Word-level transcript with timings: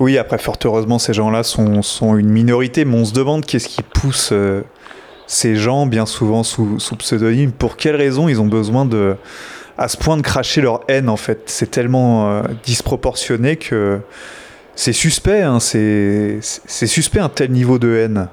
Oui, 0.00 0.18
après, 0.18 0.38
fort 0.38 0.58
heureusement, 0.64 0.98
ces 0.98 1.12
gens-là 1.12 1.42
sont, 1.44 2.16
une 2.16 2.30
minorité, 2.30 2.84
mais 2.84 2.96
on 2.96 3.04
se 3.04 3.14
demande 3.14 3.44
qu'est-ce 3.44 3.68
qui 3.68 3.82
pousse 3.82 4.30
euh, 4.32 4.62
ces 5.26 5.54
gens, 5.54 5.86
bien 5.86 6.04
souvent 6.04 6.42
sous, 6.42 6.78
pseudonyme, 6.98 7.52
pour 7.52 7.76
quelles 7.76 7.96
raisons 7.96 8.28
ils 8.28 8.40
ont 8.40 8.46
besoin 8.46 8.84
de, 8.84 9.16
à 9.78 9.86
ce 9.86 9.96
point 9.96 10.16
de 10.16 10.22
cracher 10.22 10.60
leur 10.60 10.80
haine, 10.88 11.08
en 11.08 11.16
fait? 11.16 11.42
C'est 11.46 11.70
tellement 11.70 12.28
euh, 12.28 12.42
disproportionné 12.64 13.56
que 13.56 14.00
c'est 14.74 14.92
suspect, 14.92 15.42
hein, 15.42 15.60
c'est 15.60 16.40
suspect 16.40 17.20
un 17.20 17.28
tel 17.28 17.52
niveau 17.52 17.78
de 17.78 17.94
haine. 17.94 18.28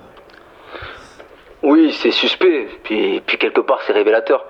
Oui, 1.62 1.96
c'est 2.02 2.10
suspect, 2.10 2.68
puis, 2.84 3.22
puis 3.28 3.38
quelque 3.38 3.62
part, 3.62 3.80
c'est 3.86 3.94
révélateur. 3.94 4.44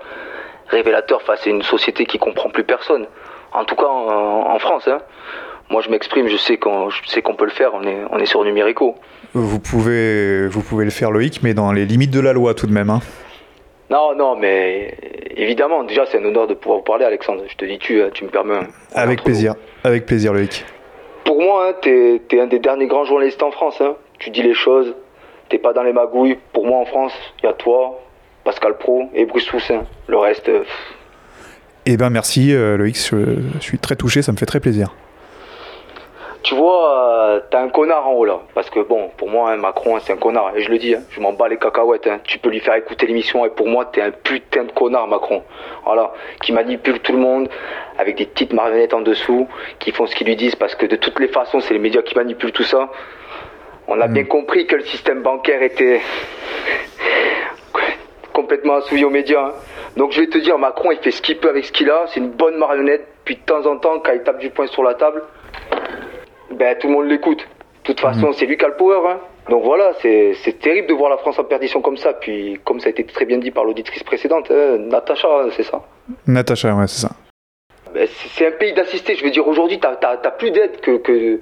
Révélateur 0.69 1.21
face 1.23 1.45
à 1.45 1.49
une 1.49 1.61
société 1.61 2.05
qui 2.05 2.17
comprend 2.17 2.49
plus 2.49 2.63
personne. 2.63 3.05
En 3.51 3.65
tout 3.65 3.75
cas, 3.75 3.87
en, 3.87 4.55
en 4.55 4.59
France, 4.59 4.87
hein 4.87 4.99
moi 5.71 5.81
je 5.81 5.89
m'exprime, 5.89 6.27
je 6.27 6.37
sais 6.37 6.57
qu'on 6.57 7.35
peut 7.35 7.45
le 7.45 7.51
faire, 7.51 7.71
on 7.73 7.83
est, 7.83 7.97
on 8.11 8.19
est 8.19 8.25
sur 8.25 8.43
numérico. 8.43 8.95
Vous 9.33 9.59
pouvez, 9.59 10.47
vous 10.47 10.61
pouvez 10.61 10.83
le 10.83 10.91
faire 10.91 11.11
Loïc, 11.11 11.41
mais 11.41 11.53
dans 11.53 11.71
les 11.71 11.85
limites 11.85 12.11
de 12.11 12.19
la 12.19 12.33
loi 12.33 12.53
tout 12.53 12.67
de 12.67 12.73
même. 12.73 12.89
Hein. 12.89 12.99
Non, 13.89 14.13
non, 14.15 14.35
mais 14.35 14.95
évidemment, 15.35 15.83
déjà 15.83 16.05
c'est 16.05 16.19
un 16.19 16.25
honneur 16.25 16.47
de 16.47 16.53
pouvoir 16.53 16.79
vous 16.79 16.83
parler 16.83 17.05
Alexandre. 17.05 17.43
Je 17.47 17.55
te 17.55 17.65
dis 17.65 17.79
tu, 17.79 18.01
tu 18.13 18.25
me 18.25 18.29
permets. 18.29 18.59
Avec 18.93 19.23
plaisir, 19.23 19.55
avec 19.83 20.05
plaisir 20.05 20.33
Loïc. 20.33 20.65
Pour 21.23 21.41
moi, 21.41 21.69
hein, 21.69 21.73
t'es 21.81 22.21
es 22.29 22.39
un 22.39 22.47
des 22.47 22.59
derniers 22.59 22.87
grands 22.87 23.05
journalistes 23.05 23.41
en 23.41 23.51
France. 23.51 23.79
Hein. 23.79 23.95
Tu 24.19 24.29
dis 24.29 24.43
les 24.43 24.53
choses, 24.53 24.93
t'es 25.49 25.57
pas 25.57 25.71
dans 25.71 25.83
les 25.83 25.93
magouilles. 25.93 26.37
Pour 26.51 26.67
moi 26.67 26.79
en 26.79 26.85
France, 26.85 27.13
il 27.41 27.45
y 27.45 27.49
a 27.49 27.53
toi, 27.53 28.01
Pascal 28.43 28.77
Pro 28.77 29.03
et 29.13 29.25
Bruce 29.25 29.45
Toussaint. 29.45 29.85
Le 30.07 30.17
reste... 30.17 30.51
Eh 31.87 31.97
ben 31.97 32.11
merci 32.11 32.53
euh, 32.53 32.77
Loïc, 32.77 32.95
je 32.95 33.59
suis 33.59 33.79
très 33.79 33.95
touché, 33.95 34.21
ça 34.21 34.31
me 34.31 34.37
fait 34.37 34.45
très 34.45 34.59
plaisir 34.59 34.93
tu 36.43 36.55
vois, 36.55 37.35
euh, 37.35 37.39
t'as 37.51 37.61
un 37.61 37.69
connard 37.69 38.07
en 38.07 38.13
haut 38.13 38.25
là. 38.25 38.39
Parce 38.55 38.69
que 38.69 38.79
bon, 38.79 39.09
pour 39.17 39.29
moi, 39.29 39.51
hein, 39.51 39.57
Macron, 39.57 39.99
c'est 39.99 40.13
un 40.13 40.17
connard. 40.17 40.53
Et 40.55 40.61
je 40.61 40.71
le 40.71 40.77
dis, 40.79 40.95
hein, 40.95 41.01
je 41.11 41.19
m'en 41.19 41.33
bats 41.33 41.47
les 41.47 41.57
cacahuètes. 41.57 42.07
Hein. 42.07 42.19
Tu 42.23 42.39
peux 42.39 42.49
lui 42.49 42.59
faire 42.59 42.75
écouter 42.75 43.05
l'émission 43.05 43.45
et 43.45 43.49
pour 43.49 43.67
moi, 43.67 43.85
t'es 43.85 44.01
un 44.01 44.11
putain 44.11 44.63
de 44.63 44.71
connard, 44.71 45.07
Macron. 45.07 45.43
Voilà, 45.85 46.13
qui 46.41 46.51
manipule 46.51 46.99
tout 46.99 47.13
le 47.13 47.19
monde 47.19 47.49
avec 47.97 48.17
des 48.17 48.25
petites 48.25 48.53
marionnettes 48.53 48.93
en 48.93 49.01
dessous, 49.01 49.47
qui 49.79 49.91
font 49.91 50.07
ce 50.07 50.15
qu'ils 50.15 50.27
lui 50.27 50.35
disent 50.35 50.55
parce 50.55 50.73
que 50.73 50.85
de 50.85 50.95
toutes 50.95 51.19
les 51.19 51.27
façons, 51.27 51.59
c'est 51.59 51.73
les 51.73 51.79
médias 51.79 52.01
qui 52.01 52.15
manipulent 52.15 52.51
tout 52.51 52.63
ça. 52.63 52.89
On 53.87 53.99
a 53.99 54.07
hmm. 54.07 54.13
bien 54.13 54.23
compris 54.23 54.65
que 54.65 54.75
le 54.75 54.85
système 54.85 55.21
bancaire 55.21 55.61
était 55.61 56.01
complètement 58.33 58.75
assouvi 58.75 59.05
aux 59.05 59.09
médias. 59.09 59.51
Donc 59.95 60.11
je 60.11 60.21
vais 60.21 60.27
te 60.27 60.37
dire, 60.39 60.57
Macron, 60.57 60.91
il 60.91 60.97
fait 60.99 61.11
ce 61.11 61.21
qu'il 61.21 61.37
peut 61.37 61.49
avec 61.49 61.65
ce 61.65 61.71
qu'il 61.71 61.89
a. 61.89 62.05
C'est 62.07 62.19
une 62.19 62.31
bonne 62.31 62.57
marionnette. 62.57 63.07
Puis 63.25 63.35
de 63.35 63.41
temps 63.41 63.65
en 63.67 63.77
temps, 63.77 63.99
quand 63.99 64.13
il 64.13 64.23
tape 64.23 64.39
du 64.39 64.49
poing 64.49 64.65
sur 64.67 64.83
la 64.83 64.95
table, 64.95 65.21
ben, 66.61 66.77
tout 66.77 66.87
le 66.87 66.93
monde 66.93 67.07
l'écoute. 67.07 67.39
De 67.39 67.87
toute 67.87 67.99
façon, 67.99 68.27
mhm. 68.27 68.33
c'est 68.33 68.45
lui 68.45 68.55
qui 68.55 68.63
a 68.63 68.67
le 68.67 68.75
power. 68.75 69.01
Hein. 69.09 69.19
Donc 69.49 69.63
voilà, 69.63 69.93
c'est 69.99 70.59
terrible 70.59 70.87
de 70.87 70.93
voir 70.93 71.09
la 71.09 71.17
France 71.17 71.39
en 71.39 71.43
perdition 71.43 71.81
comme 71.81 71.97
ça. 71.97 72.13
Puis, 72.13 72.59
comme 72.63 72.79
ça 72.79 72.87
a 72.87 72.89
été 72.91 73.03
très 73.03 73.25
bien 73.25 73.39
dit 73.39 73.49
par 73.49 73.65
l'auditrice 73.65 74.03
précédente, 74.03 74.51
hein, 74.51 74.77
Natacha, 74.77 75.27
c'est 75.57 75.63
ça? 75.63 75.81
Natacha, 76.27 76.75
ouais, 76.75 76.85
c'est 76.85 77.07
ça. 77.07 77.15
Ben, 77.95 78.07
c'est 78.07 78.45
un 78.45 78.51
pays 78.51 78.73
d'assister. 78.73 79.15
Je 79.15 79.23
veux 79.23 79.31
dire, 79.31 79.47
aujourd'hui, 79.47 79.79
tu 79.79 79.87
n'as 79.87 80.31
plus 80.31 80.51
d'aide 80.51 80.79
que, 80.81 80.97
que, 80.97 81.39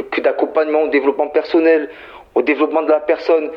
que, 0.00 0.20
d'accompagnement 0.22 0.84
au 0.84 0.88
développement 0.88 1.28
personnel, 1.28 1.90
au 2.34 2.40
développement 2.40 2.82
de 2.82 2.90
la 2.90 3.00
personne. 3.00 3.50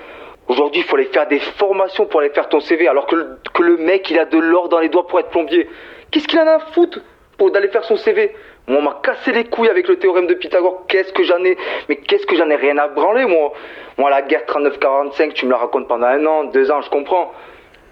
Aujourd'hui, 0.49 0.81
il 0.81 0.83
faut 0.83 0.97
aller 0.97 1.05
faire 1.05 1.29
des 1.29 1.39
formations 1.39 2.05
pour 2.05 2.19
aller 2.19 2.31
faire 2.31 2.49
ton 2.49 2.59
CV, 2.59 2.89
alors 2.89 3.07
que 3.07 3.15
le, 3.15 3.37
que 3.53 3.63
le 3.63 3.77
mec, 3.77 4.11
il 4.11 4.19
a 4.19 4.25
de 4.25 4.37
l'or 4.39 4.67
dans 4.67 4.79
les 4.79 4.89
doigts 4.89 5.07
pour 5.07 5.21
être 5.21 5.29
plombier. 5.29 5.69
Qu'est-ce 6.11 6.27
qu'il 6.27 6.39
en 6.39 6.47
a 6.47 6.55
à 6.55 6.59
foutre 6.73 6.99
pour 7.37 7.51
d'aller 7.51 7.69
faire 7.69 7.85
son 7.85 7.95
CV 7.95 8.33
on 8.67 8.81
m'a 8.81 8.99
cassé 9.01 9.31
les 9.31 9.45
couilles 9.45 9.69
avec 9.69 9.87
le 9.87 9.97
théorème 9.97 10.27
de 10.27 10.33
Pythagore. 10.33 10.85
Qu'est-ce 10.87 11.13
que 11.13 11.23
j'en 11.23 11.43
ai 11.43 11.57
Mais 11.87 11.95
qu'est-ce 11.95 12.25
que 12.25 12.35
j'en 12.35 12.49
ai 12.49 12.55
rien 12.55 12.77
à 12.77 12.87
branler, 12.87 13.25
moi 13.25 13.53
Moi, 13.97 14.09
la 14.09 14.21
guerre 14.21 14.43
39-45, 14.45 15.33
tu 15.33 15.45
me 15.45 15.51
la 15.51 15.57
racontes 15.57 15.87
pendant 15.87 16.07
un 16.07 16.25
an, 16.25 16.43
deux 16.45 16.69
ans, 16.69 16.81
je 16.81 16.89
comprends. 16.89 17.31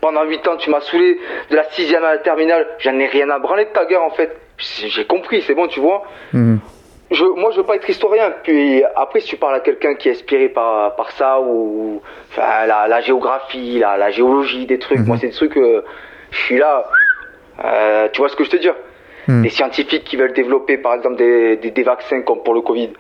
Pendant 0.01 0.23
huit 0.25 0.45
ans, 0.47 0.57
tu 0.57 0.69
m'as 0.69 0.81
saoulé. 0.81 1.17
De 1.49 1.55
la 1.55 1.63
sixième 1.71 2.03
à 2.03 2.11
la 2.11 2.17
terminale, 2.17 2.67
j'en 2.79 2.99
ai 2.99 3.07
rien 3.07 3.29
à 3.29 3.39
branler 3.39 3.65
de 3.65 3.69
ta 3.69 3.85
guerre, 3.85 4.03
en 4.03 4.09
fait. 4.09 4.35
J'ai 4.57 5.05
compris, 5.05 5.41
c'est 5.41 5.55
bon, 5.55 5.67
tu 5.67 5.79
vois 5.79 6.03
mhm. 6.33 6.59
Je, 7.11 7.23
moi, 7.23 7.51
je 7.51 7.57
veux 7.57 7.65
pas 7.65 7.75
être 7.75 7.89
historien. 7.89 8.33
Puis 8.43 8.83
après, 8.95 9.21
si 9.21 9.27
tu 9.27 9.37
parles 9.37 9.55
à 9.55 9.59
quelqu'un 9.61 9.95
qui 9.95 10.09
est 10.09 10.11
inspiré 10.11 10.49
par, 10.49 10.95
par 10.95 11.11
ça, 11.11 11.39
ou 11.39 12.01
enfin, 12.31 12.65
la, 12.65 12.99
géographie, 13.01 13.79
la, 13.79 13.95
la, 13.95 14.09
géologie, 14.09 14.65
des 14.65 14.79
trucs, 14.79 14.99
mhm. 14.99 15.05
moi, 15.05 15.17
c'est 15.21 15.27
des 15.27 15.33
trucs, 15.33 15.55
euh, 15.55 15.83
je 16.31 16.37
suis 16.37 16.57
là. 16.57 16.85
Euh, 17.63 18.09
tu 18.11 18.19
vois 18.19 18.27
ce 18.27 18.35
que 18.35 18.43
je 18.43 18.49
te 18.49 18.57
dis 18.57 18.69
Hmm. 19.27 19.43
Les 19.43 19.49
scientifiques 19.49 20.03
qui 20.03 20.17
veulent 20.17 20.33
développer, 20.33 20.77
par 20.77 20.93
exemple, 20.93 21.17
des, 21.17 21.57
des, 21.57 21.83
vaccins 21.83 22.21
comme 22.21 22.43
pour 22.43 22.53
le 22.53 22.61
Covid. 22.61 22.91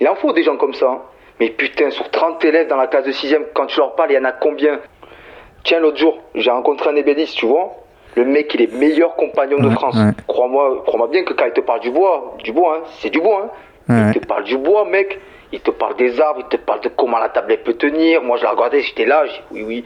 Il 0.00 0.08
en 0.08 0.14
faut 0.14 0.32
des 0.32 0.42
gens 0.42 0.56
comme 0.56 0.74
ça. 0.74 0.86
Hein. 0.86 1.02
Mais 1.38 1.50
putain, 1.50 1.90
sur 1.90 2.10
30 2.10 2.44
élèves 2.44 2.68
dans 2.68 2.76
la 2.76 2.86
classe 2.86 3.06
de 3.06 3.12
6 3.12 3.34
quand 3.54 3.66
tu 3.66 3.78
leur 3.78 3.94
parles, 3.94 4.10
il 4.10 4.14
y 4.14 4.18
en 4.18 4.24
a 4.24 4.32
combien? 4.32 4.80
Tiens, 5.64 5.80
l'autre 5.80 5.98
jour, 5.98 6.18
j'ai 6.34 6.50
rencontré 6.50 6.90
un 6.90 6.96
ébéniste, 6.96 7.36
tu 7.36 7.46
vois. 7.46 7.72
Le 8.16 8.24
mec, 8.24 8.52
il 8.54 8.62
est 8.62 8.74
meilleur 8.74 9.14
compagnon 9.14 9.58
de 9.58 9.70
France. 9.70 9.96
Crois-moi 10.26 10.82
crois 10.86 11.08
bien 11.08 11.24
que 11.24 11.32
quand 11.32 11.46
il 11.46 11.52
te 11.52 11.60
parle 11.60 11.80
du 11.80 11.90
bois, 11.90 12.36
du 12.42 12.52
bois, 12.52 12.78
hein, 12.78 12.88
c'est 13.00 13.10
du 13.10 13.20
bois. 13.20 13.52
Hein. 13.88 14.12
Il 14.14 14.20
te 14.20 14.26
parle 14.26 14.44
du 14.44 14.58
bois, 14.58 14.84
mec. 14.84 15.18
Il 15.52 15.60
te 15.60 15.70
parle 15.70 15.96
des 15.96 16.20
arbres, 16.20 16.40
il 16.44 16.48
te 16.48 16.56
parle 16.62 16.80
de 16.80 16.88
comment 16.88 17.18
la 17.18 17.28
tablette 17.28 17.64
peut 17.64 17.74
tenir. 17.74 18.22
Moi, 18.22 18.36
je 18.36 18.44
la 18.44 18.50
regardais, 18.50 18.80
j'étais 18.82 19.04
là, 19.04 19.24
oui, 19.50 19.64
oui. 19.66 19.84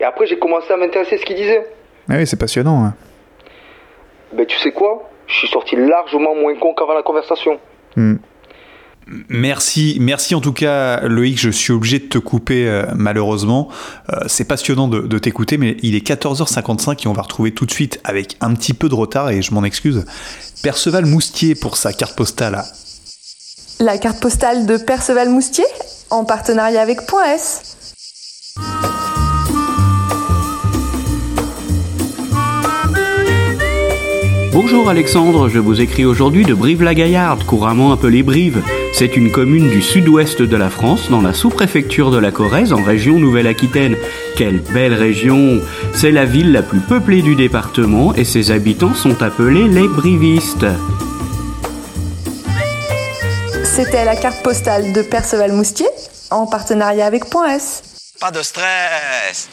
Et 0.00 0.04
après, 0.04 0.26
j'ai 0.26 0.38
commencé 0.38 0.72
à 0.72 0.76
m'intéresser 0.76 1.16
à 1.16 1.18
ce 1.18 1.24
qu'il 1.24 1.36
disait. 1.36 1.64
Ah 2.08 2.14
oui, 2.16 2.26
c'est 2.26 2.38
passionnant. 2.38 2.84
Hein 2.84 2.94
ben 4.34 4.46
tu 4.46 4.58
sais 4.58 4.72
quoi? 4.72 5.08
Je 5.26 5.34
suis 5.34 5.48
sorti 5.48 5.76
largement 5.76 6.34
moins 6.34 6.54
con 6.56 6.74
qu'avant 6.74 6.94
la 6.94 7.02
conversation. 7.02 7.58
Hmm. 7.96 8.16
Merci, 9.28 9.96
merci 10.00 10.34
en 10.34 10.40
tout 10.40 10.52
cas 10.52 11.00
Loïc, 11.00 11.38
je 11.38 11.50
suis 11.50 11.72
obligé 11.72 11.98
de 11.98 12.04
te 12.04 12.18
couper 12.18 12.68
euh, 12.68 12.84
malheureusement. 12.94 13.68
Euh, 14.10 14.20
c'est 14.26 14.46
passionnant 14.46 14.86
de, 14.86 15.00
de 15.00 15.18
t'écouter, 15.18 15.58
mais 15.58 15.76
il 15.82 15.96
est 15.96 16.06
14h55 16.06 17.04
et 17.04 17.08
on 17.08 17.12
va 17.12 17.22
retrouver 17.22 17.52
tout 17.52 17.66
de 17.66 17.72
suite 17.72 18.00
avec 18.04 18.36
un 18.40 18.54
petit 18.54 18.74
peu 18.74 18.88
de 18.88 18.94
retard 18.94 19.30
et 19.30 19.42
je 19.42 19.52
m'en 19.54 19.64
excuse. 19.64 20.04
Perceval 20.62 21.06
Moustier 21.06 21.54
pour 21.54 21.76
sa 21.76 21.92
carte 21.92 22.16
postale. 22.16 22.62
La 23.80 23.98
carte 23.98 24.20
postale 24.20 24.66
de 24.66 24.76
Perceval 24.76 25.28
Moustier 25.28 25.64
en 26.10 26.24
partenariat 26.24 26.80
avec 26.80 27.04
Point 27.06 27.34
S. 27.34 27.72
Bonjour 34.72 34.88
Alexandre, 34.88 35.50
je 35.50 35.58
vous 35.58 35.82
écris 35.82 36.06
aujourd'hui 36.06 36.46
de 36.46 36.54
Brive-la-Gaillarde, 36.54 37.44
couramment 37.44 37.92
appelée 37.92 38.22
Brive. 38.22 38.62
C'est 38.94 39.18
une 39.18 39.30
commune 39.30 39.68
du 39.68 39.82
sud-ouest 39.82 40.40
de 40.40 40.56
la 40.56 40.70
France, 40.70 41.10
dans 41.10 41.20
la 41.20 41.34
sous-préfecture 41.34 42.10
de 42.10 42.16
la 42.16 42.30
Corrèze, 42.30 42.72
en 42.72 42.82
région 42.82 43.18
Nouvelle-Aquitaine. 43.18 43.98
Quelle 44.34 44.60
belle 44.60 44.94
région 44.94 45.60
C'est 45.92 46.10
la 46.10 46.24
ville 46.24 46.52
la 46.52 46.62
plus 46.62 46.80
peuplée 46.80 47.20
du 47.20 47.34
département 47.34 48.14
et 48.14 48.24
ses 48.24 48.50
habitants 48.50 48.94
sont 48.94 49.22
appelés 49.22 49.68
les 49.68 49.86
brivistes. 49.86 50.64
C'était 53.64 54.06
la 54.06 54.16
carte 54.16 54.42
postale 54.42 54.94
de 54.94 55.02
Perceval 55.02 55.52
Moustier, 55.52 55.90
en 56.30 56.46
partenariat 56.46 57.04
avec 57.04 57.26
Point 57.26 57.56
S. 57.56 57.82
Pas 58.18 58.30
de 58.30 58.40
stress 58.40 59.50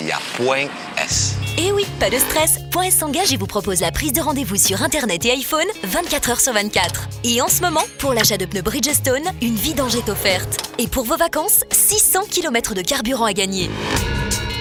Il 0.00 0.06
y 0.06 0.10
a 0.10 0.18
Point 0.36 0.66
S. 1.00 1.31
Et 1.58 1.66
eh 1.66 1.72
oui, 1.72 1.84
pas 2.00 2.08
de 2.08 2.16
stress. 2.16 2.58
Point 2.70 2.90
s'engage 2.90 3.32
et 3.32 3.36
vous 3.36 3.46
propose 3.46 3.80
la 3.80 3.92
prise 3.92 4.12
de 4.12 4.20
rendez-vous 4.20 4.56
sur 4.56 4.82
Internet 4.82 5.24
et 5.26 5.32
iPhone 5.32 5.66
24 5.84 6.30
h 6.30 6.42
sur 6.42 6.52
24. 6.52 7.08
Et 7.24 7.42
en 7.42 7.48
ce 7.48 7.60
moment, 7.60 7.82
pour 7.98 8.14
l'achat 8.14 8.38
de 8.38 8.46
pneus 8.46 8.62
Bridgestone, 8.62 9.24
une 9.42 9.56
vidange 9.56 9.94
est 9.96 10.08
offerte. 10.08 10.70
Et 10.78 10.88
pour 10.88 11.04
vos 11.04 11.16
vacances, 11.16 11.64
600 11.70 12.20
km 12.30 12.74
de 12.74 12.80
carburant 12.80 13.26
à 13.26 13.34
gagner. 13.34 13.68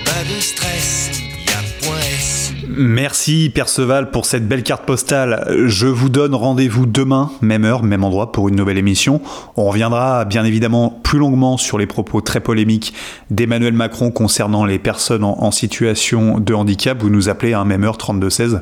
Pas 0.06 0.24
de 0.24 0.42
stress. 0.42 1.21
Merci 2.74 3.52
Perceval 3.54 4.12
pour 4.12 4.26
cette 4.26 4.48
belle 4.48 4.64
carte 4.64 4.86
postale. 4.86 5.46
Je 5.66 5.88
vous 5.88 6.08
donne 6.08 6.34
rendez-vous 6.34 6.86
demain, 6.86 7.32
même 7.42 7.66
heure, 7.66 7.84
même 7.84 8.06
endroit, 8.06 8.32
pour 8.32 8.48
une 8.48 8.56
nouvelle 8.56 8.78
émission. 8.78 9.22
On 9.58 9.66
reviendra 9.66 10.24
bien 10.24 10.46
évidemment 10.46 10.90
plus 11.04 11.20
longuement 11.20 11.58
sur 11.58 11.78
les 11.78 11.86
propos 11.86 12.22
très 12.22 12.40
polémiques 12.40 12.94
d'Emmanuel 13.30 13.74
Macron 13.74 14.12
concernant 14.12 14.64
les 14.64 14.80
personnes 14.80 15.24
en, 15.24 15.52
situation 15.52 16.40
de 16.40 16.54
handicap. 16.54 16.98
Vous 17.02 17.10
nous 17.10 17.28
appelez 17.28 17.52
à 17.52 17.60
un 17.60 17.66
même 17.66 17.84
heure 17.84 17.98
3216. 17.98 18.62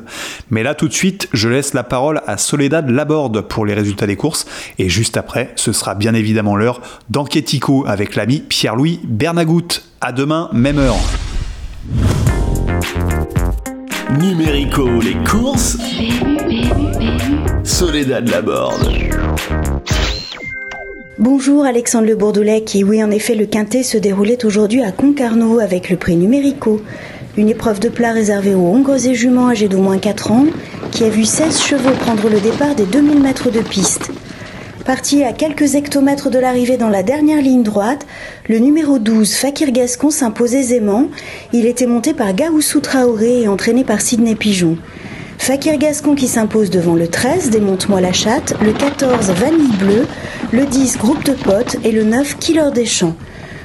Mais 0.50 0.64
là 0.64 0.74
tout 0.74 0.88
de 0.88 0.92
suite, 0.92 1.28
je 1.32 1.48
laisse 1.48 1.72
la 1.72 1.84
parole 1.84 2.20
à 2.26 2.36
Soledad 2.36 2.90
Laborde 2.90 3.42
pour 3.42 3.64
les 3.64 3.74
résultats 3.74 4.08
des 4.08 4.16
courses. 4.16 4.46
Et 4.78 4.88
juste 4.88 5.16
après, 5.16 5.52
ce 5.54 5.72
sera 5.72 5.94
bien 5.94 6.14
évidemment 6.14 6.56
l'heure 6.56 6.80
d'Enquêtico 7.10 7.84
avec 7.86 8.16
l'ami 8.16 8.40
Pierre-Louis 8.40 9.00
Bernagout. 9.04 9.82
À 10.00 10.10
demain, 10.10 10.48
même 10.52 10.78
heure. 10.78 10.96
Numérico, 14.18 14.88
les 15.00 15.16
courses. 15.24 15.78
Soledad 17.62 18.28
Laborde. 18.28 18.90
Bonjour 21.18 21.64
Alexandre 21.64 22.06
Le 22.06 22.16
Bourdoulec 22.16 22.74
et 22.74 22.82
oui 22.82 23.04
en 23.04 23.10
effet 23.10 23.34
le 23.34 23.46
quintet 23.46 23.82
se 23.82 23.98
déroulait 23.98 24.44
aujourd'hui 24.44 24.82
à 24.82 24.90
Concarneau 24.90 25.60
avec 25.60 25.90
le 25.90 25.96
prix 25.96 26.16
Numérico, 26.16 26.80
une 27.36 27.48
épreuve 27.48 27.78
de 27.78 27.88
plat 27.88 28.12
réservée 28.12 28.54
aux 28.54 28.66
hongres 28.66 29.06
et 29.06 29.14
juments 29.14 29.48
âgés 29.48 29.68
d'au 29.68 29.80
moins 29.80 29.98
4 29.98 30.32
ans 30.32 30.46
qui 30.90 31.04
a 31.04 31.08
vu 31.08 31.24
16 31.24 31.60
chevaux 31.62 31.94
prendre 32.00 32.28
le 32.28 32.40
départ 32.40 32.74
des 32.74 32.86
2000 32.86 33.20
mètres 33.20 33.50
de 33.50 33.60
piste. 33.60 34.10
Parti 34.84 35.24
à 35.24 35.32
quelques 35.32 35.74
hectomètres 35.74 36.30
de 36.30 36.38
l'arrivée 36.38 36.78
dans 36.78 36.88
la 36.88 37.02
dernière 37.02 37.42
ligne 37.42 37.62
droite, 37.62 38.06
le 38.48 38.58
numéro 38.58 38.98
12, 38.98 39.34
Fakir 39.34 39.72
Gascon, 39.72 40.10
s'impose 40.10 40.54
aisément. 40.54 41.08
Il 41.52 41.66
était 41.66 41.86
monté 41.86 42.14
par 42.14 42.32
Gaoussou 42.34 42.80
Traoré 42.80 43.42
et 43.42 43.48
entraîné 43.48 43.84
par 43.84 44.00
Sidney 44.00 44.34
Pigeon. 44.34 44.78
Fakir 45.38 45.76
Gascon 45.76 46.14
qui 46.14 46.28
s'impose 46.28 46.70
devant 46.70 46.94
le 46.94 47.08
13, 47.08 47.50
Démonte-moi 47.50 48.00
la 48.00 48.12
chatte, 48.12 48.54
le 48.62 48.72
14, 48.72 49.30
Vanille 49.30 49.76
Bleue, 49.78 50.06
le 50.50 50.64
10, 50.64 50.96
Groupe 50.98 51.24
de 51.24 51.32
potes 51.32 51.76
et 51.84 51.92
le 51.92 52.04
9, 52.04 52.38
Killer 52.38 52.70
des 52.74 52.86
champs. 52.86 53.16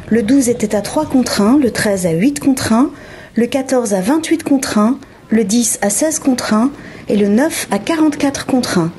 Le 0.09 0.21
12 0.21 0.49
était 0.49 0.75
à 0.75 0.81
3 0.81 1.05
contre 1.05 1.41
1, 1.41 1.59
le 1.59 1.71
13 1.71 2.05
à 2.07 2.11
8 2.11 2.39
contre 2.41 2.73
1, 2.73 2.89
le 3.35 3.47
14 3.47 3.93
à 3.93 4.01
28 4.01 4.43
contre 4.43 4.77
1, 4.77 4.97
le 5.29 5.43
10 5.43 5.79
à 5.81 5.89
16 5.89 6.19
contre 6.19 6.53
1 6.53 6.71
et 7.07 7.15
le 7.15 7.29
9 7.29 7.67
à 7.71 7.79
44 7.79 8.45
contre 8.45 8.79
1. 8.79 8.91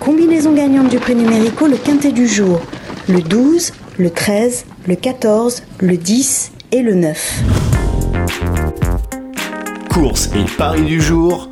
Combinaison 0.00 0.52
gagnante 0.52 0.88
du 0.88 0.98
prix 0.98 1.14
numérico, 1.14 1.66
le 1.66 1.76
quintet 1.76 2.12
du 2.12 2.26
jour. 2.28 2.60
Le 3.08 3.20
12, 3.20 3.72
le 3.98 4.10
13, 4.10 4.66
le 4.86 4.94
14, 4.94 5.62
le 5.80 5.96
10 5.96 6.52
et 6.72 6.82
le 6.82 6.94
9. 6.94 7.42
Course 9.90 10.30
et 10.36 10.44
paris 10.58 10.84
du 10.84 11.00
jour 11.00 11.48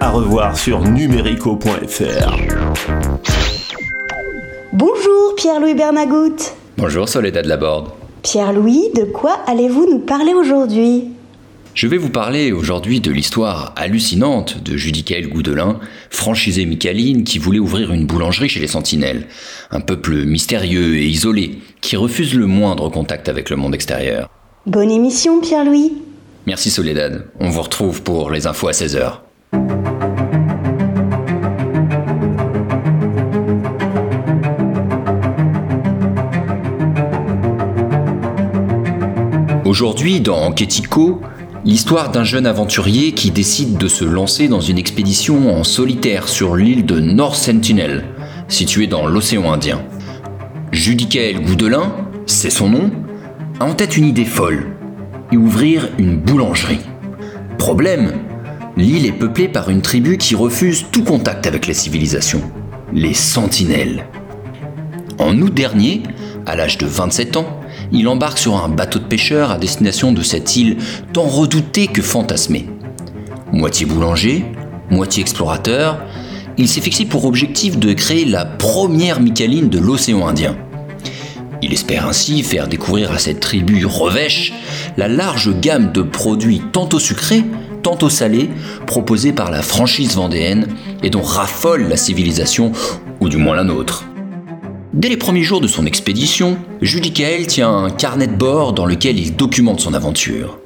à 0.00 0.10
revoir 0.10 0.56
sur 0.56 0.80
numérico.fr. 0.80 2.36
Bonjour 4.72 5.34
Pierre-Louis 5.36 5.74
Bernagout. 5.74 6.36
Bonjour 6.76 7.08
Soledad 7.08 7.46
Laborde. 7.46 7.90
Pierre-Louis, 8.22 8.90
de 8.94 9.04
quoi 9.04 9.38
allez-vous 9.46 9.86
nous 9.90 10.00
parler 10.00 10.34
aujourd'hui? 10.34 11.08
Je 11.74 11.86
vais 11.86 11.96
vous 11.96 12.10
parler 12.10 12.50
aujourd'hui 12.52 13.00
de 13.00 13.10
l'histoire 13.10 13.72
hallucinante 13.76 14.62
de 14.62 14.76
Judicaël 14.76 15.28
Goudelin, 15.28 15.78
franchisé 16.10 16.64
Micaline 16.66 17.24
qui 17.24 17.38
voulait 17.38 17.58
ouvrir 17.58 17.92
une 17.92 18.06
boulangerie 18.06 18.48
chez 18.48 18.60
les 18.60 18.66
Sentinelles. 18.66 19.26
Un 19.70 19.80
peuple 19.80 20.24
mystérieux 20.24 20.96
et 20.96 21.06
isolé 21.06 21.58
qui 21.80 21.96
refuse 21.96 22.34
le 22.34 22.46
moindre 22.46 22.88
contact 22.88 23.28
avec 23.28 23.50
le 23.50 23.56
monde 23.56 23.74
extérieur. 23.74 24.28
Bonne 24.66 24.90
émission 24.90 25.40
Pierre-Louis. 25.40 25.92
Merci 26.46 26.70
Soledad. 26.70 27.26
On 27.38 27.50
vous 27.50 27.62
retrouve 27.62 28.02
pour 28.02 28.30
les 28.30 28.46
infos 28.46 28.68
à 28.68 28.72
16h. 28.72 29.18
Aujourd'hui, 39.64 40.20
dans 40.20 40.38
Enquêtico, 40.38 41.20
l'histoire 41.64 42.10
d'un 42.10 42.24
jeune 42.24 42.46
aventurier 42.46 43.12
qui 43.12 43.30
décide 43.30 43.76
de 43.78 43.88
se 43.88 44.04
lancer 44.04 44.48
dans 44.48 44.60
une 44.60 44.78
expédition 44.78 45.56
en 45.56 45.64
solitaire 45.64 46.28
sur 46.28 46.56
l'île 46.56 46.86
de 46.86 47.00
North 47.00 47.36
Sentinel, 47.36 48.04
située 48.48 48.86
dans 48.86 49.06
l'océan 49.06 49.52
Indien. 49.52 49.82
Judicaël 50.72 51.40
Goudelin, 51.40 51.94
c'est 52.26 52.50
son 52.50 52.68
nom, 52.68 52.90
a 53.60 53.64
en 53.64 53.74
tête 53.74 53.96
une 53.96 54.06
idée 54.06 54.24
folle 54.24 54.78
y 55.30 55.36
ouvrir 55.36 55.88
une 55.98 56.16
boulangerie. 56.16 56.80
Problème 57.58 58.12
l'île 58.76 59.06
est 59.06 59.12
peuplée 59.12 59.48
par 59.48 59.70
une 59.70 59.82
tribu 59.82 60.16
qui 60.16 60.34
refuse 60.34 60.86
tout 60.90 61.02
contact 61.02 61.46
avec 61.46 61.66
la 61.66 61.74
civilisation, 61.74 62.40
les 62.92 63.14
Sentinelles. 63.14 64.06
En 65.18 65.36
août 65.40 65.52
dernier, 65.52 66.04
à 66.46 66.54
l'âge 66.54 66.78
de 66.78 66.86
27 66.86 67.36
ans, 67.36 67.57
il 67.92 68.08
embarque 68.08 68.38
sur 68.38 68.62
un 68.62 68.68
bateau 68.68 68.98
de 68.98 69.04
pêcheur 69.04 69.50
à 69.50 69.58
destination 69.58 70.12
de 70.12 70.22
cette 70.22 70.56
île 70.56 70.76
tant 71.12 71.26
redoutée 71.26 71.86
que 71.86 72.02
fantasmée. 72.02 72.68
Moitié 73.52 73.86
boulanger, 73.86 74.44
moitié 74.90 75.22
explorateur, 75.22 75.98
il 76.58 76.68
s'est 76.68 76.80
fixé 76.80 77.04
pour 77.04 77.24
objectif 77.24 77.78
de 77.78 77.92
créer 77.92 78.24
la 78.24 78.44
première 78.44 79.20
Micaline 79.20 79.68
de 79.68 79.78
l'océan 79.78 80.26
Indien. 80.26 80.56
Il 81.62 81.72
espère 81.72 82.06
ainsi 82.06 82.42
faire 82.42 82.68
découvrir 82.68 83.12
à 83.12 83.18
cette 83.18 83.40
tribu 83.40 83.84
revêche 83.84 84.52
la 84.96 85.08
large 85.08 85.58
gamme 85.60 85.92
de 85.92 86.02
produits 86.02 86.62
tantôt 86.72 86.98
sucrés, 86.98 87.44
tantôt 87.82 88.10
salés, 88.10 88.50
proposés 88.86 89.32
par 89.32 89.50
la 89.50 89.62
franchise 89.62 90.14
vendéenne 90.14 90.68
et 91.02 91.10
dont 91.10 91.22
raffole 91.22 91.88
la 91.88 91.96
civilisation, 91.96 92.72
ou 93.20 93.28
du 93.28 93.36
moins 93.36 93.56
la 93.56 93.64
nôtre. 93.64 94.07
Dès 94.98 95.08
les 95.08 95.16
premiers 95.16 95.44
jours 95.44 95.60
de 95.60 95.68
son 95.68 95.86
expédition, 95.86 96.58
Judicaël 96.82 97.46
tient 97.46 97.72
un 97.72 97.88
carnet 97.88 98.26
de 98.26 98.34
bord 98.34 98.72
dans 98.72 98.84
lequel 98.84 99.16
il 99.16 99.36
documente 99.36 99.78
son 99.78 99.94
aventure. 99.94 100.58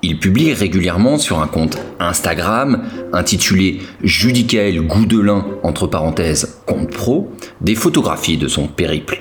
Il 0.00 0.18
publie 0.18 0.54
régulièrement 0.54 1.18
sur 1.18 1.40
un 1.40 1.46
compte 1.46 1.76
Instagram 2.00 2.84
intitulé 3.12 3.82
Judicaël 4.02 4.80
Goudelin 4.80 5.44
entre 5.62 5.86
parenthèses 5.86 6.62
compte 6.64 6.92
pro 6.92 7.30
des 7.60 7.74
photographies 7.74 8.38
de 8.38 8.48
son 8.48 8.68
périple. 8.68 9.20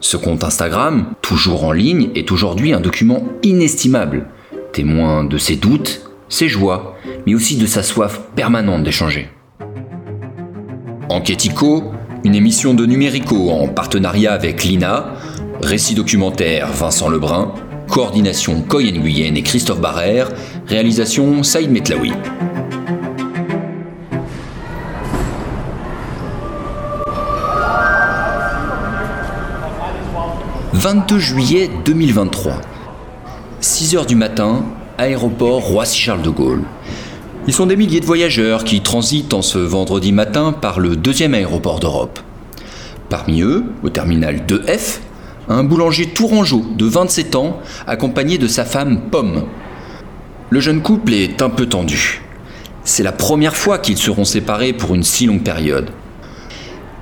Ce 0.00 0.18
compte 0.18 0.44
Instagram, 0.44 1.14
toujours 1.22 1.64
en 1.64 1.72
ligne, 1.72 2.10
est 2.14 2.30
aujourd'hui 2.30 2.74
un 2.74 2.80
document 2.80 3.24
inestimable, 3.42 4.26
témoin 4.74 5.24
de 5.24 5.38
ses 5.38 5.56
doutes, 5.56 6.10
ses 6.28 6.50
joies, 6.50 6.94
mais 7.26 7.34
aussi 7.34 7.56
de 7.56 7.64
sa 7.64 7.82
soif 7.82 8.20
permanente 8.36 8.84
d'échanger. 8.84 9.30
Enquêtico, 11.08 11.84
une 12.24 12.34
émission 12.34 12.72
de 12.72 12.86
Numérico 12.86 13.50
en 13.50 13.68
partenariat 13.68 14.32
avec 14.32 14.64
l'INA, 14.64 15.12
récit 15.60 15.94
documentaire 15.94 16.72
Vincent 16.72 17.10
Lebrun, 17.10 17.52
coordination 17.86 18.62
Coyen 18.62 18.98
Guyenne 18.98 19.36
et 19.36 19.42
Christophe 19.42 19.80
Barrère, 19.80 20.30
réalisation 20.66 21.42
Saïd 21.42 21.70
Metlaoui. 21.70 22.12
«22 30.72 31.18
juillet 31.18 31.68
2023. 31.84 32.54
6 33.60 33.96
heures 33.96 34.06
du 34.06 34.16
matin, 34.16 34.64
aéroport 34.96 35.60
Roissy-Charles 35.60 36.22
de 36.22 36.30
Gaulle. 36.30 36.62
Ils 37.46 37.52
sont 37.52 37.66
des 37.66 37.76
milliers 37.76 38.00
de 38.00 38.06
voyageurs 38.06 38.64
qui 38.64 38.80
transitent 38.80 39.34
en 39.34 39.42
ce 39.42 39.58
vendredi 39.58 40.12
matin 40.12 40.52
par 40.52 40.80
le 40.80 40.96
deuxième 40.96 41.34
aéroport 41.34 41.78
d'Europe. 41.78 42.18
Parmi 43.10 43.42
eux, 43.42 43.64
au 43.82 43.90
terminal 43.90 44.46
2F, 44.48 45.00
un 45.50 45.62
boulanger 45.62 46.06
tourangeau 46.06 46.64
de 46.78 46.86
27 46.86 47.36
ans, 47.36 47.60
accompagné 47.86 48.38
de 48.38 48.48
sa 48.48 48.64
femme 48.64 49.10
Pomme. 49.10 49.44
Le 50.48 50.60
jeune 50.60 50.80
couple 50.80 51.12
est 51.12 51.42
un 51.42 51.50
peu 51.50 51.66
tendu. 51.66 52.22
C'est 52.82 53.02
la 53.02 53.12
première 53.12 53.56
fois 53.56 53.76
qu'ils 53.76 53.98
seront 53.98 54.24
séparés 54.24 54.72
pour 54.72 54.94
une 54.94 55.02
si 55.02 55.26
longue 55.26 55.42
période. 55.42 55.90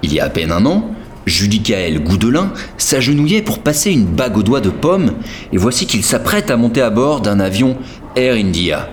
Il 0.03 0.13
y 0.13 0.19
a 0.19 0.25
à 0.25 0.29
peine 0.29 0.51
un 0.51 0.67
an, 0.67 0.91
Judicaël 1.25 2.03
Goudelin 2.03 2.53
s'agenouillait 2.79 3.43
pour 3.43 3.61
passer 3.61 3.93
une 3.93 4.07
bague 4.07 4.37
au 4.37 4.43
doigt 4.43 4.61
de 4.61 4.71
Pomme, 4.71 5.13
et 5.53 5.57
voici 5.57 5.87
qu'il 5.87 6.03
s'apprête 6.03 6.51
à 6.51 6.57
monter 6.57 6.83
à 6.83 6.91
bord 6.91 7.21
d'un 7.21 7.39
avion 7.39 7.77
Air 8.17 8.35
India. 8.35 8.89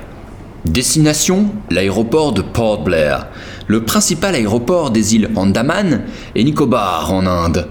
Destination 0.66 1.54
l'aéroport 1.72 2.34
de 2.34 2.42
Port 2.42 2.84
Blair, 2.84 3.28
le 3.68 3.86
principal 3.86 4.36
aéroport 4.36 4.92
des 4.92 5.16
îles 5.16 5.30
Andaman 5.36 6.02
et 6.36 6.44
Nicobar 6.44 7.14
en 7.14 7.26
Inde. 7.26 7.70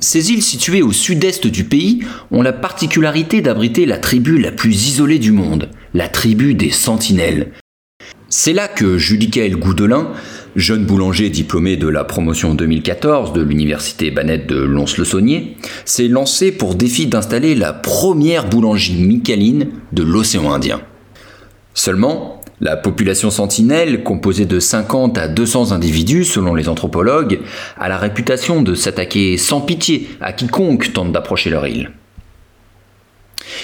Ces 0.00 0.32
îles 0.32 0.42
situées 0.42 0.82
au 0.82 0.90
sud-est 0.90 1.46
du 1.46 1.62
pays 1.62 2.00
ont 2.32 2.42
la 2.42 2.52
particularité 2.52 3.40
d'abriter 3.40 3.86
la 3.86 3.98
tribu 3.98 4.38
la 4.38 4.50
plus 4.50 4.88
isolée 4.88 5.20
du 5.20 5.30
monde, 5.30 5.70
la 5.94 6.08
tribu 6.08 6.54
des 6.54 6.70
Sentinelles. 6.70 7.52
C'est 8.28 8.52
là 8.52 8.66
que 8.66 8.98
Judicaël 8.98 9.54
Goudelin, 9.54 10.08
jeune 10.56 10.84
boulanger 10.84 11.30
diplômé 11.30 11.76
de 11.76 11.86
la 11.86 12.02
promotion 12.02 12.54
2014 12.54 13.32
de 13.32 13.42
l'université 13.42 14.10
Banette 14.10 14.48
de 14.48 14.56
Lons-le-Saunier, 14.56 15.56
s'est 15.84 16.08
lancé 16.08 16.50
pour 16.50 16.74
défi 16.74 17.06
d'installer 17.06 17.54
la 17.54 17.72
première 17.72 18.48
boulangerie 18.48 18.94
micaline 18.94 19.68
de 19.92 20.02
l'océan 20.02 20.52
Indien. 20.52 20.80
Seulement, 21.74 22.40
la 22.60 22.76
population 22.76 23.30
sentinelle, 23.30 24.04
composée 24.04 24.46
de 24.46 24.60
50 24.60 25.18
à 25.18 25.28
200 25.28 25.72
individus 25.72 26.24
selon 26.24 26.54
les 26.54 26.68
anthropologues, 26.68 27.40
a 27.78 27.88
la 27.88 27.98
réputation 27.98 28.62
de 28.62 28.74
s'attaquer 28.74 29.36
sans 29.36 29.60
pitié 29.60 30.08
à 30.20 30.32
quiconque 30.32 30.92
tente 30.92 31.12
d'approcher 31.12 31.50
leur 31.50 31.66
île. 31.66 31.90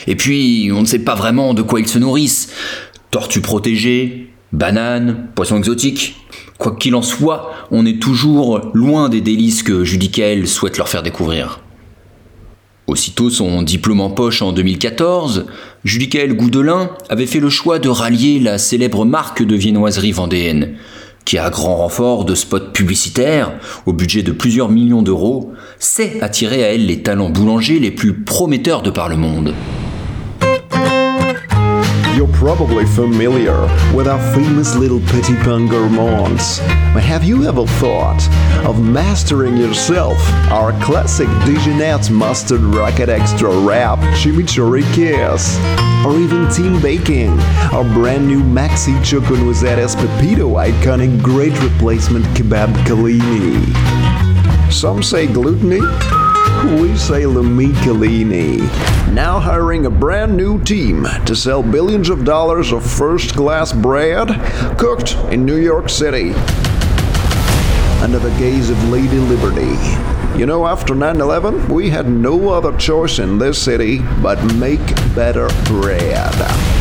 Et 0.06 0.16
puis, 0.16 0.70
on 0.74 0.80
ne 0.80 0.86
sait 0.86 0.98
pas 0.98 1.14
vraiment 1.14 1.54
de 1.54 1.62
quoi 1.62 1.80
ils 1.80 1.88
se 1.88 1.98
nourrissent. 1.98 2.52
Tortues 3.10 3.40
protégées, 3.40 4.30
bananes, 4.52 5.28
poissons 5.34 5.58
exotiques. 5.58 6.16
Quoi 6.58 6.74
qu'il 6.74 6.96
en 6.96 7.02
soit, 7.02 7.52
on 7.70 7.86
est 7.86 8.02
toujours 8.02 8.70
loin 8.74 9.08
des 9.08 9.20
délices 9.20 9.62
que 9.62 9.84
Judicaël 9.84 10.48
souhaite 10.48 10.76
leur 10.76 10.88
faire 10.88 11.04
découvrir. 11.04 11.60
Aussitôt 12.88 13.30
son 13.30 13.62
diplôme 13.62 14.00
en 14.00 14.10
poche 14.10 14.42
en 14.42 14.52
2014, 14.52 15.46
Judicaël 15.88 16.34
Goudelin 16.34 16.90
avait 17.08 17.24
fait 17.24 17.40
le 17.40 17.48
choix 17.48 17.78
de 17.78 17.88
rallier 17.88 18.40
la 18.40 18.58
célèbre 18.58 19.06
marque 19.06 19.42
de 19.42 19.56
viennoiserie 19.56 20.12
vendéenne, 20.12 20.74
qui 21.24 21.38
à 21.38 21.48
grand 21.48 21.76
renfort 21.76 22.26
de 22.26 22.34
spots 22.34 22.72
publicitaires, 22.74 23.52
au 23.86 23.94
budget 23.94 24.22
de 24.22 24.32
plusieurs 24.32 24.68
millions 24.68 25.00
d'euros, 25.00 25.54
sait 25.78 26.18
attirer 26.20 26.62
à 26.62 26.74
elle 26.74 26.84
les 26.84 27.02
talents 27.02 27.30
boulangers 27.30 27.78
les 27.78 27.90
plus 27.90 28.12
prometteurs 28.12 28.82
de 28.82 28.90
par 28.90 29.08
le 29.08 29.16
monde. 29.16 29.54
You're 32.18 32.26
probably 32.32 32.84
familiar 32.84 33.60
with 33.94 34.08
our 34.08 34.18
famous 34.34 34.74
little 34.74 34.98
petit 34.98 35.36
pain 35.44 35.68
gourmands. 35.68 36.58
But 36.92 37.04
have 37.04 37.22
you 37.22 37.46
ever 37.46 37.64
thought 37.64 38.20
of 38.66 38.82
mastering 38.82 39.56
yourself 39.56 40.18
our 40.50 40.72
classic 40.82 41.28
Dijonette 41.46 42.10
mustard 42.10 42.60
rocket 42.62 43.08
extra 43.08 43.56
wrap 43.60 44.00
chimichurri 44.16 44.82
kiss? 44.96 45.56
Or 46.04 46.18
even 46.18 46.50
team 46.50 46.82
baking 46.82 47.38
our 47.72 47.84
brand 47.84 48.26
new 48.26 48.42
Maxi 48.42 49.00
Choco 49.04 49.36
Noisettes 49.36 49.94
Pepito 49.94 50.54
iconic 50.54 51.22
great 51.22 51.56
replacement 51.62 52.24
kebab 52.36 52.74
Kalini. 52.84 53.62
Some 54.72 55.04
say 55.04 55.28
gluttony, 55.28 55.82
we 56.64 56.96
say 56.96 57.22
Lamicalini. 57.22 58.58
Now 59.14 59.38
hiring 59.38 59.86
a 59.86 59.90
brand 59.90 60.36
new 60.36 60.62
team 60.64 61.06
to 61.24 61.36
sell 61.36 61.62
billions 61.62 62.08
of 62.08 62.24
dollars 62.24 62.72
of 62.72 62.84
first 62.84 63.34
class 63.34 63.72
bread 63.72 64.28
cooked 64.76 65.14
in 65.30 65.44
New 65.44 65.56
York 65.58 65.88
City. 65.88 66.32
Under 68.02 68.18
the 68.18 68.34
gaze 68.38 68.70
of 68.70 68.88
Lady 68.88 69.18
Liberty. 69.18 69.76
You 70.38 70.46
know, 70.46 70.66
after 70.66 70.94
9 70.94 71.20
11, 71.20 71.68
we 71.68 71.90
had 71.90 72.08
no 72.08 72.50
other 72.50 72.76
choice 72.76 73.18
in 73.18 73.38
this 73.38 73.60
city 73.60 74.00
but 74.20 74.42
make 74.54 74.84
better 75.14 75.48
bread. 75.66 76.77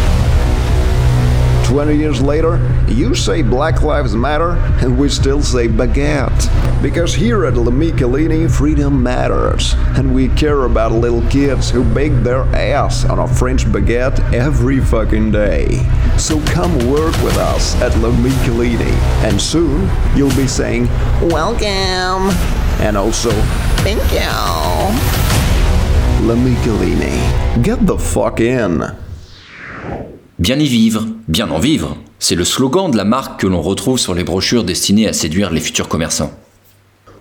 20 1.68 1.98
years 1.98 2.22
later, 2.22 2.58
you 2.88 3.14
say 3.14 3.42
Black 3.42 3.82
Lives 3.82 4.16
Matter, 4.16 4.52
and 4.82 4.98
we 4.98 5.10
still 5.10 5.42
say 5.42 5.68
baguette. 5.68 6.82
Because 6.82 7.14
here 7.14 7.44
at 7.46 7.56
La 7.56 7.72
Michelini, 7.72 8.50
freedom 8.50 9.04
matters, 9.04 9.74
and 9.98 10.16
we 10.16 10.30
care 10.30 10.64
about 10.64 10.94
little 10.94 11.22
kids 11.30 11.70
who 11.70 11.84
bake 11.84 12.14
their 12.24 12.44
ass 12.56 13.04
on 13.04 13.20
a 13.20 13.28
French 13.28 13.66
baguette 13.66 14.18
every 14.34 14.80
fucking 14.80 15.30
day. 15.32 15.86
So 16.18 16.40
come 16.46 16.72
work 16.90 17.14
with 17.22 17.36
us 17.36 17.76
at 17.82 17.94
La 17.98 18.12
Michelini, 18.12 18.94
and 19.26 19.40
soon 19.40 19.90
you'll 20.16 20.36
be 20.38 20.48
saying, 20.48 20.86
Welcome! 21.22 22.32
And 22.80 22.96
also, 22.96 23.32
Thank 23.84 24.02
you! 24.14 24.20
La 26.26 26.36
Michelini, 26.36 27.62
get 27.62 27.86
the 27.86 27.98
fuck 27.98 28.40
in! 28.40 29.07
Bien 30.40 30.60
y 30.60 30.68
vivre, 30.68 31.08
bien 31.28 31.50
en 31.50 31.58
vivre, 31.58 31.98
c'est 32.20 32.36
le 32.36 32.46
slogan 32.46 32.92
de 32.92 32.98
la 32.98 33.06
marque 33.06 33.40
que 33.40 33.48
l'on 33.48 33.62
retrouve 33.62 33.98
sur 33.98 34.14
les 34.14 34.24
brochures 34.24 34.64
destinées 34.64 35.08
à 35.08 35.14
séduire 35.14 35.52
les 35.52 35.60
futurs 35.60 35.88
commerçants. 35.88 36.32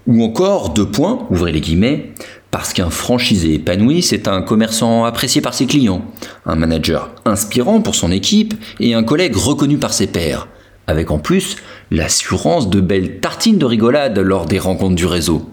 Ou 0.06 0.22
encore, 0.22 0.74
deux 0.74 0.84
points, 0.84 1.26
ouvrez 1.30 1.50
les 1.50 1.62
guillemets, 1.62 2.12
parce 2.50 2.74
qu'un 2.74 2.90
franchisé 2.90 3.54
épanoui, 3.54 4.02
c'est 4.02 4.28
un 4.28 4.42
commerçant 4.42 5.04
apprécié 5.04 5.40
par 5.40 5.54
ses 5.54 5.64
clients, 5.64 6.04
un 6.44 6.56
manager 6.56 7.10
inspirant 7.24 7.80
pour 7.80 7.94
son 7.94 8.12
équipe 8.12 8.52
et 8.80 8.92
un 8.92 9.02
collègue 9.02 9.36
reconnu 9.36 9.78
par 9.78 9.94
ses 9.94 10.08
pairs, 10.08 10.46
avec 10.86 11.10
en 11.10 11.18
plus 11.18 11.56
l'assurance 11.90 12.68
de 12.68 12.82
belles 12.82 13.20
tartines 13.20 13.58
de 13.58 13.64
rigolade 13.64 14.18
lors 14.18 14.44
des 14.44 14.58
rencontres 14.58 14.94
du 14.94 15.06
réseau. 15.06 15.48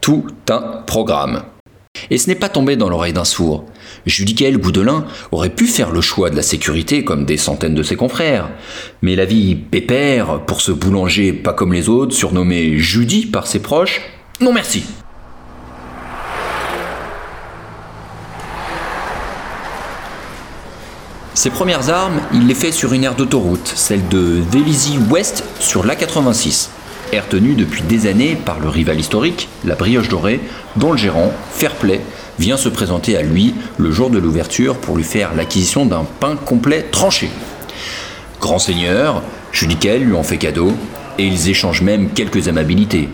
Tout 0.00 0.24
un 0.48 0.82
programme. 0.86 1.42
Et 2.10 2.18
ce 2.18 2.28
n'est 2.28 2.34
pas 2.34 2.48
tombé 2.48 2.76
dans 2.76 2.88
l'oreille 2.88 3.12
d'un 3.12 3.24
sourd. 3.24 3.64
Judicaël 4.06 4.58
Goudelin 4.58 5.06
aurait 5.32 5.50
pu 5.50 5.66
faire 5.66 5.90
le 5.90 6.00
choix 6.00 6.30
de 6.30 6.36
la 6.36 6.42
sécurité 6.42 7.04
comme 7.04 7.24
des 7.24 7.36
centaines 7.36 7.74
de 7.74 7.82
ses 7.82 7.96
confrères. 7.96 8.50
Mais 9.02 9.16
la 9.16 9.24
vie 9.24 9.54
pépère 9.54 10.40
pour 10.46 10.60
ce 10.60 10.72
boulanger 10.72 11.32
pas 11.32 11.52
comme 11.52 11.72
les 11.72 11.88
autres, 11.88 12.14
surnommé 12.14 12.78
Judy 12.78 13.26
par 13.26 13.46
ses 13.46 13.60
proches, 13.60 14.02
non 14.40 14.52
merci. 14.52 14.84
Ses 21.34 21.50
premières 21.50 21.90
armes, 21.90 22.20
il 22.32 22.46
les 22.46 22.54
fait 22.54 22.72
sur 22.72 22.92
une 22.92 23.04
aire 23.04 23.16
d'autoroute, 23.16 23.72
celle 23.74 24.06
de 24.08 24.40
Vélizy 24.50 24.98
Ouest 25.10 25.44
sur 25.58 25.84
l'A86 25.84 26.68
aire 27.14 27.28
tenue 27.28 27.54
depuis 27.54 27.82
des 27.82 28.06
années 28.06 28.36
par 28.36 28.58
le 28.58 28.68
rival 28.68 28.98
historique, 28.98 29.48
la 29.64 29.74
Brioche 29.74 30.08
Dorée, 30.08 30.40
dont 30.76 30.92
le 30.92 30.98
gérant, 30.98 31.32
Fairplay, 31.52 32.00
vient 32.38 32.56
se 32.56 32.68
présenter 32.68 33.16
à 33.16 33.22
lui 33.22 33.54
le 33.78 33.92
jour 33.92 34.10
de 34.10 34.18
l'ouverture 34.18 34.76
pour 34.76 34.96
lui 34.96 35.04
faire 35.04 35.34
l'acquisition 35.34 35.86
d'un 35.86 36.04
pain 36.20 36.36
complet 36.36 36.86
tranché. 36.90 37.30
Grand 38.40 38.58
seigneur, 38.58 39.22
Judicael 39.52 40.02
lui 40.02 40.14
en 40.14 40.24
fait 40.24 40.38
cadeau, 40.38 40.72
et 41.18 41.24
ils 41.24 41.48
échangent 41.48 41.82
même 41.82 42.10
quelques 42.10 42.48
amabilités. 42.48 43.08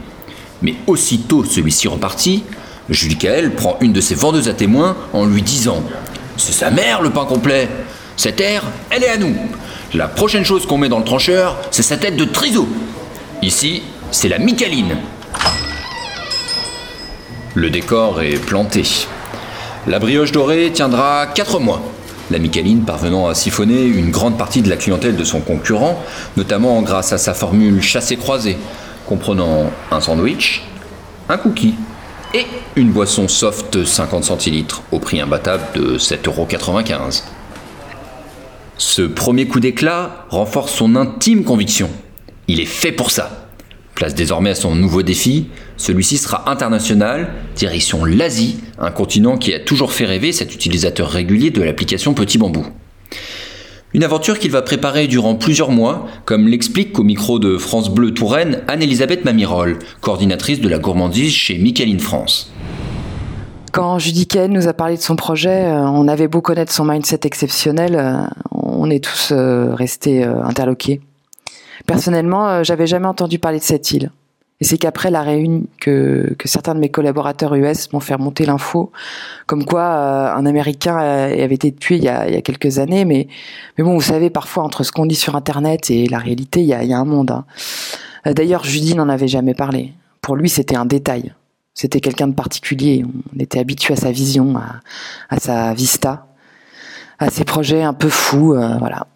Mais 0.63 0.75
aussitôt 0.87 1.45
celui-ci 1.45 1.87
reparti, 1.89 2.45
Judicael 2.89 3.55
prend 3.55 3.77
une 3.81 3.93
de 3.93 4.01
ses 4.01 4.15
vendeuses 4.15 4.49
à 4.49 4.55
témoins 4.55 4.97
en 5.13 5.27
lui 5.27 5.43
disant 5.43 5.83
C'est 6.39 6.53
sa 6.53 6.71
mère 6.71 7.03
le 7.03 7.11
pain 7.11 7.27
complet 7.27 7.69
Cette 8.17 8.41
aire, 8.41 8.65
elle 8.91 9.05
est 9.05 9.11
à 9.11 9.19
nous 9.19 9.37
La 9.95 10.09
prochaine 10.09 10.45
chose 10.45 10.67
qu'on 10.67 10.79
met 10.79 10.89
dans 10.89 10.99
le 10.99 11.05
trancheur, 11.05 11.59
c'est 11.71 11.83
sa 11.83 11.99
tête 11.99 12.17
de 12.17 12.25
triseau 12.25 12.67
Ici, 13.43 13.83
c'est 14.11 14.29
la 14.29 14.39
Micaline. 14.39 14.99
Le 17.55 17.71
décor 17.71 18.21
est 18.21 18.37
planté. 18.37 18.83
La 19.87 19.99
brioche 19.99 20.31
dorée 20.31 20.71
tiendra 20.73 21.27
4 21.27 21.59
mois. 21.59 21.81
La 22.31 22.39
Micaline 22.39 22.83
parvenant 22.83 23.29
à 23.29 23.35
siphonner 23.35 23.83
une 23.83 24.11
grande 24.11 24.37
partie 24.37 24.61
de 24.61 24.69
la 24.69 24.77
clientèle 24.77 25.17
de 25.17 25.25
son 25.25 25.41
concurrent, 25.41 26.03
notamment 26.37 26.83
grâce 26.83 27.15
à 27.15 27.19
sa 27.19 27.33
formule 27.33 27.81
chassé-croisé, 27.81 28.59
comprenant 29.07 29.71
un 29.91 30.01
sandwich, 30.03 30.63
un 31.31 31.39
cookie 31.39 31.77
et 32.35 32.47
une 32.77 32.91
boisson 32.91 33.27
soft 33.27 33.87
50 33.87 34.25
centilitres 34.25 34.83
au 34.93 34.99
prix 34.99 35.19
imbattable 35.19 35.63
de 35.75 35.97
7,95€. 35.97 37.23
Ce 38.77 39.01
premier 39.01 39.49
coup 39.49 39.61
d'éclat 39.61 40.27
renforce 40.29 40.75
son 40.75 40.95
intime 40.95 41.43
conviction 41.43 41.89
il 42.51 42.61
est 42.61 42.67
fait 42.67 42.93
pour 42.93 43.11
ça. 43.11 43.47
Place 43.95 44.15
désormais 44.15 44.51
à 44.51 44.55
son 44.55 44.75
nouveau 44.75 45.03
défi, 45.03 45.47
celui-ci 45.77 46.17
sera 46.17 46.51
international, 46.51 47.33
direction 47.55 48.05
l'Asie, 48.05 48.59
un 48.79 48.91
continent 48.91 49.37
qui 49.37 49.55
a 49.55 49.61
toujours 49.61 49.93
fait 49.93 50.05
rêver 50.05 50.33
cet 50.33 50.55
utilisateur 50.55 51.09
régulier 51.09 51.51
de 51.51 51.63
l'application 51.63 52.13
Petit 52.13 52.39
Bambou. 52.39 52.67
Une 53.93 54.05
aventure 54.05 54.39
qu'il 54.39 54.51
va 54.51 54.63
préparer 54.63 55.07
durant 55.07 55.35
plusieurs 55.35 55.71
mois, 55.71 56.07
comme 56.25 56.49
l'explique 56.49 56.99
au 56.99 57.03
micro 57.03 57.39
de 57.39 57.57
France 57.57 57.91
Bleu 57.91 58.13
Touraine 58.13 58.63
Anne-Elisabeth 58.69 59.25
Mamirol, 59.25 59.79
coordinatrice 60.01 60.61
de 60.61 60.69
la 60.69 60.79
gourmandise 60.79 61.33
chez 61.33 61.59
Micheline 61.59 62.01
France. 62.01 62.53
Quand 63.73 64.01
Judicaine 64.01 64.53
nous 64.53 64.67
a 64.67 64.73
parlé 64.73 64.97
de 64.97 65.03
son 65.03 65.15
projet, 65.15 65.67
euh, 65.67 65.83
on 65.83 66.09
avait 66.09 66.27
beau 66.27 66.41
connaître 66.41 66.73
son 66.73 66.85
mindset 66.85 67.21
exceptionnel, 67.25 67.95
euh, 67.97 68.23
on 68.51 68.91
est 68.91 69.05
tous 69.05 69.31
euh, 69.31 69.75
restés 69.75 70.25
interloqués. 70.25 71.01
Personnellement, 71.91 72.49
euh, 72.49 72.63
j'avais 72.63 72.87
jamais 72.87 73.09
entendu 73.09 73.41
parler 73.41 73.59
de 73.59 73.65
cette 73.65 73.91
île. 73.91 74.13
Et 74.61 74.65
c'est 74.65 74.79
qu'après 74.79 75.11
la 75.11 75.23
réunion 75.23 75.65
que, 75.81 76.37
certains 76.45 76.77
de 76.77 76.79
mes 76.79 76.89
collaborateurs 76.89 77.53
US 77.57 77.93
m'ont 77.93 77.99
fait 77.99 78.15
remonter 78.15 78.47
l'info, 78.47 78.93
comme 79.47 79.65
quoi 79.65 79.83
euh, 79.83 80.33
un 80.33 80.47
Américain 80.47 80.99
avait 80.99 81.55
été 81.55 81.73
tué 81.73 81.97
il 81.97 82.05
y, 82.05 82.09
a, 82.09 82.41
quelques 82.43 82.79
années. 82.79 83.05
Mais, 83.05 83.27
bon, 83.77 83.95
vous 83.95 84.03
savez, 84.03 84.31
parfois 84.31 84.63
entre 84.63 84.85
ce 84.85 84.93
qu'on 84.93 85.05
dit 85.05 85.17
sur 85.17 85.35
Internet 85.35 85.91
et 85.91 86.07
la 86.07 86.19
réalité, 86.19 86.61
il 86.61 86.67
y 86.67 86.75
a, 86.75 86.97
un 86.97 87.05
monde. 87.05 87.33
Hein. 87.33 87.45
Euh, 88.29 88.35
d'ailleurs, 88.35 88.63
Judy 88.63 88.95
n'en 88.95 89.09
avait 89.09 89.27
jamais 89.27 89.55
parlé. 89.55 89.93
Pour 90.21 90.37
lui, 90.37 90.49
c'était 90.49 90.77
un 90.77 90.87
détail. 90.87 91.35
C'était 91.75 92.01
quelqu'un 92.01 92.29
de 92.29 92.35
particulier. 92.35 93.05
On 93.35 93.41
était 93.41 93.59
habitué 93.59 93.95
à 93.95 93.97
sa 93.97 94.13
vision, 94.13 94.57
à, 94.57 94.81
à, 95.29 95.41
sa 95.41 95.75
vista, 95.75 96.29
à 97.19 97.31
ses 97.31 97.45
projets 97.45 97.83
un 97.83 97.95
peu 97.95 98.11
fous, 98.11 98.55
voilà. 98.79 99.09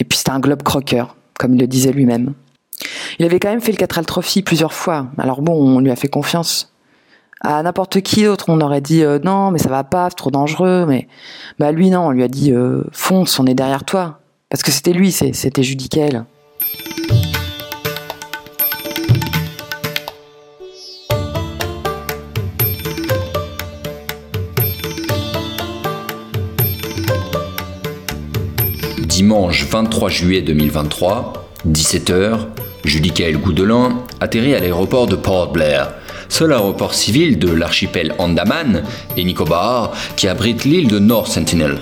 Et 0.00 0.04
puis 0.04 0.16
c'était 0.16 0.30
un 0.30 0.40
globe 0.40 0.62
croqueur 0.62 1.14
comme 1.38 1.54
il 1.54 1.60
le 1.60 1.66
disait 1.66 1.92
lui-même. 1.92 2.34
Il 3.18 3.26
avait 3.26 3.38
quand 3.38 3.50
même 3.50 3.60
fait 3.60 3.72
le 3.72 3.76
4 3.76 4.02
Trophy 4.02 4.42
plusieurs 4.42 4.72
fois, 4.72 5.06
alors 5.18 5.42
bon, 5.42 5.54
on 5.54 5.80
lui 5.80 5.90
a 5.90 5.96
fait 5.96 6.08
confiance. 6.08 6.72
À 7.40 7.62
n'importe 7.62 8.00
qui 8.02 8.22
d'autre, 8.22 8.44
on 8.48 8.60
aurait 8.60 8.80
dit 8.80 9.02
euh, 9.02 9.18
non, 9.22 9.50
mais 9.50 9.58
ça 9.58 9.68
va 9.68 9.82
pas, 9.82 10.08
c'est 10.10 10.16
trop 10.16 10.30
dangereux, 10.30 10.86
mais 10.86 11.08
bah 11.58 11.72
lui 11.72 11.90
non, 11.90 12.06
on 12.06 12.10
lui 12.10 12.22
a 12.22 12.28
dit 12.28 12.52
euh, 12.52 12.84
fonce, 12.92 13.38
on 13.40 13.46
est 13.46 13.54
derrière 13.54 13.84
toi, 13.84 14.20
parce 14.48 14.62
que 14.62 14.70
c'était 14.70 14.92
lui, 14.92 15.10
c'était 15.10 15.62
Judicael. 15.62 16.24
Dimanche 29.22 29.66
23 29.70 30.08
juillet 30.08 30.42
2023, 30.42 31.48
17h, 31.68 32.38
Judicaël 32.84 33.36
Goudelin 33.36 34.00
atterrit 34.18 34.56
à 34.56 34.58
l'aéroport 34.58 35.06
de 35.06 35.14
Port 35.14 35.52
Blair, 35.52 35.92
seul 36.28 36.52
aéroport 36.52 36.92
civil 36.92 37.38
de 37.38 37.48
l'archipel 37.48 38.16
Andaman 38.18 38.82
et 39.16 39.22
Nicobar 39.22 39.92
qui 40.16 40.26
abrite 40.26 40.64
l'île 40.64 40.88
de 40.88 40.98
North 40.98 41.28
Sentinel. 41.28 41.78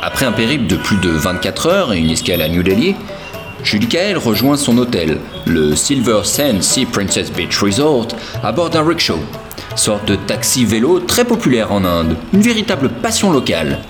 Après 0.00 0.26
un 0.26 0.32
périple 0.32 0.68
de 0.68 0.76
plus 0.76 0.98
de 0.98 1.10
24 1.10 1.66
heures 1.66 1.92
et 1.92 1.98
une 1.98 2.10
escale 2.10 2.40
à 2.40 2.48
New 2.48 2.62
Delhi, 2.62 2.94
Judicaël 3.64 4.16
rejoint 4.16 4.56
son 4.56 4.78
hôtel, 4.78 5.18
le 5.44 5.74
Silver 5.74 6.20
Sand 6.22 6.62
Sea 6.62 6.86
Princess 6.86 7.32
Beach 7.32 7.58
Resort, 7.58 8.06
à 8.44 8.52
bord 8.52 8.70
d'un 8.70 8.86
rickshaw, 8.86 9.18
sorte 9.74 10.06
de 10.06 10.14
taxi 10.14 10.64
vélo 10.64 11.00
très 11.00 11.24
populaire 11.24 11.72
en 11.72 11.84
Inde, 11.84 12.16
une 12.32 12.42
véritable 12.42 12.90
passion 12.90 13.32
locale. 13.32 13.80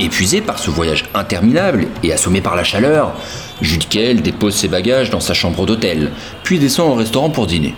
Épuisé 0.00 0.40
par 0.40 0.58
ce 0.58 0.70
voyage 0.70 1.04
interminable 1.12 1.86
et 2.02 2.10
assommé 2.10 2.40
par 2.40 2.56
la 2.56 2.64
chaleur, 2.64 3.12
Judicael 3.60 4.22
dépose 4.22 4.54
ses 4.54 4.68
bagages 4.68 5.10
dans 5.10 5.20
sa 5.20 5.34
chambre 5.34 5.66
d'hôtel, 5.66 6.10
puis 6.42 6.58
descend 6.58 6.90
au 6.90 6.94
restaurant 6.94 7.28
pour 7.28 7.46
dîner. 7.46 7.74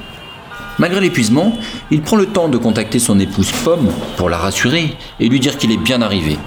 Malgré 0.78 1.00
l'épuisement, 1.00 1.52
il 1.90 2.00
prend 2.00 2.16
le 2.16 2.26
temps 2.26 2.48
de 2.48 2.58
contacter 2.58 3.00
son 3.00 3.18
épouse 3.18 3.50
Pomme 3.64 3.88
pour 4.16 4.30
la 4.30 4.36
rassurer 4.36 4.94
et 5.18 5.28
lui 5.28 5.40
dire 5.40 5.58
qu'il 5.58 5.72
est 5.72 5.76
bien 5.76 6.00
arrivé, 6.00 6.38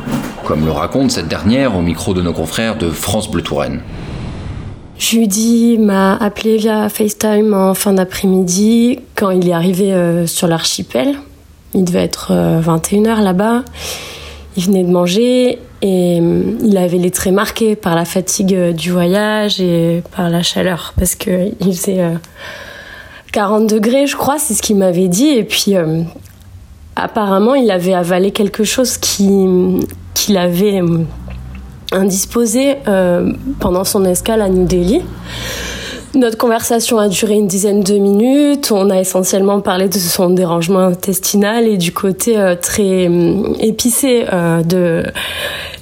comme 0.45 0.63
le 0.63 0.71
raconte 0.71 1.11
cette 1.11 1.27
dernière 1.27 1.75
au 1.75 1.81
micro 1.81 2.13
de 2.13 2.21
nos 2.21 2.31
confrères 2.31 2.77
de 2.77 2.89
France 2.89 3.29
Bleu 3.29 3.41
Touraine. 3.41 3.81
Judy 4.97 5.77
m'a 5.77 6.15
appelé 6.15 6.55
via 6.55 6.87
FaceTime 6.87 7.53
en 7.53 7.73
fin 7.73 7.91
d'après-midi 7.91 8.99
quand 9.15 9.29
il 9.31 9.49
est 9.49 9.53
arrivé 9.53 9.91
euh, 9.91 10.25
sur 10.25 10.47
l'archipel. 10.47 11.15
Il 11.73 11.83
devait 11.83 12.05
être 12.05 12.31
21h 12.31 13.19
euh, 13.19 13.21
là-bas. 13.21 13.65
Il 14.57 14.63
venait 14.63 14.83
de 14.83 14.91
manger 14.91 15.59
et 15.81 16.19
euh, 16.21 16.57
il 16.63 16.77
avait 16.77 16.97
les 16.97 17.11
traits 17.11 17.33
marqués 17.33 17.75
par 17.75 17.95
la 17.95 18.05
fatigue 18.05 18.71
du 18.71 18.91
voyage 18.91 19.59
et 19.59 20.01
par 20.15 20.29
la 20.29 20.41
chaleur 20.43 20.93
parce 20.97 21.15
qu'il 21.15 21.55
faisait 21.59 22.01
40 23.31 23.67
degrés, 23.67 24.07
je 24.07 24.15
crois, 24.15 24.39
c'est 24.39 24.53
ce 24.53 24.61
qu'il 24.61 24.77
m'avait 24.77 25.09
dit. 25.09 25.27
Et 25.27 25.43
puis, 25.43 25.73
apparemment, 26.95 27.55
il 27.55 27.69
avait 27.69 27.93
avalé 27.93 28.31
quelque 28.31 28.63
chose 28.63 28.97
qui, 28.97 29.27
qu'il 30.13 30.37
avait 30.37 30.81
indisposé 31.91 32.75
euh, 32.87 33.31
pendant 33.59 33.83
son 33.83 34.05
escale 34.05 34.41
à 34.41 34.49
New 34.49 34.65
Delhi. 34.65 35.01
Notre 36.15 36.37
conversation 36.37 36.97
a 36.97 37.09
duré 37.09 37.33
une 37.33 37.47
dizaine 37.47 37.83
de 37.83 37.95
minutes. 37.95 38.71
On 38.71 38.89
a 38.89 39.01
essentiellement 39.01 39.59
parlé 39.59 39.89
de 39.89 39.97
son 39.97 40.29
dérangement 40.29 40.79
intestinal 40.79 41.67
et 41.67 41.75
du 41.75 41.91
côté 41.91 42.37
euh, 42.37 42.55
très 42.55 43.09
euh, 43.09 43.53
épicé 43.59 44.23
de 44.23 45.03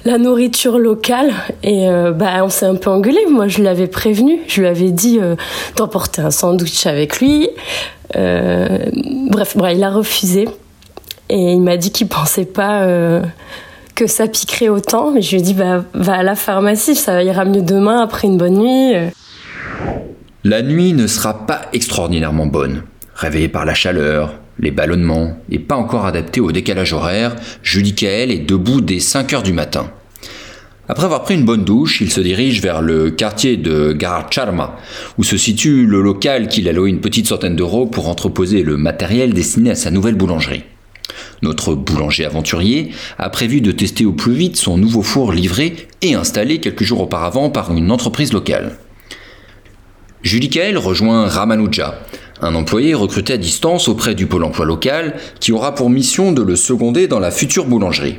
la 0.05 0.17
nourriture 0.17 0.79
locale. 0.79 1.31
Et 1.61 1.87
bah, 2.15 2.43
on 2.43 2.49
s'est 2.49 2.65
un 2.65 2.75
peu 2.75 2.89
engueulé. 2.89 3.19
Moi, 3.29 3.47
je 3.47 3.61
l'avais 3.61 3.85
prévenu. 3.85 4.39
Je 4.47 4.61
lui 4.61 4.67
avais 4.67 4.89
dit 4.89 5.19
d'emporter 5.77 6.21
un 6.21 6.31
sandwich 6.31 6.87
avec 6.87 7.19
lui. 7.19 7.49
bref, 8.13 9.55
bref, 9.55 9.73
il 9.75 9.83
a 9.83 9.91
refusé. 9.91 10.49
Et 11.29 11.53
il 11.53 11.61
m'a 11.61 11.77
dit 11.77 11.91
qu'il 11.91 12.07
pensait 12.07 12.45
pas 12.45 12.85
que 13.95 14.07
ça 14.07 14.27
piquerait 14.27 14.69
autant. 14.69 15.11
Mais 15.11 15.21
je 15.21 15.31
lui 15.31 15.37
ai 15.37 15.41
dit, 15.41 15.53
bah, 15.53 15.85
va 15.93 16.15
à 16.15 16.23
la 16.23 16.35
pharmacie, 16.35 16.95
ça 16.95 17.23
ira 17.23 17.45
mieux 17.45 17.61
demain 17.61 18.01
après 18.01 18.27
une 18.27 18.37
bonne 18.37 18.57
nuit. 18.57 18.93
La 20.45 20.61
nuit 20.61 20.91
ne 20.91 21.07
sera 21.07 21.45
pas 21.45 21.61
extraordinairement 21.71 22.47
bonne. 22.47 22.83
Réveillé 23.15 23.47
par 23.47 23.63
la 23.63 23.73
chaleur, 23.73 24.33
les 24.59 24.71
ballonnements, 24.71 25.37
et 25.49 25.57
pas 25.57 25.77
encore 25.77 26.05
adapté 26.05 26.41
au 26.41 26.51
décalage 26.51 26.91
horaire, 26.91 27.37
Julie 27.61 27.95
Kael 27.95 28.29
est 28.29 28.39
debout 28.39 28.81
dès 28.81 28.99
5 28.99 29.31
heures 29.31 29.43
du 29.43 29.53
matin. 29.53 29.89
Après 30.89 31.05
avoir 31.05 31.23
pris 31.23 31.35
une 31.35 31.45
bonne 31.45 31.63
douche, 31.63 32.01
il 32.01 32.11
se 32.11 32.19
dirige 32.19 32.61
vers 32.61 32.81
le 32.81 33.09
quartier 33.09 33.55
de 33.55 33.93
Garacharma, 33.93 34.75
où 35.17 35.23
se 35.23 35.37
situe 35.37 35.85
le 35.85 36.01
local 36.01 36.49
qu'il 36.49 36.67
a 36.67 36.73
loué 36.73 36.89
une 36.89 36.99
petite 36.99 37.27
centaine 37.27 37.55
d'euros 37.55 37.85
pour 37.85 38.09
entreposer 38.09 38.63
le 38.63 38.75
matériel 38.75 39.33
destiné 39.33 39.71
à 39.71 39.75
sa 39.75 39.91
nouvelle 39.91 40.15
boulangerie. 40.15 40.63
Notre 41.41 41.73
boulanger 41.73 42.25
aventurier 42.25 42.91
a 43.17 43.29
prévu 43.29 43.61
de 43.61 43.71
tester 43.71 44.03
au 44.03 44.11
plus 44.11 44.33
vite 44.33 44.57
son 44.57 44.77
nouveau 44.77 45.03
four 45.03 45.31
livré 45.31 45.87
et 46.01 46.15
installé 46.15 46.59
quelques 46.59 46.83
jours 46.83 46.99
auparavant 46.99 47.49
par 47.49 47.73
une 47.73 47.91
entreprise 47.91 48.33
locale. 48.33 48.77
Julie 50.23 50.49
Kael 50.49 50.77
rejoint 50.77 51.27
Ramanuja, 51.27 51.99
un 52.41 52.55
employé 52.55 52.93
recruté 52.93 53.33
à 53.33 53.37
distance 53.37 53.89
auprès 53.89 54.15
du 54.15 54.25
pôle 54.25 54.45
emploi 54.45 54.65
local 54.65 55.15
qui 55.41 55.51
aura 55.51 55.75
pour 55.75 55.89
mission 55.89 56.31
de 56.31 56.41
le 56.41 56.55
seconder 56.55 57.07
dans 57.09 57.19
la 57.19 57.29
future 57.29 57.65
boulangerie. 57.65 58.15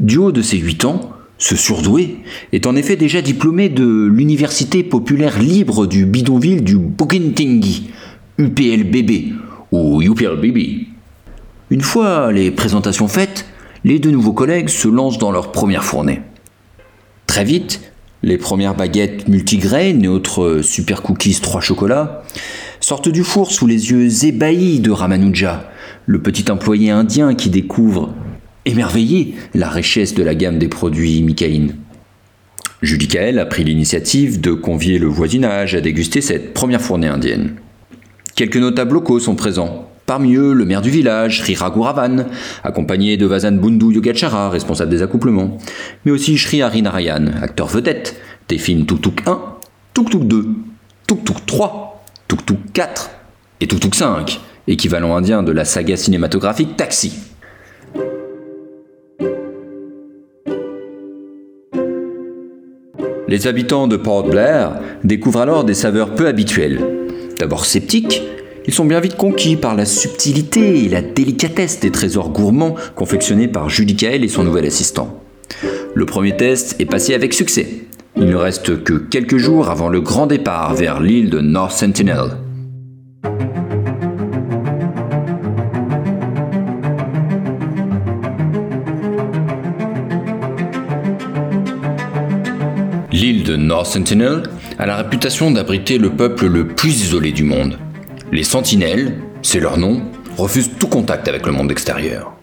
Du 0.00 0.18
haut 0.18 0.32
de 0.32 0.42
ses 0.42 0.58
8 0.58 0.84
ans, 0.84 1.12
ce 1.38 1.56
surdoué 1.56 2.18
est 2.52 2.66
en 2.66 2.76
effet 2.76 2.96
déjà 2.96 3.22
diplômé 3.22 3.70
de 3.70 4.04
l'Université 4.04 4.82
populaire 4.82 5.38
libre 5.38 5.86
du 5.86 6.04
bidonville 6.04 6.62
du 6.62 6.76
Bukittinggi, 6.76 7.88
UPLBB 8.36 9.32
ou 9.72 10.02
UPLBB. 10.02 10.88
Une 11.70 11.80
fois 11.80 12.32
les 12.32 12.50
présentations 12.50 13.08
faites, 13.08 13.46
les 13.82 13.98
deux 13.98 14.10
nouveaux 14.10 14.34
collègues 14.34 14.68
se 14.68 14.88
lancent 14.88 15.18
dans 15.18 15.32
leur 15.32 15.52
première 15.52 15.84
fournée. 15.84 16.20
Très 17.26 17.44
vite, 17.44 17.80
les 18.22 18.38
premières 18.38 18.74
baguettes 18.74 19.28
multigraines 19.28 20.04
et 20.04 20.08
autres 20.08 20.60
super 20.62 21.02
cookies 21.02 21.40
3 21.40 21.60
chocolats 21.60 22.22
sortent 22.80 23.08
du 23.08 23.24
four 23.24 23.50
sous 23.50 23.66
les 23.66 23.90
yeux 23.90 24.24
ébahis 24.24 24.80
de 24.80 24.90
Ramanuja, 24.90 25.70
le 26.06 26.20
petit 26.20 26.50
employé 26.50 26.90
indien 26.90 27.34
qui 27.34 27.50
découvre, 27.50 28.14
émerveillé, 28.64 29.34
la 29.54 29.68
richesse 29.68 30.14
de 30.14 30.22
la 30.22 30.34
gamme 30.34 30.58
des 30.58 30.68
produits 30.68 31.22
Mikaïn. 31.22 31.68
Julie 32.82 33.08
Kael 33.08 33.38
a 33.38 33.46
pris 33.46 33.64
l'initiative 33.64 34.40
de 34.40 34.52
convier 34.52 34.98
le 34.98 35.08
voisinage 35.08 35.74
à 35.74 35.80
déguster 35.80 36.20
cette 36.20 36.54
première 36.54 36.80
fournée 36.80 37.08
indienne. 37.08 37.54
Quelques 38.36 38.56
notables 38.56 38.94
locaux 38.94 39.18
sont 39.18 39.34
présents, 39.34 39.90
Parmi 40.08 40.36
eux, 40.36 40.54
le 40.54 40.64
maire 40.64 40.80
du 40.80 40.88
village, 40.88 41.40
Sri 41.40 41.54
Raghuravan, 41.54 42.24
accompagné 42.64 43.18
de 43.18 43.26
Vasan 43.26 43.52
Bundu 43.52 43.92
Yogachara, 43.92 44.48
responsable 44.48 44.90
des 44.90 45.02
accouplements, 45.02 45.58
mais 46.06 46.12
aussi 46.12 46.38
Sri 46.38 46.62
Harinarayan, 46.62 47.26
acteur 47.42 47.66
vedette 47.66 48.16
des 48.48 48.56
films 48.56 48.86
Tuk 48.86 49.02
Tuk 49.02 49.20
1, 49.26 49.38
Tuk 49.92 50.08
Tuk 50.08 50.26
2, 50.26 50.46
Tuk 51.06 51.24
Tuk 51.26 51.44
3, 51.44 52.04
Tuk 52.26 52.46
Tuk 52.46 52.56
4 52.72 53.10
et 53.60 53.66
Tuk 53.66 53.80
Tuk 53.80 53.94
5, 53.94 54.40
équivalent 54.66 55.14
indien 55.14 55.42
de 55.42 55.52
la 55.52 55.66
saga 55.66 55.98
cinématographique 55.98 56.74
Taxi. 56.78 57.12
Les 63.28 63.46
habitants 63.46 63.86
de 63.86 63.98
Port 63.98 64.26
Blair 64.26 64.80
découvrent 65.04 65.42
alors 65.42 65.64
des 65.64 65.74
saveurs 65.74 66.14
peu 66.14 66.26
habituelles. 66.28 66.80
D'abord 67.38 67.66
sceptiques, 67.66 68.22
ils 68.68 68.74
sont 68.74 68.84
bien 68.84 69.00
vite 69.00 69.16
conquis 69.16 69.56
par 69.56 69.74
la 69.74 69.86
subtilité 69.86 70.84
et 70.84 70.88
la 70.90 71.00
délicatesse 71.00 71.80
des 71.80 71.90
trésors 71.90 72.28
gourmands 72.28 72.74
confectionnés 72.94 73.48
par 73.48 73.70
Judy 73.70 73.96
Kael 73.96 74.22
et 74.24 74.28
son 74.28 74.44
nouvel 74.44 74.66
assistant. 74.66 75.22
Le 75.94 76.04
premier 76.04 76.36
test 76.36 76.76
est 76.78 76.84
passé 76.84 77.14
avec 77.14 77.32
succès. 77.32 77.86
Il 78.14 78.26
ne 78.26 78.36
reste 78.36 78.84
que 78.84 78.92
quelques 78.92 79.38
jours 79.38 79.70
avant 79.70 79.88
le 79.88 80.02
grand 80.02 80.26
départ 80.26 80.74
vers 80.74 81.00
l'île 81.00 81.30
de 81.30 81.40
North 81.40 81.72
Sentinel. 81.72 82.36
L'île 93.10 93.44
de 93.44 93.56
North 93.56 93.86
Sentinel 93.86 94.42
a 94.78 94.84
la 94.84 94.96
réputation 94.96 95.50
d'abriter 95.50 95.96
le 95.96 96.10
peuple 96.10 96.48
le 96.48 96.66
plus 96.66 97.02
isolé 97.02 97.32
du 97.32 97.44
monde. 97.44 97.78
Les 98.30 98.42
sentinelles, 98.42 99.14
c'est 99.40 99.58
leur 99.58 99.78
nom, 99.78 100.02
refusent 100.36 100.72
tout 100.78 100.88
contact 100.88 101.28
avec 101.28 101.46
le 101.46 101.52
monde 101.52 101.70
extérieur. 101.70 102.34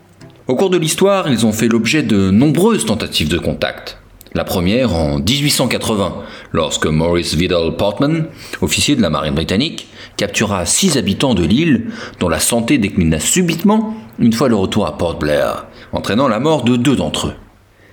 Au 0.47 0.55
cours 0.55 0.71
de 0.71 0.77
l'histoire, 0.77 1.29
ils 1.29 1.45
ont 1.45 1.51
fait 1.51 1.67
l'objet 1.67 2.01
de 2.01 2.31
nombreuses 2.31 2.87
tentatives 2.87 3.29
de 3.29 3.37
contact. 3.37 3.99
La 4.33 4.43
première 4.43 4.95
en 4.95 5.19
1880, 5.19 6.15
lorsque 6.53 6.87
Maurice 6.87 7.35
Vidal 7.35 7.75
Portman, 7.77 8.25
officier 8.61 8.95
de 8.95 9.01
la 9.03 9.11
marine 9.11 9.35
britannique, 9.35 9.87
captura 10.17 10.65
six 10.65 10.97
habitants 10.97 11.35
de 11.35 11.45
l'île 11.45 11.91
dont 12.19 12.29
la 12.29 12.39
santé 12.39 12.79
déclina 12.79 13.19
subitement 13.19 13.95
une 14.17 14.33
fois 14.33 14.49
le 14.49 14.55
retour 14.55 14.87
à 14.87 14.97
Port 14.97 15.19
Blair, 15.19 15.67
entraînant 15.91 16.27
la 16.27 16.39
mort 16.39 16.63
de 16.63 16.77
deux 16.77 16.95
d'entre 16.95 17.27
eux. 17.27 17.35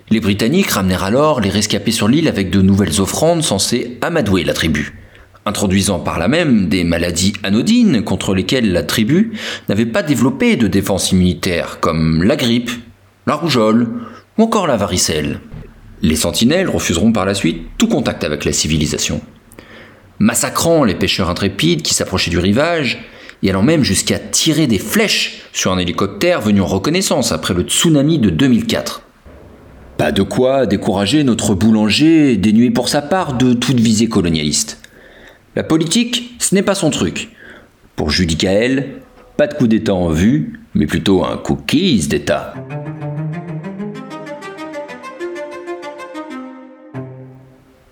Les 0.09 0.21
Britanniques 0.21 0.71
ramenèrent 0.71 1.05
alors 1.05 1.41
les 1.41 1.51
rescapés 1.51 1.93
sur 1.93 2.09
l'île 2.09 2.29
avec 2.29 2.49
de 2.49 2.63
nouvelles 2.63 3.03
offrandes 3.03 3.43
censées 3.43 3.99
amadouer 4.01 4.45
la 4.45 4.55
tribu 4.55 5.02
introduisant 5.45 5.99
par 5.99 6.19
là 6.19 6.29
même 6.29 6.69
des 6.69 6.85
maladies 6.85 7.33
anodines 7.43 8.03
contre 8.03 8.35
lesquelles 8.35 8.73
la 8.73 8.83
tribu 8.83 9.33
n'avait 9.69 9.87
pas 9.87 10.03
développé 10.03 10.57
de 10.57 10.69
défense 10.69 11.13
immunitaire, 11.13 11.79
comme 11.81 12.23
la 12.23 12.37
grippe, 12.37 12.71
la 13.27 13.35
rougeole 13.35 13.89
ou 14.39 14.43
encore 14.43 14.67
la 14.67 14.77
varicelle. 14.77 15.41
Les 16.01 16.17
sentinelles 16.17 16.69
refuseront 16.69 17.13
par 17.13 17.27
la 17.27 17.35
suite 17.35 17.63
tout 17.79 17.89
contact 17.89 18.25
avec 18.25 18.45
la 18.45 18.53
civilisation, 18.53 19.21
massacrant 20.19 20.85
les 20.85 20.95
pêcheurs 20.95 21.31
intrépides 21.31 21.83
qui 21.83 21.95
s'approchaient 21.95 22.31
du 22.31 22.39
rivage 22.39 23.05
et 23.43 23.51
allant 23.51 23.63
même 23.63 23.83
jusqu'à 23.83 24.19
tirer 24.19 24.67
des 24.67 24.79
flèches 24.79 25.43
sur 25.53 25.73
un 25.73 25.79
hélicoptère 25.79 26.41
venu 26.41 26.61
en 26.61 26.67
reconnaissance 26.67 27.33
après 27.33 27.55
le 27.55 27.63
tsunami 27.63 28.19
de 28.19 28.31
2004. 28.31 29.03
Pas 29.99 30.13
de 30.13 30.23
quoi 30.23 30.67
décourager 30.67 31.23
notre 31.23 31.55
boulanger 31.55 32.37
dénué 32.37 32.71
pour 32.71 32.89
sa 32.89 33.03
part 33.03 33.35
de 33.35 33.53
toute 33.53 33.79
visée 33.79 34.09
colonialiste. 34.09 34.82
La 35.55 35.63
politique, 35.63 36.35
ce 36.39 36.55
n'est 36.55 36.63
pas 36.63 36.75
son 36.75 36.89
truc. 36.89 37.29
Pour 37.95 38.09
Judy 38.09 38.39
Kael, 38.39 39.03
pas 39.37 39.47
de 39.47 39.53
coup 39.53 39.67
d'État 39.67 39.93
en 39.93 40.09
vue, 40.09 40.61
mais 40.75 40.87
plutôt 40.87 41.27
un 41.27 41.37
cookies 41.37 42.09
d'État. 42.09 42.55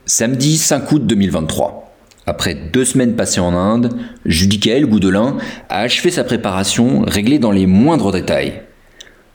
Samedi 0.06 0.56
5 0.56 0.90
août 0.90 1.06
2023. 1.06 1.94
Après 2.24 2.54
deux 2.54 2.86
semaines 2.86 3.14
passées 3.14 3.40
en 3.40 3.52
Inde, 3.52 3.94
Judy 4.24 4.58
Kael 4.58 4.86
Goudelin 4.86 5.36
a 5.68 5.80
achevé 5.80 6.10
sa 6.10 6.24
préparation 6.24 7.02
réglée 7.02 7.38
dans 7.38 7.52
les 7.52 7.66
moindres 7.66 8.10
détails. 8.10 8.62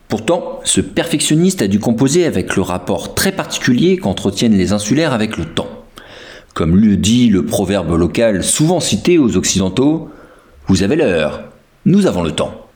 Pourtant, 0.08 0.62
ce 0.64 0.82
perfectionniste 0.82 1.62
a 1.62 1.68
dû 1.68 1.78
composer 1.78 2.26
avec 2.26 2.56
le 2.56 2.64
rapport 2.64 3.14
très 3.14 3.32
particulier 3.32 3.98
qu'entretiennent 3.98 4.58
les 4.58 4.74
insulaires 4.74 5.14
avec 5.14 5.38
le 5.38 5.46
temps. 5.46 5.75
Comme 6.56 6.78
le 6.78 6.96
dit 6.96 7.28
le 7.28 7.44
proverbe 7.44 7.92
local 7.98 8.42
souvent 8.42 8.80
cité 8.80 9.18
aux 9.18 9.36
Occidentaux, 9.36 10.08
Vous 10.68 10.84
avez 10.84 10.96
l'heure, 10.96 11.50
nous 11.84 12.08
avons 12.08 12.24
le 12.24 12.32
temps. 12.32 12.70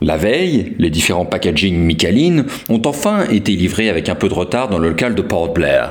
La 0.00 0.16
veille, 0.16 0.74
les 0.80 0.90
différents 0.90 1.24
packaging 1.24 1.76
Micaline 1.76 2.46
ont 2.68 2.82
enfin 2.84 3.24
été 3.28 3.52
livrés 3.52 3.88
avec 3.88 4.08
un 4.08 4.16
peu 4.16 4.28
de 4.28 4.34
retard 4.34 4.68
dans 4.68 4.78
le 4.78 4.88
local 4.88 5.14
de 5.14 5.22
Port 5.22 5.52
Blair. 5.52 5.90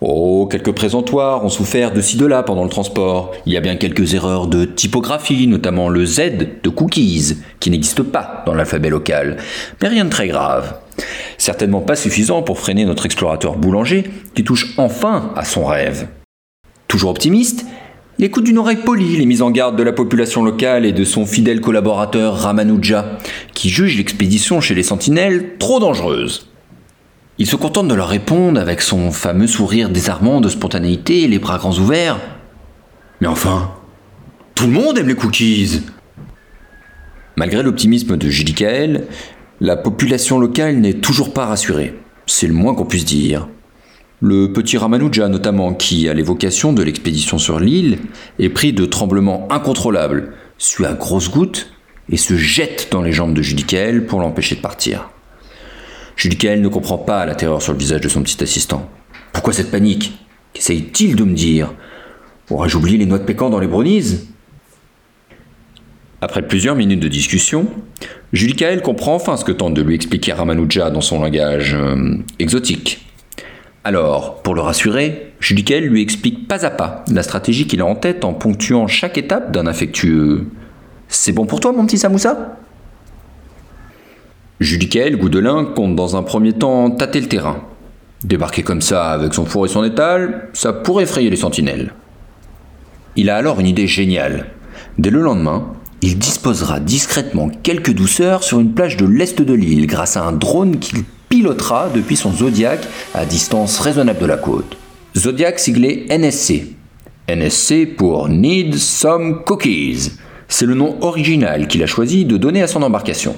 Oh, 0.00 0.48
quelques 0.50 0.72
présentoirs 0.72 1.44
ont 1.44 1.50
souffert 1.50 1.92
de 1.92 2.00
ci 2.00 2.16
de 2.16 2.24
là 2.24 2.42
pendant 2.42 2.64
le 2.64 2.70
transport. 2.70 3.32
Il 3.44 3.52
y 3.52 3.58
a 3.58 3.60
bien 3.60 3.76
quelques 3.76 4.14
erreurs 4.14 4.46
de 4.46 4.64
typographie, 4.64 5.48
notamment 5.48 5.90
le 5.90 6.06
Z 6.06 6.62
de 6.62 6.70
cookies, 6.70 7.36
qui 7.60 7.68
n'existe 7.68 8.02
pas 8.02 8.42
dans 8.46 8.54
l'alphabet 8.54 8.88
local. 8.88 9.36
Mais 9.82 9.88
rien 9.88 10.06
de 10.06 10.10
très 10.10 10.28
grave. 10.28 10.78
Certainement 11.36 11.82
pas 11.82 11.94
suffisant 11.94 12.40
pour 12.40 12.58
freiner 12.58 12.86
notre 12.86 13.04
explorateur 13.04 13.58
boulanger, 13.58 14.04
qui 14.34 14.44
touche 14.44 14.72
enfin 14.78 15.30
à 15.36 15.44
son 15.44 15.66
rêve. 15.66 16.08
Toujours 16.88 17.10
optimiste, 17.10 17.66
il 18.18 18.24
écoute 18.24 18.44
d'une 18.44 18.58
oreille 18.58 18.78
polie 18.78 19.16
les 19.16 19.26
mises 19.26 19.42
en 19.42 19.50
garde 19.50 19.76
de 19.76 19.82
la 19.82 19.92
population 19.92 20.42
locale 20.42 20.84
et 20.84 20.92
de 20.92 21.04
son 21.04 21.24
fidèle 21.26 21.60
collaborateur 21.60 22.34
Ramanuja, 22.34 23.18
qui 23.54 23.68
juge 23.68 23.96
l'expédition 23.96 24.60
chez 24.60 24.74
les 24.74 24.82
sentinelles 24.82 25.56
trop 25.58 25.78
dangereuse. 25.78 26.50
Il 27.38 27.46
se 27.46 27.54
contente 27.54 27.86
de 27.86 27.94
leur 27.94 28.08
répondre 28.08 28.58
avec 28.58 28.80
son 28.80 29.12
fameux 29.12 29.46
sourire 29.46 29.90
désarmant 29.90 30.40
de 30.40 30.48
spontanéité 30.48 31.22
et 31.22 31.28
les 31.28 31.38
bras 31.38 31.58
grands 31.58 31.78
ouverts. 31.78 32.18
Mais 33.20 33.28
enfin, 33.28 33.70
tout 34.56 34.66
le 34.66 34.72
monde 34.72 34.98
aime 34.98 35.08
les 35.08 35.14
cookies 35.14 35.82
Malgré 37.36 37.62
l'optimisme 37.62 38.16
de 38.16 38.28
Julie 38.28 38.56
la 39.60 39.76
population 39.76 40.40
locale 40.40 40.78
n'est 40.78 40.94
toujours 40.94 41.32
pas 41.32 41.46
rassurée. 41.46 41.94
C'est 42.26 42.48
le 42.48 42.54
moins 42.54 42.74
qu'on 42.74 42.86
puisse 42.86 43.04
dire. 43.04 43.46
Le 44.20 44.52
petit 44.52 44.76
Ramanuja 44.76 45.28
notamment, 45.28 45.74
qui, 45.74 46.08
à 46.08 46.14
l'évocation 46.14 46.72
de 46.72 46.82
l'expédition 46.82 47.38
sur 47.38 47.60
l'île, 47.60 47.98
est 48.40 48.48
pris 48.48 48.72
de 48.72 48.84
tremblements 48.84 49.46
incontrôlables, 49.50 50.32
suit 50.58 50.86
à 50.86 50.94
grosses 50.94 51.30
gouttes 51.30 51.70
et 52.10 52.16
se 52.16 52.36
jette 52.36 52.88
dans 52.90 53.02
les 53.02 53.12
jambes 53.12 53.34
de 53.34 53.42
Julie 53.42 53.62
Kael 53.62 54.06
pour 54.06 54.20
l'empêcher 54.20 54.56
de 54.56 54.60
partir. 54.60 55.10
Julie 56.16 56.36
Kael 56.36 56.60
ne 56.60 56.68
comprend 56.68 56.98
pas 56.98 57.26
la 57.26 57.36
terreur 57.36 57.62
sur 57.62 57.72
le 57.72 57.78
visage 57.78 58.00
de 58.00 58.08
son 58.08 58.22
petit 58.24 58.42
assistant. 58.42 58.90
Pourquoi 59.32 59.52
cette 59.52 59.70
panique? 59.70 60.18
Qu'essaye-t-il 60.52 61.14
de 61.14 61.22
me 61.22 61.34
dire? 61.34 61.72
Aurais-je 62.50 62.76
oublié 62.76 62.98
les 62.98 63.06
noix 63.06 63.18
de 63.18 63.24
pécan 63.24 63.50
dans 63.50 63.60
les 63.60 63.68
brownies? 63.68 64.26
Après 66.20 66.42
plusieurs 66.42 66.74
minutes 66.74 66.98
de 66.98 67.06
discussion, 67.06 67.68
Julie 68.32 68.56
Kael 68.56 68.82
comprend 68.82 69.14
enfin 69.14 69.36
ce 69.36 69.44
que 69.44 69.52
tente 69.52 69.74
de 69.74 69.82
lui 69.82 69.94
expliquer 69.94 70.32
Ramanuja 70.32 70.90
dans 70.90 71.00
son 71.00 71.20
langage 71.20 71.76
euh, 71.76 72.16
exotique. 72.40 73.07
Alors, 73.84 74.42
pour 74.42 74.54
le 74.54 74.60
rassurer, 74.60 75.32
Julie 75.40 75.64
Kael 75.64 75.84
lui 75.84 76.02
explique 76.02 76.48
pas 76.48 76.66
à 76.66 76.70
pas 76.70 77.04
la 77.10 77.22
stratégie 77.22 77.66
qu'il 77.66 77.80
a 77.80 77.86
en 77.86 77.94
tête 77.94 78.24
en 78.24 78.34
ponctuant 78.34 78.86
chaque 78.86 79.18
étape 79.18 79.52
d'un 79.52 79.66
affectueux 79.66 80.46
C'est 81.08 81.32
bon 81.32 81.46
pour 81.46 81.60
toi, 81.60 81.72
mon 81.72 81.86
petit 81.86 81.98
Samoussa? 81.98 82.56
Julie 84.60 84.88
Kael, 84.88 85.16
Goudelin, 85.16 85.64
compte 85.64 85.94
dans 85.94 86.16
un 86.16 86.24
premier 86.24 86.52
temps 86.52 86.90
tâter 86.90 87.20
le 87.20 87.28
terrain. 87.28 87.62
Débarquer 88.24 88.64
comme 88.64 88.80
ça 88.80 89.10
avec 89.10 89.32
son 89.32 89.46
four 89.46 89.66
et 89.66 89.68
son 89.68 89.84
étal, 89.84 90.48
ça 90.52 90.72
pourrait 90.72 91.04
effrayer 91.04 91.30
les 91.30 91.36
sentinelles. 91.36 91.94
Il 93.14 93.30
a 93.30 93.36
alors 93.36 93.60
une 93.60 93.66
idée 93.66 93.86
géniale. 93.86 94.46
Dès 94.98 95.10
le 95.10 95.20
lendemain, 95.20 95.72
il 96.02 96.18
disposera 96.18 96.80
discrètement 96.80 97.48
quelques 97.48 97.92
douceurs 97.92 98.42
sur 98.42 98.58
une 98.58 98.74
plage 98.74 98.96
de 98.96 99.06
l'est 99.06 99.40
de 99.40 99.54
l'île 99.54 99.86
grâce 99.86 100.16
à 100.16 100.24
un 100.24 100.32
drone 100.32 100.78
qu'il 100.78 101.04
pilotera 101.28 101.88
depuis 101.94 102.16
son 102.16 102.32
Zodiac 102.32 102.80
à 103.14 103.24
distance 103.24 103.78
raisonnable 103.78 104.20
de 104.20 104.26
la 104.26 104.36
côte. 104.36 104.76
Zodiac 105.16 105.58
siglé 105.58 106.06
NSC. 106.10 106.74
NSC 107.28 107.96
pour 107.96 108.28
Need 108.28 108.76
Some 108.76 109.44
Cookies. 109.44 110.12
C'est 110.48 110.66
le 110.66 110.74
nom 110.74 110.96
original 111.02 111.68
qu'il 111.68 111.82
a 111.82 111.86
choisi 111.86 112.24
de 112.24 112.36
donner 112.36 112.62
à 112.62 112.66
son 112.66 112.82
embarcation. 112.82 113.36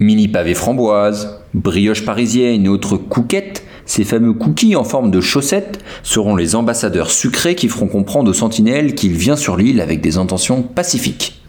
Mini 0.00 0.28
pavé 0.28 0.54
framboise, 0.54 1.40
brioche 1.54 2.04
parisienne 2.04 2.66
et 2.66 2.68
autres 2.68 2.96
couquettes, 2.96 3.64
ces 3.86 4.04
fameux 4.04 4.34
cookies 4.34 4.76
en 4.76 4.84
forme 4.84 5.10
de 5.10 5.20
chaussettes 5.20 5.82
seront 6.02 6.36
les 6.36 6.54
ambassadeurs 6.54 7.10
sucrés 7.10 7.54
qui 7.54 7.68
feront 7.68 7.88
comprendre 7.88 8.30
aux 8.30 8.34
sentinelles 8.34 8.94
qu'il 8.94 9.12
vient 9.12 9.34
sur 9.34 9.56
l'île 9.56 9.80
avec 9.80 10.02
des 10.02 10.18
intentions 10.18 10.62
pacifiques. 10.62 11.40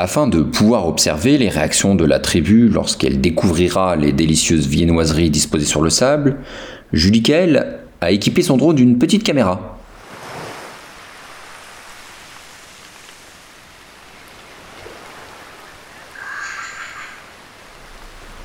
Afin 0.00 0.28
de 0.28 0.42
pouvoir 0.42 0.86
observer 0.86 1.38
les 1.38 1.48
réactions 1.48 1.96
de 1.96 2.04
la 2.04 2.20
tribu 2.20 2.68
lorsqu'elle 2.68 3.20
découvrira 3.20 3.96
les 3.96 4.12
délicieuses 4.12 4.68
viennoiseries 4.68 5.28
disposées 5.28 5.66
sur 5.66 5.82
le 5.82 5.90
sable, 5.90 6.36
Julie 6.92 7.20
Kael 7.20 7.80
a 8.00 8.12
équipé 8.12 8.42
son 8.42 8.56
drone 8.56 8.76
d'une 8.76 8.96
petite 8.96 9.24
caméra. 9.24 9.76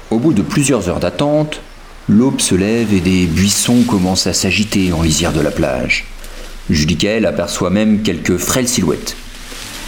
Au 0.10 0.18
bout 0.18 0.34
de 0.34 0.42
plusieurs 0.42 0.90
heures 0.90 1.00
d'attente, 1.00 1.62
l'aube 2.10 2.42
se 2.42 2.56
lève 2.56 2.92
et 2.96 3.00
des 3.00 3.28
buissons 3.28 3.84
commencent 3.84 4.26
à 4.26 4.34
s'agiter 4.34 4.92
en 4.92 5.04
lisière 5.04 5.34
de 5.34 5.42
la 5.42 5.52
plage. 5.52 6.08
Julie 6.72 6.98
Kael 6.98 7.28
aperçoit 7.28 7.70
même 7.70 8.02
quelques 8.02 8.38
frêles 8.38 8.68
silhouettes. 8.68 9.16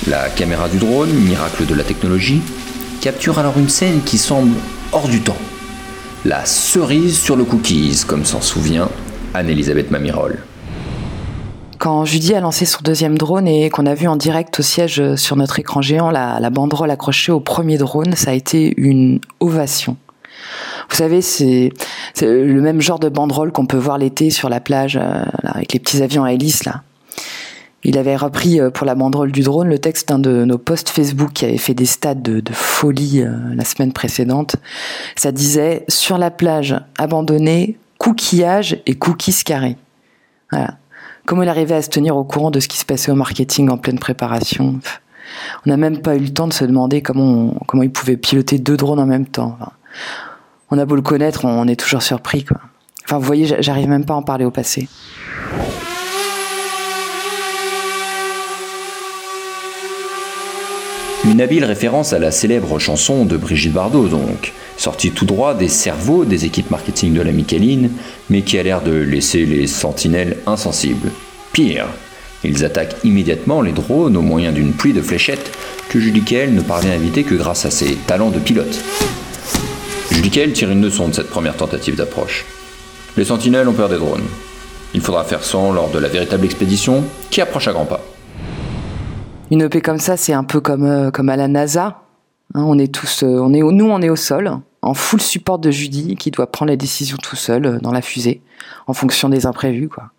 La 0.08 0.30
caméra 0.30 0.70
du 0.70 0.78
drone, 0.78 1.10
miracle 1.10 1.66
de 1.66 1.74
la 1.74 1.84
technologie, 1.84 2.42
capture 3.02 3.40
alors 3.40 3.58
une 3.58 3.70
scène 3.70 4.02
qui 4.06 4.20
semble 4.20 4.56
hors 4.92 5.08
du 5.08 5.22
temps. 5.22 5.38
La 6.26 6.46
cerise 6.46 7.18
sur 7.18 7.36
le 7.36 7.44
cookies, 7.44 8.04
comme 8.06 8.24
s'en 8.24 8.42
souvient 8.42 8.90
Anne-Elisabeth 9.34 9.90
Mamirol. 9.90 10.44
Quand 11.80 12.06
Judy 12.06 12.36
a 12.36 12.40
lancé 12.40 12.66
son 12.66 12.80
deuxième 12.84 13.18
drone 13.18 13.48
et 13.48 13.70
qu'on 13.70 13.88
a 13.88 13.96
vu 13.96 14.08
en 14.08 14.16
direct 14.16 14.60
au 14.60 14.64
siège 14.64 15.16
sur 15.16 15.36
notre 15.38 15.60
écran 15.60 15.82
géant 15.82 16.12
la, 16.12 16.40
la 16.40 16.50
banderole 16.52 16.92
accrochée 16.92 17.32
au 17.32 17.40
premier 17.40 17.78
drone, 17.78 18.16
ça 18.16 18.32
a 18.32 18.34
été 18.34 18.74
une 18.78 19.20
ovation. 19.40 19.98
Vous 20.90 20.96
savez, 20.96 21.22
c'est 21.22 21.72
le 22.22 22.62
même 22.62 22.82
genre 22.82 23.00
de 23.00 23.10
banderole 23.10 23.52
qu'on 23.52 23.66
peut 23.66 23.78
voir 23.78 23.98
l'été 23.98 24.30
sur 24.30 24.50
la 24.50 24.60
plage 24.60 25.00
euh, 25.02 25.24
avec 25.44 25.74
les 25.74 25.80
petits 25.80 26.04
avions 26.04 26.24
à 26.24 26.32
hélice 26.32 26.64
là. 26.66 26.84
Il 27.86 27.98
avait 27.98 28.16
repris 28.16 28.60
euh, 28.60 28.70
pour 28.70 28.86
la 28.86 28.96
banderole 28.96 29.32
du 29.32 29.42
drone 29.42 29.70
le 29.70 29.80
texte 29.80 30.10
d'un 30.10 30.20
de 30.20 30.44
nos 30.44 30.58
posts 30.58 30.90
Facebook 30.90 31.34
qui 31.34 31.46
avait 31.46 31.58
fait 31.58 31.74
des 31.74 31.86
stades 31.86 32.22
de, 32.22 32.42
folie 32.52 33.22
euh, 33.22 33.32
la 33.54 33.64
semaine 33.64 33.94
précédente. 33.94 34.58
Ça 35.16 35.32
disait 35.32 35.86
sur 35.88 36.18
la 36.18 36.32
plage 36.32 36.76
abandonnée, 36.98 37.78
coquillage 37.98 38.82
et 38.86 38.96
cookies 38.96 39.44
carrés. 39.44 39.78
Voilà. 40.52 40.78
Comment 41.26 41.44
il 41.44 41.50
arrivait 41.50 41.76
à 41.76 41.82
se 41.82 41.90
tenir 41.90 42.18
au 42.18 42.24
courant 42.24 42.52
de 42.52 42.60
ce 42.60 42.68
qui 42.68 42.78
se 42.78 42.86
passait 42.86 43.12
au 43.12 43.16
marketing 43.16 43.70
en 43.70 43.78
pleine 43.78 44.00
préparation? 44.00 44.80
On 45.66 45.70
n'a 45.70 45.78
même 45.78 46.00
pas 46.00 46.16
eu 46.16 46.20
le 46.20 46.34
temps 46.34 46.48
de 46.48 46.54
se 46.54 46.66
demander 46.66 47.02
comment, 47.02 47.56
comment 47.68 47.84
il 47.84 47.92
pouvait 47.92 48.18
piloter 48.18 48.60
deux 48.60 48.78
drones 48.78 49.00
en 49.00 49.08
même 49.08 49.26
temps 49.26 49.58
on 50.72 50.78
a 50.80 50.86
beau 50.86 50.96
le 50.96 51.02
connaître, 51.02 51.46
on 51.46 51.68
est 51.68 51.80
toujours 51.80 52.02
surpris. 52.02 52.46
Enfin, 53.06 53.18
vous 53.18 53.26
voyez, 53.26 53.46
j'arrive 53.60 53.88
même 53.88 54.06
pas 54.06 54.14
à 54.14 54.18
en 54.18 54.24
parler 54.24 54.46
au 54.46 54.52
passé. 54.52 54.88
Une 61.28 61.42
habile 61.42 61.66
référence 61.66 62.14
à 62.14 62.20
la 62.20 62.30
célèbre 62.30 62.78
chanson 62.78 63.26
de 63.26 63.36
Brigitte 63.36 63.74
Bardot, 63.74 64.08
donc, 64.08 64.54
sortie 64.78 65.12
tout 65.12 65.26
droit 65.26 65.56
des 65.56 65.68
cerveaux 65.68 66.24
des 66.24 66.46
équipes 66.46 66.70
marketing 66.70 67.14
de 67.14 67.22
la 67.22 67.32
Micheline, 67.32 67.90
mais 68.30 68.44
qui 68.44 68.60
a 68.60 68.64
l'air 68.64 68.82
de 68.82 68.94
laisser 68.94 69.44
les 69.44 69.66
sentinelles 69.66 70.38
insensibles. 70.46 71.12
Pire, 71.52 71.88
ils 72.44 72.64
attaquent 72.64 72.98
immédiatement 73.04 73.64
les 73.64 73.72
drones 73.72 74.16
au 74.16 74.22
moyen 74.22 74.52
d'une 74.52 74.74
pluie 74.74 74.94
de 74.94 75.02
fléchettes 75.02 75.52
que 75.90 76.00
Julie 76.00 76.24
Kell 76.24 76.54
ne 76.54 76.62
parvient 76.62 76.92
à 76.92 76.96
éviter 76.96 77.24
que 77.24 77.34
grâce 77.34 77.66
à 77.66 77.72
ses 77.72 77.96
talents 77.96 78.30
de 78.30 78.40
pilote. 78.40 78.80
Julie 80.12 80.30
tire 80.30 80.70
une 80.70 80.84
leçon 80.84 81.08
de 81.08 81.16
cette 81.16 81.30
première 81.32 81.58
tentative 81.58 81.96
d'approche. 81.96 82.46
Les 83.18 83.26
sentinelles 83.26 83.68
ont 83.68 83.74
peur 83.74 83.90
des 83.90 83.98
drones. 83.98 84.26
Il 84.94 85.02
faudra 85.02 85.24
faire 85.24 85.44
sans 85.44 85.72
lors 85.72 85.90
de 85.90 85.98
la 85.98 86.08
véritable 86.08 86.46
expédition 86.46 87.04
qui 87.32 87.42
approche 87.42 87.68
à 87.68 87.74
grands 87.74 87.86
pas. 87.86 88.15
Une 89.52 89.62
EP 89.62 89.80
comme 89.82 90.00
ça, 90.00 90.18
c'est 90.18 90.34
un 90.34 90.44
peu 90.44 90.60
comme, 90.60 90.86
euh, 90.86 91.12
comme 91.12 91.30
à 91.30 91.36
la 91.36 91.48
NASA. 91.48 92.02
Hein, 92.56 92.64
on 92.66 92.80
est 92.80 92.92
tous, 92.92 93.22
euh, 93.22 93.40
on 93.40 93.54
est, 93.54 93.60
nous, 93.60 93.86
on 93.86 94.02
est 94.02 94.10
au 94.10 94.16
sol, 94.16 94.52
en 94.82 94.94
full 94.96 95.22
support 95.22 95.60
de 95.60 95.70
Judy, 95.70 96.16
qui 96.16 96.32
doit 96.32 96.52
prendre 96.52 96.72
les 96.72 96.78
décisions 96.78 97.18
tout 97.18 97.36
seul 97.36 97.66
euh, 97.66 97.78
dans 97.80 97.92
la 97.92 98.02
fusée, 98.02 98.42
en 98.88 98.94
fonction 98.94 99.30
des 99.30 99.46
imprévus. 99.46 99.88
Quoi. 99.88 100.10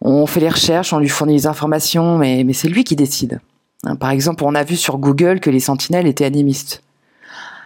On 0.00 0.26
fait 0.26 0.40
les 0.40 0.48
recherches, 0.48 0.94
on 0.94 0.98
lui 0.98 1.10
fournit 1.10 1.34
les 1.34 1.46
informations, 1.46 2.16
mais, 2.16 2.42
mais 2.44 2.54
c'est 2.54 2.68
lui 2.68 2.84
qui 2.84 2.96
décide. 2.96 3.40
Hein, 3.84 3.96
par 3.96 4.10
exemple, 4.10 4.44
on 4.44 4.54
a 4.54 4.64
vu 4.64 4.76
sur 4.76 4.96
Google 4.96 5.40
que 5.40 5.50
les 5.50 5.60
sentinelles 5.60 6.06
étaient 6.06 6.24
animistes. 6.24 6.82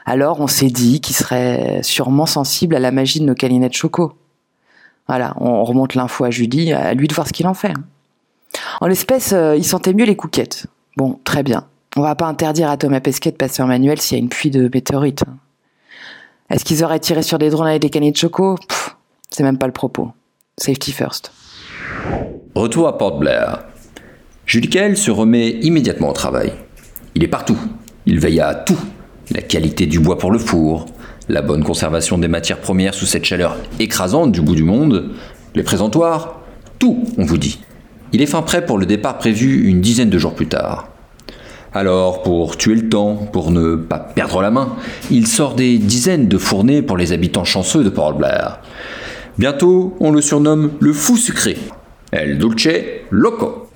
Alors 0.05 0.41
on 0.41 0.47
s'est 0.47 0.71
dit 0.71 1.01
qu'il 1.01 1.15
serait 1.15 1.81
sûrement 1.83 2.25
sensible 2.25 2.75
à 2.75 2.79
la 2.81 2.91
magie 2.91 3.21
de 3.21 3.27
nos 3.27 3.35
câlinettes 3.35 3.75
choco. 3.75 4.15
Voilà, 5.07 5.35
on 5.37 5.63
remonte 5.65 5.95
l'info 5.95 6.25
à 6.25 6.31
Judy, 6.31 6.73
à 6.73 6.95
lui 6.95 7.09
de 7.09 7.15
voir 7.15 7.27
ce 7.29 7.33
qu'il 7.33 7.47
en 7.47 7.55
fait. 7.55 7.75
En 8.81 8.87
l'espèce, 8.87 9.35
il 9.57 9.65
sentait 9.65 9.93
mieux 9.93 10.07
les 10.07 10.17
couquettes. 10.17 10.67
Bon, 10.99 11.21
très 11.23 11.45
bien. 11.45 11.63
On 11.95 12.03
va 12.03 12.17
pas 12.17 12.27
interdire 12.27 12.69
à 12.69 12.77
Thomas 12.77 12.99
Pesquet 12.99 13.31
de 13.31 13.37
passer 13.37 13.63
en 13.63 13.69
manuel 13.69 14.01
s'il 14.01 14.19
y 14.19 14.21
a 14.21 14.23
une 14.23 14.29
pluie 14.29 14.51
de 14.51 14.69
météorites. 14.75 15.23
Est-ce 16.51 16.65
qu'ils 16.65 16.83
auraient 16.83 16.99
tiré 16.99 17.23
sur 17.23 17.39
des 17.39 17.51
drones 17.51 17.69
avec 17.69 17.83
des 17.83 17.89
canettes 17.89 18.15
de 18.15 18.19
choco 18.19 18.59
C'est 19.31 19.45
même 19.45 19.59
pas 19.59 19.69
le 19.69 19.73
propos. 19.73 20.11
Safety 20.57 20.91
first. 20.91 21.31
Retour 22.57 22.89
à 22.89 22.99
Port 22.99 23.17
Blair. 23.17 23.61
Kell 24.45 24.97
se 24.97 25.13
remet 25.13 25.51
immédiatement 25.63 26.09
au 26.09 26.13
travail. 26.13 26.53
Il 27.15 27.23
est 27.23 27.29
partout. 27.29 27.59
Il 28.05 28.19
veille 28.19 28.41
à 28.41 28.57
tout. 28.57 28.81
La 29.31 29.43
qualité 29.43 29.87
du 29.87 30.01
bois 30.01 30.19
pour 30.19 30.33
le 30.33 30.41
four, 30.41 30.87
la 31.29 31.43
bonne 31.43 31.63
conservation 31.63 32.19
des 32.19 32.27
matières 32.27 32.61
premières 32.61 32.95
sous 32.95 33.07
cette 33.07 33.25
chaleur 33.25 33.57
écrasante 33.79 34.33
du 34.33 34.41
bout 34.41 34.57
du 34.57 34.65
monde, 34.65 35.15
les 35.55 35.63
présentoirs, 35.63 36.41
tout, 36.81 37.05
on 37.19 37.25
vous 37.25 37.39
dit. 37.39 37.61
Il 38.13 38.23
est 38.23 38.27
fin 38.27 38.41
prêt 38.41 38.65
pour 38.65 38.79
le 38.79 38.87
départ 38.87 39.19
prévu 39.19 39.69
une 39.69 39.83
dizaine 39.83 40.09
de 40.09 40.19
jours 40.19 40.35
plus 40.35 40.49
tard. 40.49 40.88
Alors, 41.75 42.23
pour 42.23 42.57
tuer 42.57 42.75
le 42.75 42.89
temps, 42.89 43.15
pour 43.15 43.51
ne 43.51 43.77
pas 43.77 43.99
perdre 43.99 44.41
la 44.41 44.51
main, 44.51 44.77
il 45.11 45.27
sort 45.27 45.55
des 45.55 45.79
dizaines 45.79 46.27
de 46.27 46.39
fournées 46.39 46.81
pour 46.83 46.97
les 46.97 47.13
habitants 47.13 47.45
chanceux 47.45 47.85
de 47.85 47.91
Port 47.91 48.15
Blair. 48.15 48.61
Bientôt, 49.37 49.95
on 50.01 50.11
le 50.11 50.21
surnomme 50.23 50.73
le 50.81 50.93
fou 50.93 51.17
sucré. 51.17 51.59
El 52.11 52.39
Dulce 52.39 52.69
Loco. 53.11 53.68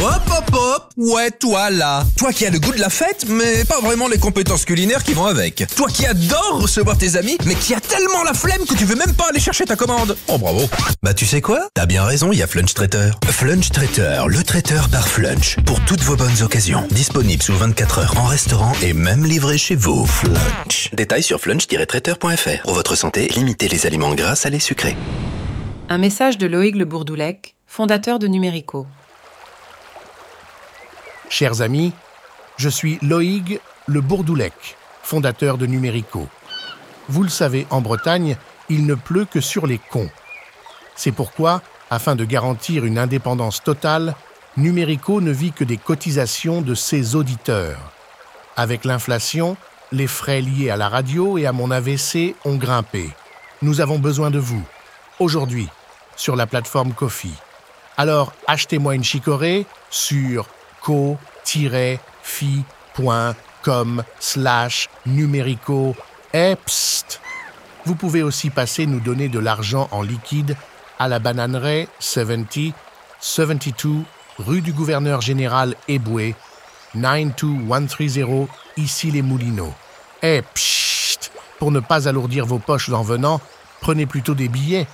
Hop 0.00 0.22
hop 0.30 0.54
hop 0.54 0.92
Ouais, 0.96 1.30
toi 1.30 1.70
là 1.70 2.04
Toi 2.16 2.32
qui 2.32 2.46
as 2.46 2.50
le 2.50 2.60
goût 2.60 2.72
de 2.72 2.78
la 2.80 2.88
fête, 2.88 3.26
mais 3.28 3.64
pas 3.64 3.80
vraiment 3.80 4.06
les 4.06 4.18
compétences 4.18 4.64
culinaires 4.64 5.02
qui 5.02 5.12
vont 5.12 5.26
avec. 5.26 5.64
Toi 5.76 5.88
qui 5.88 6.06
adore 6.06 6.60
recevoir 6.60 6.96
tes 6.96 7.16
amis, 7.16 7.36
mais 7.46 7.54
qui 7.56 7.74
a 7.74 7.80
tellement 7.80 8.22
la 8.24 8.32
flemme 8.32 8.64
que 8.64 8.74
tu 8.74 8.84
veux 8.84 8.94
même 8.94 9.12
pas 9.14 9.28
aller 9.30 9.40
chercher 9.40 9.64
ta 9.64 9.74
commande. 9.74 10.16
Oh 10.28 10.38
bravo 10.38 10.68
Bah 11.02 11.14
tu 11.14 11.26
sais 11.26 11.40
quoi? 11.40 11.68
T'as 11.74 11.86
bien 11.86 12.04
raison, 12.04 12.30
il 12.32 12.38
y 12.38 12.42
a 12.42 12.46
Flunch 12.46 12.74
Traiteur. 12.74 13.18
Flunch 13.26 13.70
Traiteur, 13.70 14.28
le 14.28 14.42
traiteur 14.44 14.88
par 14.88 15.08
Flunch. 15.08 15.56
Pour 15.66 15.80
toutes 15.84 16.02
vos 16.02 16.16
bonnes 16.16 16.42
occasions. 16.42 16.86
Disponible 16.90 17.42
sous 17.42 17.54
24 17.54 17.98
heures 17.98 18.14
en 18.18 18.26
restaurant 18.26 18.72
et 18.82 18.92
même 18.92 19.24
livré 19.24 19.58
chez 19.58 19.74
vous. 19.74 20.06
Flunch. 20.06 20.90
Détails 20.92 21.24
sur 21.24 21.40
flunch-traiteur.fr. 21.40 22.62
Pour 22.62 22.74
votre 22.74 22.94
santé, 22.94 23.28
limitez 23.34 23.68
les 23.68 23.86
aliments 23.86 24.14
gras, 24.14 24.36
salés, 24.36 24.60
sucrés. 24.60 24.96
Un 25.88 25.98
message 25.98 26.38
de 26.38 26.46
Loïc 26.46 26.76
Le 26.76 26.84
Bourdoulec, 26.84 27.56
fondateur 27.66 28.18
de 28.20 28.28
Numérico. 28.28 28.86
Chers 31.30 31.60
amis, 31.60 31.92
je 32.56 32.70
suis 32.70 32.98
Loïg 33.02 33.60
Le 33.86 34.00
Bourdoulec, 34.00 34.76
fondateur 35.02 35.58
de 35.58 35.66
Numérico. 35.66 36.26
Vous 37.08 37.22
le 37.22 37.28
savez, 37.28 37.66
en 37.68 37.82
Bretagne, 37.82 38.36
il 38.70 38.86
ne 38.86 38.94
pleut 38.94 39.26
que 39.26 39.40
sur 39.40 39.66
les 39.66 39.78
cons. 39.78 40.10
C'est 40.96 41.12
pourquoi, 41.12 41.60
afin 41.90 42.16
de 42.16 42.24
garantir 42.24 42.86
une 42.86 42.98
indépendance 42.98 43.62
totale, 43.62 44.14
Numérico 44.56 45.20
ne 45.20 45.30
vit 45.30 45.52
que 45.52 45.64
des 45.64 45.76
cotisations 45.76 46.62
de 46.62 46.74
ses 46.74 47.14
auditeurs. 47.14 47.92
Avec 48.56 48.86
l'inflation, 48.86 49.58
les 49.92 50.06
frais 50.06 50.40
liés 50.40 50.70
à 50.70 50.76
la 50.76 50.88
radio 50.88 51.36
et 51.36 51.46
à 51.46 51.52
mon 51.52 51.70
AVC 51.70 52.36
ont 52.46 52.56
grimpé. 52.56 53.10
Nous 53.60 53.82
avons 53.82 53.98
besoin 53.98 54.30
de 54.30 54.38
vous, 54.38 54.62
aujourd'hui, 55.18 55.68
sur 56.16 56.36
la 56.36 56.46
plateforme 56.46 56.94
Kofi. 56.94 57.34
Alors, 57.98 58.32
achetez-moi 58.46 58.94
une 58.94 59.04
chicorée 59.04 59.66
sur 59.90 60.46
co-fi.com 60.88 61.12
slash 64.18 64.88
numérico. 65.04 65.94
Vous 67.84 67.94
pouvez 67.94 68.22
aussi 68.22 68.48
passer 68.48 68.86
nous 68.86 69.00
donner 69.00 69.28
de 69.28 69.38
l'argent 69.38 69.88
en 69.90 70.00
liquide 70.00 70.56
à 70.98 71.08
la 71.08 71.18
bananeraie 71.18 71.88
70 71.98 72.72
72 73.20 74.04
rue 74.38 74.62
du 74.62 74.72
gouverneur 74.72 75.20
général 75.20 75.74
Eboué 75.88 76.34
92130 76.94 78.48
ici 78.78 79.10
les 79.10 79.20
Moulineaux. 79.20 79.74
Et 80.22 80.40
psst, 80.54 81.32
pour 81.58 81.70
ne 81.70 81.80
pas 81.80 82.08
alourdir 82.08 82.46
vos 82.46 82.58
poches 82.58 82.88
en 82.88 83.02
venant, 83.02 83.42
prenez 83.82 84.06
plutôt 84.06 84.34
des 84.34 84.48
billets. 84.48 84.86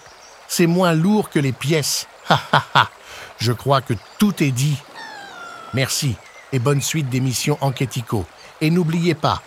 C'est 0.49 0.67
moins 0.67 0.93
lourd 0.93 1.31
que 1.31 1.39
les 1.39 1.53
pièces. 1.53 2.09
Ha 2.29 2.41
ha 2.53 2.65
ha. 2.75 2.91
Je 3.39 3.53
crois 3.53 3.81
que 3.81 3.95
tout 4.19 4.43
est 4.43 4.51
dit. 4.51 4.79
Merci 5.75 6.15
et 6.53 6.61
bonne 6.61 6.81
suite 6.81 7.09
d'émissions 7.09 7.59
Enquêtico. 7.61 8.25
Et 8.61 8.71
n'oubliez 8.71 9.15
pas, 9.15 9.43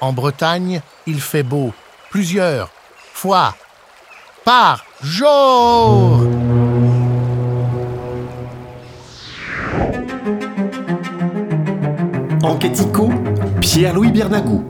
en 0.00 0.12
Bretagne, 0.12 0.82
il 1.06 1.20
fait 1.20 1.42
beau 1.42 1.72
plusieurs 2.10 2.70
fois 3.14 3.56
par 4.44 4.84
jour. 5.02 6.20
Enquêtico, 12.42 13.10
Pierre-Louis 13.60 14.12
Bernagou. 14.12 14.66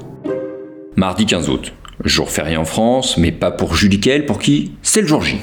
Mardi 0.95 1.27
15 1.27 1.49
août. 1.49 1.73
Jour 2.05 2.31
férié 2.31 2.57
en 2.57 2.65
France, 2.65 3.17
mais 3.17 3.33
pas 3.33 3.51
pour 3.51 3.75
Julie 3.75 3.99
Kell, 3.99 4.25
pour 4.25 4.39
qui? 4.39 4.77
C'est 4.83 5.01
le 5.01 5.09
jour 5.09 5.23
J. 5.23 5.41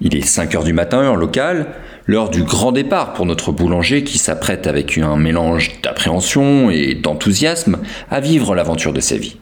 Il 0.00 0.16
est 0.16 0.22
5 0.22 0.54
heures 0.56 0.64
du 0.64 0.72
matin, 0.72 0.98
heure 0.98 1.16
locale, 1.16 1.74
l'heure 2.06 2.30
du 2.30 2.44
grand 2.44 2.72
départ 2.72 3.12
pour 3.12 3.26
notre 3.26 3.52
boulanger 3.52 4.04
qui 4.04 4.18
s'apprête 4.18 4.66
avec 4.66 4.96
un 4.98 5.16
mélange 5.16 5.80
d'appréhension 5.82 6.70
et 6.70 6.94
d'enthousiasme 6.94 7.78
à 8.10 8.20
vivre 8.20 8.54
l'aventure 8.54 8.92
de 8.92 9.00
sa 9.00 9.16
vie. 9.16 9.36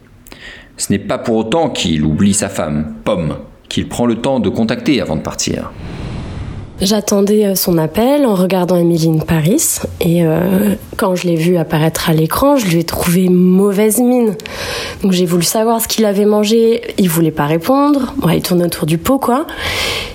Ce 0.77 0.93
n'est 0.93 0.99
pas 0.99 1.19
pour 1.19 1.37
autant 1.37 1.71
qu'il 1.71 2.05
oublie 2.05 2.35
sa 2.35 2.49
femme, 2.49 2.95
Pomme, 3.05 3.37
qu'il 3.69 3.89
prend 3.89 4.07
le 4.07 4.17
temps 4.17 4.41
de 4.41 4.49
contacter 4.49 5.01
avant 5.01 5.17
de 5.17 5.23
partir. 5.23 5.71
J'attendais 6.81 7.47
euh, 7.47 7.55
son 7.55 7.79
appel 7.79 8.27
en 8.27 8.35
regardant 8.35 8.77
Emily 8.77 9.09
Paris 9.27 9.79
et 10.01 10.27
euh, 10.27 10.75
quand 10.97 11.15
je 11.15 11.29
l'ai 11.29 11.37
vu 11.37 11.57
apparaître 11.57 12.11
à 12.11 12.13
l'écran, 12.13 12.57
je 12.57 12.67
lui 12.67 12.81
ai 12.81 12.85
trouvé 12.85 13.29
mauvaise 13.29 14.01
mine. 14.01 14.35
Donc 15.03 15.13
j'ai 15.13 15.25
voulu 15.25 15.45
savoir 15.45 15.81
ce 15.81 15.87
qu'il 15.87 16.05
avait 16.05 16.25
mangé, 16.25 16.83
il 16.99 17.09
voulait 17.09 17.31
pas 17.31 17.47
répondre, 17.47 18.13
ouais, 18.25 18.39
il 18.39 18.43
tournait 18.43 18.65
autour 18.65 18.87
du 18.87 18.99
pot 18.99 19.19
quoi. 19.19 19.47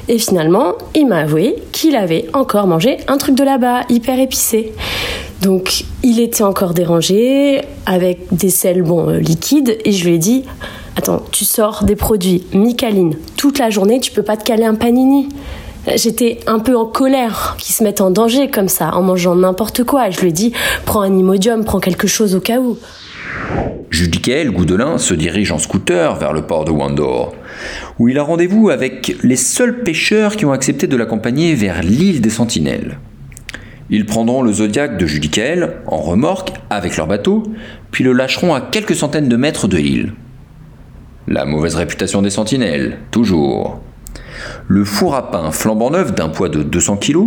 Et 0.10 0.17
finalement, 0.17 0.74
il 0.95 1.08
m'a 1.08 1.19
avoué 1.19 1.56
qu'il 1.72 1.95
avait 1.95 2.26
encore 2.34 2.65
mangé 2.65 2.98
un 3.08 3.17
truc 3.17 3.36
de 3.36 3.43
là-bas, 3.43 3.84
hyper 3.89 4.19
épicé. 4.19 4.74
Donc 5.43 5.86
il 6.04 6.19
était 6.19 6.43
encore 6.43 6.74
dérangé 6.74 7.62
avec 7.86 8.19
des 8.32 8.50
sels 8.50 8.82
bon 8.82 9.08
euh, 9.08 9.19
liquides 9.19 9.78
et 9.86 9.91
je 9.91 10.06
lui 10.06 10.15
ai 10.15 10.17
dit 10.17 10.43
"Attends, 10.98 11.24
tu 11.32 11.45
sors 11.45 11.84
des 11.84 11.95
produits 11.95 12.43
Micaline 12.54 13.15
toute 13.38 13.60
la 13.60 13.69
journée, 13.69 14.00
tu 14.02 14.12
peux 14.12 14.24
pas 14.24 14.36
te 14.36 14.43
caler 14.43 14.65
un 14.65 14.76
panini." 14.76 15.30
J'étais 15.95 16.39
un 16.45 16.60
peu 16.60 16.76
en 16.76 16.86
colère 16.86 17.56
qu'ils 17.58 17.74
se 17.74 17.84
mettent 17.84 18.02
en 18.02 18.12
danger 18.12 18.50
comme 18.50 18.67
ça, 18.67 18.93
en 18.93 19.02
mangeant 19.02 19.36
n'importe 19.36 19.84
quoi. 19.86 20.10
Et 20.10 20.12
je 20.12 20.19
lui 20.19 20.30
ai 20.30 20.34
dit, 20.34 20.52
prends 20.86 21.02
un 21.02 21.17
imodium, 21.17 21.63
prends 21.63 21.80
quelque 21.80 22.06
chose 22.06 22.36
au 22.36 22.41
cas 22.41 22.60
où. 22.60 22.78
Judicael 23.89 24.52
Goudelin 24.52 24.98
se 24.98 25.13
dirige 25.13 25.52
en 25.52 25.58
scooter 25.58 26.15
vers 26.15 26.34
le 26.34 26.41
port 26.41 26.65
de 26.65 26.72
Wandor, 26.72 27.34
où 27.98 28.08
il 28.10 28.17
a 28.17 28.24
rendez-vous 28.24 28.69
avec 28.69 29.15
les 29.24 29.36
seuls 29.36 29.84
pêcheurs 29.84 30.36
qui 30.36 30.45
ont 30.45 30.52
accepté 30.52 30.88
de 30.88 30.98
l'accompagner 30.98 31.56
vers 31.56 31.84
l'île 31.84 32.22
des 32.22 32.30
Sentinelles. 32.30 32.98
Ils 33.89 34.06
prendront 34.06 34.43
le 34.43 34.54
Zodiac 34.54 34.98
de 34.98 35.06
Judicael 35.08 35.78
en 35.88 35.98
remorque 35.98 36.52
avec 36.69 36.95
leur 36.95 37.08
bateau, 37.08 37.43
puis 37.91 38.04
le 38.04 38.13
lâcheront 38.13 38.54
à 38.54 38.62
quelques 38.62 38.95
centaines 38.95 39.30
de 39.30 39.36
mètres 39.36 39.67
de 39.67 39.78
l'île. 39.78 40.13
La 41.28 41.45
mauvaise 41.45 41.76
réputation 41.76 42.22
des 42.22 42.30
Sentinelles, 42.30 43.00
toujours. 43.12 43.82
Le 44.67 44.86
four 44.86 45.15
à 45.15 45.32
pain 45.32 45.52
flambant 45.52 45.89
neuf 45.89 46.13
d'un 46.13 46.30
poids 46.30 46.50
de 46.50 46.63
200 46.63 46.98
kg 46.98 47.26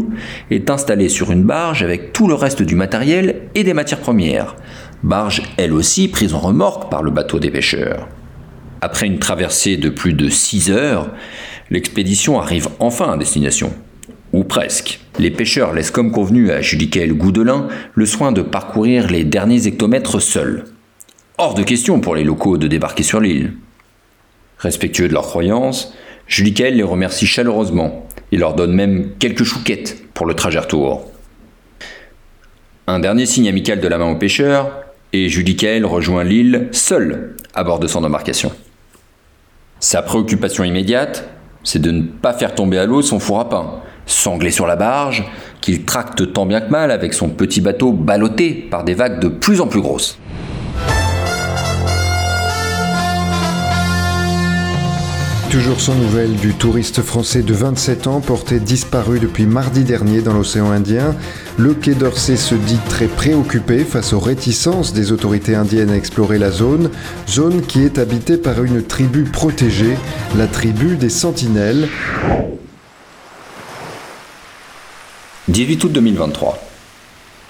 est 0.50 0.70
installé 0.70 1.08
sur 1.08 1.32
une 1.32 1.42
barge 1.42 1.82
avec 1.82 2.12
tout 2.12 2.28
le 2.28 2.34
reste 2.34 2.62
du 2.62 2.74
matériel 2.74 3.42
et 3.54 3.64
des 3.64 3.74
matières 3.74 4.00
premières. 4.00 4.56
Barge 5.02 5.42
elle 5.56 5.72
aussi 5.72 6.08
prise 6.08 6.34
en 6.34 6.38
remorque 6.38 6.90
par 6.90 7.02
le 7.02 7.10
bateau 7.10 7.38
des 7.38 7.50
pêcheurs. 7.50 8.08
Après 8.84 9.06
une 9.06 9.20
traversée 9.20 9.76
de 9.76 9.88
plus 9.88 10.12
de 10.12 10.28
6 10.28 10.72
heures, 10.72 11.12
l'expédition 11.70 12.40
arrive 12.40 12.68
enfin 12.80 13.12
à 13.12 13.16
destination. 13.16 13.72
Ou 14.32 14.42
presque. 14.42 14.98
Les 15.20 15.30
pêcheurs 15.30 15.72
laissent 15.72 15.92
comme 15.92 16.10
convenu 16.10 16.50
à 16.50 16.60
Judicael 16.60 17.12
Goudelin 17.12 17.68
le 17.94 18.06
soin 18.06 18.32
de 18.32 18.42
parcourir 18.42 19.08
les 19.08 19.22
derniers 19.22 19.68
hectomètres 19.68 20.18
seuls. 20.18 20.64
Hors 21.38 21.54
de 21.54 21.62
question 21.62 22.00
pour 22.00 22.16
les 22.16 22.24
locaux 22.24 22.58
de 22.58 22.66
débarquer 22.66 23.04
sur 23.04 23.20
l'île. 23.20 23.52
Respectueux 24.58 25.06
de 25.06 25.14
leurs 25.14 25.28
croyances, 25.28 25.94
Judicael 26.26 26.74
les 26.74 26.82
remercie 26.82 27.26
chaleureusement 27.26 28.08
et 28.32 28.36
leur 28.36 28.54
donne 28.54 28.72
même 28.72 29.12
quelques 29.20 29.44
chouquettes 29.44 30.02
pour 30.12 30.26
le 30.26 30.34
trajet 30.34 30.58
retour. 30.58 31.08
Un 32.88 32.98
dernier 32.98 33.26
signe 33.26 33.48
amical 33.48 33.80
de 33.80 33.86
la 33.86 33.98
main 33.98 34.10
aux 34.10 34.18
pêcheurs, 34.18 34.72
et 35.12 35.28
Judicael 35.28 35.86
rejoint 35.86 36.24
l'île 36.24 36.66
seul 36.72 37.36
à 37.54 37.62
bord 37.62 37.78
de 37.78 37.86
son 37.86 38.02
embarcation. 38.02 38.50
Sa 39.82 40.00
préoccupation 40.00 40.62
immédiate, 40.62 41.28
c'est 41.64 41.80
de 41.80 41.90
ne 41.90 42.02
pas 42.02 42.34
faire 42.34 42.54
tomber 42.54 42.78
à 42.78 42.86
l'eau 42.86 43.02
son 43.02 43.18
four 43.18 43.40
à 43.40 43.48
pain, 43.48 43.80
sanglé 44.06 44.52
sur 44.52 44.68
la 44.68 44.76
barge, 44.76 45.24
qu'il 45.60 45.84
tracte 45.84 46.32
tant 46.32 46.46
bien 46.46 46.60
que 46.60 46.70
mal 46.70 46.92
avec 46.92 47.12
son 47.12 47.30
petit 47.30 47.60
bateau 47.60 47.90
ballotté 47.90 48.52
par 48.52 48.84
des 48.84 48.94
vagues 48.94 49.18
de 49.18 49.26
plus 49.26 49.60
en 49.60 49.66
plus 49.66 49.80
grosses. 49.80 50.20
Toujours 55.52 55.82
sans 55.82 55.94
nouvelles 55.94 56.36
du 56.36 56.54
touriste 56.54 57.02
français 57.02 57.42
de 57.42 57.52
27 57.52 58.06
ans 58.06 58.20
porté 58.20 58.58
disparu 58.58 59.20
depuis 59.20 59.44
mardi 59.44 59.84
dernier 59.84 60.22
dans 60.22 60.32
l'océan 60.32 60.70
Indien. 60.70 61.14
Le 61.58 61.74
Quai 61.74 61.94
d'Orsay 61.94 62.38
se 62.38 62.54
dit 62.54 62.78
très 62.88 63.06
préoccupé 63.06 63.80
face 63.84 64.14
aux 64.14 64.18
réticences 64.18 64.94
des 64.94 65.12
autorités 65.12 65.54
indiennes 65.54 65.90
à 65.90 65.96
explorer 65.96 66.38
la 66.38 66.50
zone, 66.50 66.88
zone 67.28 67.60
qui 67.60 67.82
est 67.82 67.98
habitée 67.98 68.38
par 68.38 68.64
une 68.64 68.82
tribu 68.82 69.24
protégée, 69.24 69.98
la 70.38 70.46
tribu 70.46 70.96
des 70.96 71.10
Sentinelles. 71.10 71.86
18 75.48 75.84
août 75.84 75.92
2023. 75.92 76.58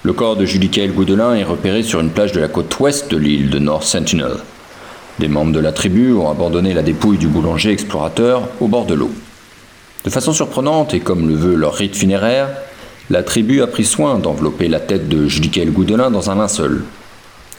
Le 0.02 0.12
corps 0.12 0.34
de 0.34 0.44
Julie-Kael 0.44 0.92
Goudelin 0.92 1.36
est 1.36 1.44
repéré 1.44 1.84
sur 1.84 2.00
une 2.00 2.10
plage 2.10 2.32
de 2.32 2.40
la 2.40 2.48
côte 2.48 2.80
ouest 2.80 3.08
de 3.12 3.16
l'île 3.16 3.48
de 3.48 3.60
North 3.60 3.84
Sentinel. 3.84 4.38
Des 5.18 5.29
membres 5.29 5.53
de 5.53 5.61
la 5.61 5.72
tribu 5.72 6.12
ont 6.12 6.31
abandonné 6.31 6.72
la 6.72 6.83
dépouille 6.83 7.18
du 7.18 7.29
boulanger 7.29 7.70
explorateur 7.70 8.48
au 8.61 8.68
bord 8.68 8.87
de 8.87 8.94
l'eau. 8.94 9.11
De 10.05 10.11
façon 10.11 10.33
surprenante 10.33 10.94
et 10.94 11.01
comme 11.01 11.29
le 11.29 11.35
veut 11.35 11.55
leur 11.55 11.75
rite 11.75 11.94
funéraire, 11.94 12.48
la 13.11 13.22
tribu 13.22 13.62
a 13.62 13.66
pris 13.66 13.85
soin 13.85 14.18
d'envelopper 14.18 14.68
la 14.68 14.81
tête 14.81 15.09
de 15.09 15.29
Judicael 15.29 15.70
Goudelin 15.70 16.11
dans 16.11 16.31
un 16.31 16.37
linceul. 16.37 16.85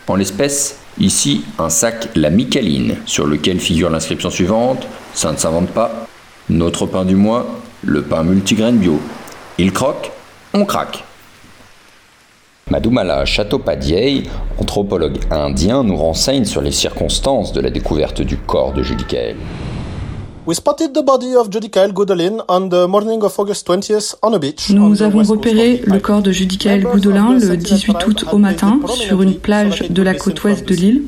En 0.07 0.15
l'espèce, 0.15 0.77
ici, 0.99 1.45
un 1.59 1.69
sac 1.69 2.09
La 2.15 2.29
Micaline, 2.29 2.97
sur 3.05 3.27
lequel 3.27 3.59
figure 3.59 3.89
l'inscription 3.89 4.29
suivante 4.29 4.87
Ça 5.13 5.31
ne 5.31 5.37
s'invente 5.37 5.69
pas. 5.69 6.07
Notre 6.49 6.85
pain 6.85 7.05
du 7.05 7.15
mois, 7.15 7.61
le 7.83 8.01
pain 8.01 8.23
multigrain 8.23 8.73
bio. 8.73 8.99
Il 9.57 9.71
croque, 9.71 10.11
on 10.53 10.65
craque. 10.65 11.03
Madoumala 12.69 13.25
Chattopadhyay, 13.25 14.23
anthropologue 14.57 15.19
indien, 15.31 15.83
nous 15.83 15.97
renseigne 15.97 16.45
sur 16.45 16.61
les 16.61 16.71
circonstances 16.71 17.51
de 17.51 17.59
la 17.59 17.69
découverte 17.69 18.21
du 18.21 18.37
corps 18.37 18.71
de 18.71 18.81
Judy 18.81 19.03
Kael. 19.03 19.35
Nous 20.45 20.53
avons 25.03 25.23
repéré 25.23 25.81
le 25.85 25.99
corps 25.99 26.21
de 26.21 26.31
Judy 26.31 26.57
Kael 26.57 26.83
Goudelin 26.83 27.37
le 27.37 27.57
18 27.57 28.07
août 28.07 28.25
au 28.31 28.37
matin 28.37 28.79
sur 28.87 29.21
une 29.21 29.35
plage 29.35 29.89
de 29.89 30.01
la 30.01 30.15
côte 30.15 30.41
ouest 30.43 30.65
de 30.67 30.75
l'île. 30.75 31.01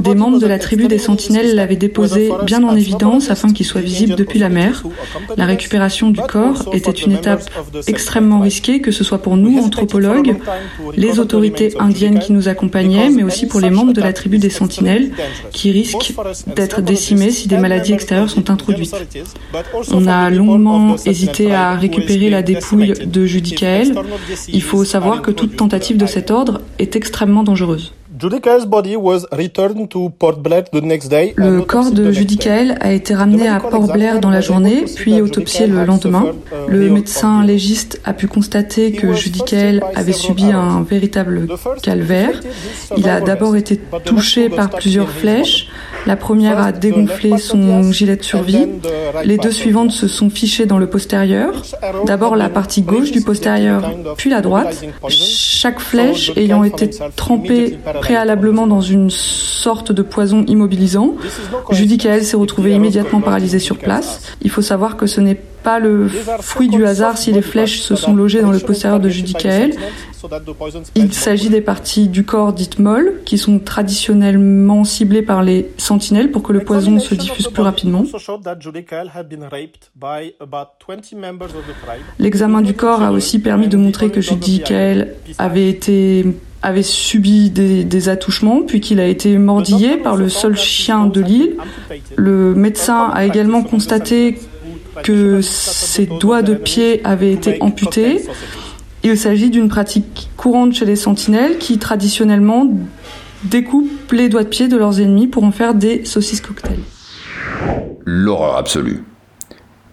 Des 0.00 0.14
membres 0.14 0.38
de 0.38 0.46
la 0.46 0.58
tribu 0.58 0.88
des 0.88 0.98
Sentinelles 0.98 1.54
l'avaient 1.54 1.76
déposé 1.76 2.30
bien 2.44 2.62
en 2.64 2.74
évidence 2.74 3.30
afin 3.30 3.52
qu'il 3.52 3.66
soit 3.66 3.80
visible 3.80 4.14
depuis 4.16 4.38
la 4.38 4.48
mer. 4.48 4.84
La 5.36 5.46
récupération 5.46 6.10
du 6.10 6.20
corps 6.20 6.68
était 6.72 6.90
une 6.90 7.12
étape 7.12 7.48
extrêmement 7.86 8.40
risquée, 8.40 8.80
que 8.80 8.90
ce 8.90 9.04
soit 9.04 9.18
pour 9.18 9.36
nous, 9.36 9.58
anthropologues, 9.58 10.36
les 10.96 11.20
autorités 11.20 11.74
indiennes 11.78 12.18
qui 12.18 12.32
nous 12.32 12.48
accompagnaient, 12.48 13.10
mais 13.10 13.22
aussi 13.22 13.46
pour 13.46 13.60
les 13.60 13.70
membres 13.70 13.92
de 13.92 14.00
la 14.00 14.12
tribu 14.12 14.38
des 14.38 14.50
Sentinelles, 14.50 15.12
qui 15.52 15.70
risquent 15.70 16.14
d'être 16.54 16.80
décimés 16.82 17.30
si 17.30 17.48
des 17.48 17.58
maladies 17.58 17.92
extérieures 17.92 18.30
sont 18.30 18.50
introduites. 18.50 18.94
On 19.92 20.06
a 20.06 20.30
longuement 20.30 20.96
hésité 21.06 21.54
à 21.54 21.74
récupérer 21.76 22.30
la 22.30 22.42
dépouille 22.42 22.92
de 23.06 23.26
Judicael. 23.26 23.94
Il 24.48 24.62
faut 24.62 24.84
savoir 24.84 25.22
que 25.22 25.30
toute 25.30 25.56
tentative 25.56 25.96
de 25.96 26.06
cet 26.06 26.30
ordre 26.30 26.60
est 26.78 26.96
extrêmement 26.96 27.44
dangereuse. 27.44 27.92
Le 31.36 31.60
corps 31.60 31.92
de 31.92 32.10
Judicael 32.10 32.76
a 32.80 32.92
été 32.92 33.14
ramené 33.14 33.46
à 33.46 33.60
Port 33.60 33.86
Blair 33.92 34.18
dans 34.18 34.30
la 34.30 34.40
journée, 34.40 34.86
puis 34.96 35.22
autopsié 35.22 35.68
le 35.68 35.84
lendemain. 35.84 36.32
Le 36.66 36.90
médecin 36.90 37.44
légiste 37.44 38.00
a 38.04 38.12
pu 38.14 38.26
constater 38.26 38.90
que 38.90 39.12
Judicael 39.12 39.84
avait 39.94 40.12
subi 40.12 40.50
un 40.50 40.82
véritable 40.82 41.46
calvaire. 41.80 42.40
Il 42.96 43.08
a 43.08 43.20
d'abord 43.20 43.54
été 43.54 43.80
touché 44.04 44.48
par 44.48 44.70
plusieurs 44.70 45.10
flèches. 45.10 45.68
La 46.06 46.16
première 46.16 46.58
a 46.58 46.72
dégonflé 46.72 47.38
son 47.38 47.92
gilet 47.92 48.16
de 48.16 48.22
survie. 48.24 48.66
Les 49.24 49.36
deux 49.36 49.52
suivantes 49.52 49.92
se 49.92 50.08
sont 50.08 50.30
fichées 50.30 50.66
dans 50.66 50.78
le 50.78 50.88
postérieur. 50.88 51.62
D'abord 52.04 52.34
la 52.34 52.48
partie 52.48 52.82
gauche 52.82 53.12
du 53.12 53.20
postérieur, 53.20 53.92
puis 54.16 54.30
la 54.30 54.40
droite. 54.40 54.82
Chaque 55.08 55.78
flèche 55.80 56.32
ayant 56.36 56.64
été 56.64 56.90
trempée 57.14 57.78
préalablement 58.08 58.66
dans 58.66 58.80
une 58.80 59.10
sorte 59.10 59.92
de 59.92 60.00
poison 60.00 60.42
immobilisant. 60.46 61.16
Judy 61.70 61.98
Kael 61.98 62.24
s'est 62.24 62.38
retrouvée 62.38 62.72
immédiatement 62.72 63.20
paralysée 63.20 63.58
sur 63.58 63.76
place. 63.76 64.22
Il 64.40 64.48
faut 64.48 64.62
savoir 64.62 64.96
que 64.96 65.06
ce 65.06 65.20
n'est 65.20 65.34
pas 65.34 65.78
le 65.78 66.08
fruit 66.40 66.68
du 66.70 66.86
hasard 66.86 67.18
si 67.18 67.32
les 67.32 67.42
flèches 67.42 67.80
se 67.80 67.96
sont 67.96 68.16
logées 68.16 68.40
dans 68.40 68.50
le 68.50 68.60
postérieur 68.60 68.98
de 68.98 69.10
Judy 69.10 69.34
Kael. 69.34 69.74
Il 70.94 71.12
s'agit 71.12 71.50
des 71.50 71.60
parties 71.60 72.08
du 72.08 72.24
corps 72.24 72.54
dites 72.54 72.78
molles, 72.78 73.20
qui 73.26 73.36
sont 73.36 73.58
traditionnellement 73.58 74.84
ciblées 74.84 75.20
par 75.20 75.42
les 75.42 75.70
sentinelles 75.76 76.30
pour 76.30 76.42
que 76.42 76.54
le 76.54 76.60
poison 76.60 76.98
se 76.98 77.14
diffuse 77.14 77.48
plus 77.48 77.62
rapidement. 77.62 78.04
L'examen 82.18 82.62
du 82.62 82.72
corps 82.72 83.02
a 83.02 83.12
aussi 83.12 83.38
permis 83.38 83.68
de 83.68 83.76
montrer 83.76 84.10
que 84.10 84.22
Judy 84.22 84.62
Kael 84.62 85.14
avait 85.36 85.68
été 85.68 86.24
avait 86.62 86.82
subi 86.82 87.50
des, 87.50 88.08
attouchements, 88.08 88.62
puis 88.62 88.80
qu'il 88.80 89.00
a 89.00 89.06
été 89.06 89.38
mordillé 89.38 89.96
par 89.96 90.16
le 90.16 90.28
seul 90.28 90.56
chien 90.56 91.06
de 91.06 91.20
l'île. 91.20 91.56
Le 92.16 92.54
médecin 92.54 93.10
a 93.12 93.24
également 93.24 93.62
constaté 93.62 94.38
que 95.02 95.40
ses 95.40 96.06
doigts 96.06 96.42
de 96.42 96.54
pied 96.54 97.00
avaient 97.04 97.32
été 97.32 97.58
amputés. 97.60 98.22
Il 99.04 99.16
s'agit 99.16 99.50
d'une 99.50 99.68
pratique 99.68 100.28
courante 100.36 100.74
chez 100.74 100.84
les 100.84 100.96
sentinelles 100.96 101.58
qui 101.58 101.78
traditionnellement 101.78 102.68
découpent 103.44 104.12
les 104.12 104.28
doigts 104.28 104.42
de 104.42 104.48
pied 104.48 104.66
de 104.66 104.76
leurs 104.76 105.00
ennemis 105.00 105.28
pour 105.28 105.44
en 105.44 105.52
faire 105.52 105.74
des 105.74 106.04
saucisses 106.04 106.40
cocktails. 106.40 106.80
L'horreur 108.04 108.56
absolue. 108.56 109.04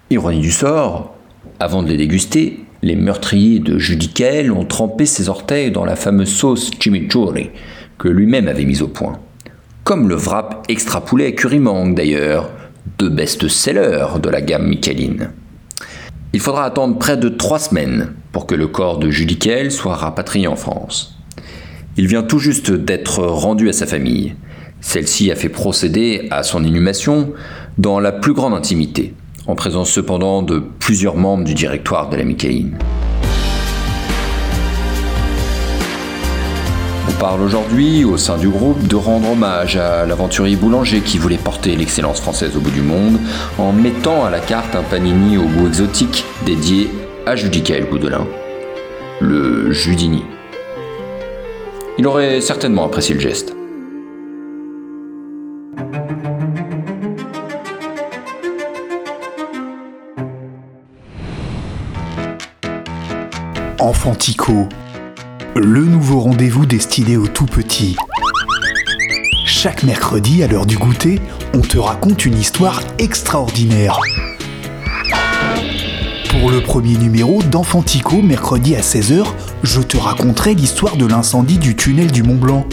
Ironie 0.09 0.39
du 0.39 0.51
sort, 0.51 1.15
avant 1.59 1.83
de 1.83 1.89
les 1.89 1.97
déguster, 1.97 2.64
les 2.85 2.95
meurtriers 2.95 3.57
de 3.57 3.79
Judicael 3.79 4.51
ont 4.51 4.63
trempé 4.63 5.07
ses 5.07 5.27
orteils 5.27 5.71
dans 5.71 5.85
la 5.85 5.95
fameuse 5.95 6.29
sauce 6.29 6.69
chimichurri 6.79 7.49
que 7.97 8.07
lui-même 8.07 8.47
avait 8.47 8.63
mise 8.63 8.83
au 8.83 8.87
point. 8.87 9.19
Comme 9.83 10.07
le 10.07 10.13
wrap 10.13 10.63
extra 10.69 11.03
poulet 11.03 11.33
curry 11.33 11.57
mangue 11.57 11.95
d'ailleurs, 11.95 12.51
deux 12.99 13.09
best-sellers 13.09 14.19
de 14.21 14.29
la 14.29 14.39
gamme 14.41 14.67
Micheline. 14.67 15.31
Il 16.31 16.39
faudra 16.39 16.63
attendre 16.63 16.99
près 16.99 17.17
de 17.17 17.27
trois 17.27 17.57
semaines 17.57 18.13
pour 18.31 18.45
que 18.45 18.53
le 18.53 18.67
corps 18.67 18.99
de 18.99 19.09
Judicael 19.09 19.71
soit 19.71 19.95
rapatrié 19.95 20.45
en 20.45 20.55
France. 20.55 21.17
Il 21.97 22.05
vient 22.05 22.21
tout 22.21 22.39
juste 22.39 22.71
d'être 22.71 23.23
rendu 23.23 23.67
à 23.67 23.73
sa 23.73 23.87
famille. 23.87 24.35
Celle-ci 24.79 25.31
a 25.31 25.35
fait 25.35 25.49
procéder 25.49 26.27
à 26.29 26.43
son 26.43 26.63
inhumation 26.63 27.33
dans 27.79 27.99
la 27.99 28.11
plus 28.11 28.33
grande 28.33 28.53
intimité 28.53 29.15
en 29.47 29.55
présence 29.55 29.91
cependant 29.91 30.41
de 30.41 30.59
plusieurs 30.79 31.15
membres 31.15 31.43
du 31.43 31.53
directoire 31.53 32.09
de 32.09 32.17
la 32.17 32.23
Micaïne. 32.23 32.77
On 37.07 37.13
parle 37.19 37.41
aujourd'hui, 37.41 38.03
au 38.03 38.17
sein 38.17 38.37
du 38.37 38.49
groupe, 38.49 38.87
de 38.87 38.95
rendre 38.95 39.31
hommage 39.31 39.77
à 39.77 40.05
l'aventurier 40.05 40.55
boulanger 40.55 41.01
qui 41.01 41.17
voulait 41.17 41.37
porter 41.37 41.75
l'excellence 41.75 42.19
française 42.19 42.57
au 42.57 42.59
bout 42.59 42.71
du 42.71 42.81
monde 42.81 43.19
en 43.57 43.71
mettant 43.71 44.25
à 44.25 44.29
la 44.29 44.39
carte 44.39 44.75
un 44.75 44.83
panini 44.83 45.37
au 45.37 45.43
goût 45.43 45.67
exotique 45.67 46.25
dédié 46.45 46.89
à 47.25 47.35
Judicael 47.35 47.85
Goudelin, 47.89 48.27
le 49.21 49.71
Judini. 49.71 50.23
Il 51.97 52.07
aurait 52.07 52.41
certainement 52.41 52.85
apprécié 52.85 53.15
le 53.15 53.21
geste. 53.21 53.55
Enfantico, 63.85 64.67
le 65.55 65.81
nouveau 65.81 66.19
rendez-vous 66.19 66.65
destiné 66.65 67.17
aux 67.17 67.27
tout 67.27 67.45
petits. 67.45 67.95
Chaque 69.45 69.83
mercredi 69.83 70.41
à 70.41 70.47
l'heure 70.47 70.65
du 70.65 70.75
goûter, 70.75 71.21
on 71.53 71.61
te 71.61 71.77
raconte 71.77 72.25
une 72.25 72.35
histoire 72.35 72.81
extraordinaire. 72.97 73.99
Pour 76.31 76.49
le 76.49 76.63
premier 76.63 76.97
numéro 76.97 77.43
d'Enfantico, 77.43 78.23
mercredi 78.23 78.75
à 78.75 78.81
16h, 78.81 79.23
je 79.61 79.81
te 79.81 79.97
raconterai 79.97 80.55
l'histoire 80.55 80.97
de 80.97 81.05
l'incendie 81.05 81.59
du 81.59 81.75
tunnel 81.75 82.09
du 82.09 82.23
Mont 82.23 82.37
Blanc. 82.37 82.65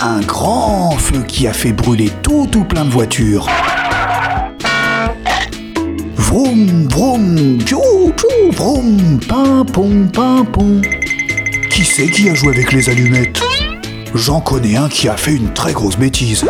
Un 0.00 0.20
grand 0.20 0.92
feu 0.92 1.22
qui 1.28 1.46
a 1.46 1.52
fait 1.52 1.74
brûler 1.74 2.10
tout 2.22 2.48
tout 2.50 2.64
plein 2.64 2.86
de 2.86 2.90
voitures. 2.90 3.46
Vroom, 6.28 6.86
vroom, 6.90 7.58
tchou, 7.64 8.12
tchou, 8.14 8.52
vroom, 8.52 9.18
pimpon, 9.26 10.06
pimpon. 10.12 10.82
Qui 11.70 11.82
c'est 11.82 12.10
qui 12.10 12.28
a 12.28 12.34
joué 12.34 12.50
avec 12.50 12.70
les 12.72 12.90
allumettes? 12.90 13.40
J'en 14.14 14.42
connais 14.42 14.76
un 14.76 14.90
qui 14.90 15.08
a 15.08 15.16
fait 15.16 15.32
une 15.32 15.54
très 15.54 15.72
grosse 15.72 15.96
bêtise. 15.96 16.44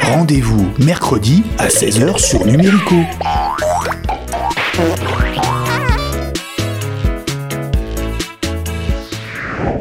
Rendez-vous 0.00 0.70
mercredi 0.78 1.42
à 1.58 1.68
16h 1.68 2.18
sur 2.18 2.46
Numérico. 2.46 2.96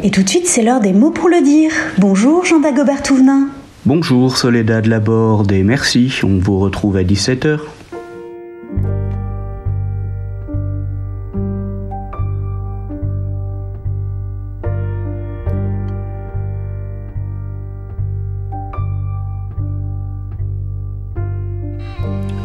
Et 0.03 0.11
tout 0.11 0.23
de 0.23 0.29
suite, 0.29 0.47
c'est 0.47 0.63
l'heure 0.63 0.81
des 0.81 0.91
mots 0.91 1.11
pour 1.11 1.29
le 1.29 1.41
dire. 1.41 1.71
Bonjour 1.97 2.43
Jean 2.43 2.59
Dagobert 2.59 3.03
Touvenin. 3.03 3.47
Bonjour 3.85 4.35
Soledad 4.35 4.85
Laborde 4.87 5.53
et 5.53 5.63
merci, 5.63 6.19
on 6.23 6.37
vous 6.37 6.59
retrouve 6.59 6.97
à 6.97 7.03
17h. 7.03 7.59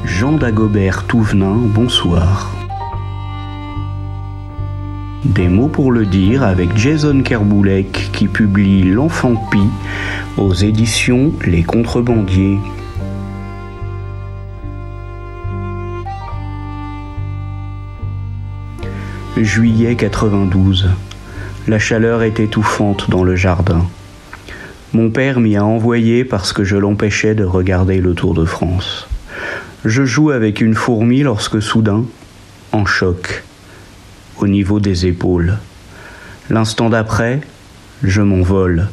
Jean 0.05 0.33
Dagobert 0.33 1.05
Touvenin, 1.09 1.57
bonsoir. 1.57 2.64
Des 5.25 5.49
mots 5.49 5.69
pour 5.69 5.91
le 5.91 6.05
dire 6.05 6.43
avec 6.43 6.77
Jason 6.77 7.23
Kerboulek 7.23 8.11
qui 8.13 8.29
publie 8.29 8.83
L'Enfant 8.83 9.37
Pi 9.51 9.63
aux 10.37 10.53
éditions 10.53 11.33
Les 11.47 11.63
Contrebandiers. 11.63 12.59
Juillet 19.39 19.95
92. 19.97 20.91
La 21.69 21.79
chaleur 21.79 22.23
est 22.23 22.39
étouffante 22.39 23.09
dans 23.09 23.25
le 23.25 23.35
jardin. 23.35 23.87
Mon 24.93 25.09
père 25.09 25.41
m'y 25.41 25.57
a 25.57 25.65
envoyé 25.65 26.27
parce 26.27 26.53
que 26.53 26.65
je 26.65 26.77
l'empêchais 26.77 27.35
de 27.35 27.45
regarder 27.45 27.99
le 28.03 28.13
Tour 28.13 28.35
de 28.35 28.45
France. 28.45 29.09
Je 29.87 30.05
joue 30.05 30.33
avec 30.33 30.61
une 30.61 30.75
fourmi 30.75 31.23
lorsque 31.23 31.63
soudain, 31.63 32.05
en 32.73 32.85
choc, 32.85 33.43
au 34.39 34.47
niveau 34.47 34.81
des 34.81 35.07
épaules. 35.07 35.59
L'instant 36.51 36.91
d'après, 36.91 37.41
je 38.03 38.23
m'envole. 38.23 38.89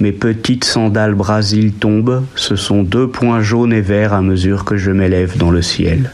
Mes 0.00 0.12
petites 0.12 0.64
sandales 0.64 1.14
Brasil 1.14 1.72
tombent, 1.72 2.24
ce 2.34 2.56
sont 2.56 2.82
deux 2.82 3.08
points 3.08 3.40
jaunes 3.40 3.72
et 3.72 3.80
verts 3.80 4.12
à 4.12 4.22
mesure 4.22 4.64
que 4.64 4.76
je 4.76 4.90
m'élève 4.90 5.36
dans 5.38 5.50
le 5.50 5.62
ciel. 5.62 6.12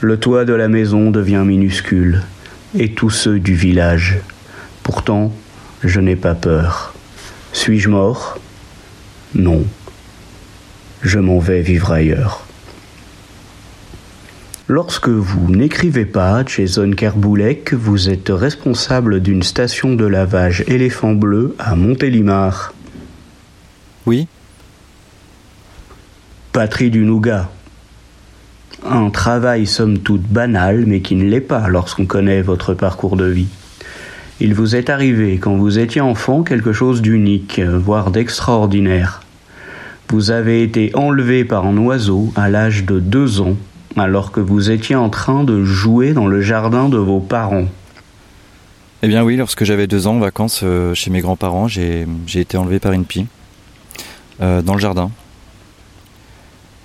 Le 0.00 0.18
toit 0.18 0.44
de 0.44 0.52
la 0.52 0.68
maison 0.68 1.10
devient 1.10 1.42
minuscule, 1.44 2.22
et 2.78 2.92
tous 2.92 3.10
ceux 3.10 3.38
du 3.38 3.54
village. 3.54 4.18
Pourtant, 4.82 5.32
je 5.82 6.00
n'ai 6.00 6.16
pas 6.16 6.34
peur. 6.34 6.94
Suis-je 7.52 7.88
mort? 7.88 8.38
Non. 9.34 9.64
Je 11.02 11.18
m'en 11.18 11.38
vais 11.38 11.62
vivre 11.62 11.92
ailleurs. 11.92 12.46
Lorsque 14.72 15.08
vous 15.08 15.50
n'écrivez 15.50 16.04
pas, 16.04 16.44
Jason 16.46 16.92
Kerboulek, 16.92 17.74
vous 17.74 18.08
êtes 18.08 18.28
responsable 18.28 19.18
d'une 19.18 19.42
station 19.42 19.96
de 19.96 20.06
lavage 20.06 20.62
éléphant 20.68 21.12
bleu 21.12 21.56
à 21.58 21.74
Montélimar. 21.74 22.72
Oui. 24.06 24.28
Patrie 26.52 26.90
du 26.90 27.00
Nougat. 27.00 27.50
Un 28.88 29.10
travail 29.10 29.66
somme 29.66 29.98
toute 29.98 30.22
banal, 30.22 30.84
mais 30.86 31.00
qui 31.00 31.16
ne 31.16 31.24
l'est 31.24 31.40
pas 31.40 31.66
lorsqu'on 31.66 32.06
connaît 32.06 32.40
votre 32.40 32.72
parcours 32.72 33.16
de 33.16 33.26
vie. 33.26 33.48
Il 34.38 34.54
vous 34.54 34.76
est 34.76 34.88
arrivé, 34.88 35.38
quand 35.38 35.56
vous 35.56 35.80
étiez 35.80 36.00
enfant, 36.00 36.44
quelque 36.44 36.72
chose 36.72 37.02
d'unique, 37.02 37.58
voire 37.58 38.12
d'extraordinaire. 38.12 39.22
Vous 40.10 40.30
avez 40.30 40.62
été 40.62 40.92
enlevé 40.94 41.44
par 41.44 41.66
un 41.66 41.76
oiseau 41.76 42.32
à 42.36 42.48
l'âge 42.48 42.84
de 42.84 43.00
deux 43.00 43.40
ans 43.40 43.56
alors 43.96 44.32
que 44.32 44.40
vous 44.40 44.70
étiez 44.70 44.94
en 44.96 45.08
train 45.08 45.44
de 45.44 45.64
jouer 45.64 46.12
dans 46.12 46.26
le 46.26 46.40
jardin 46.40 46.88
de 46.88 46.96
vos 46.96 47.20
parents 47.20 47.66
Eh 49.02 49.08
bien 49.08 49.24
oui, 49.24 49.36
lorsque 49.36 49.64
j'avais 49.64 49.86
deux 49.86 50.06
ans 50.06 50.16
en 50.16 50.20
vacances 50.20 50.60
euh, 50.62 50.94
chez 50.94 51.10
mes 51.10 51.20
grands-parents, 51.20 51.68
j'ai 51.68 52.06
été 52.34 52.56
enlevé 52.56 52.78
par 52.78 52.92
une 52.92 53.04
pie 53.04 53.26
euh, 54.40 54.62
dans 54.62 54.74
le 54.74 54.80
jardin. 54.80 55.10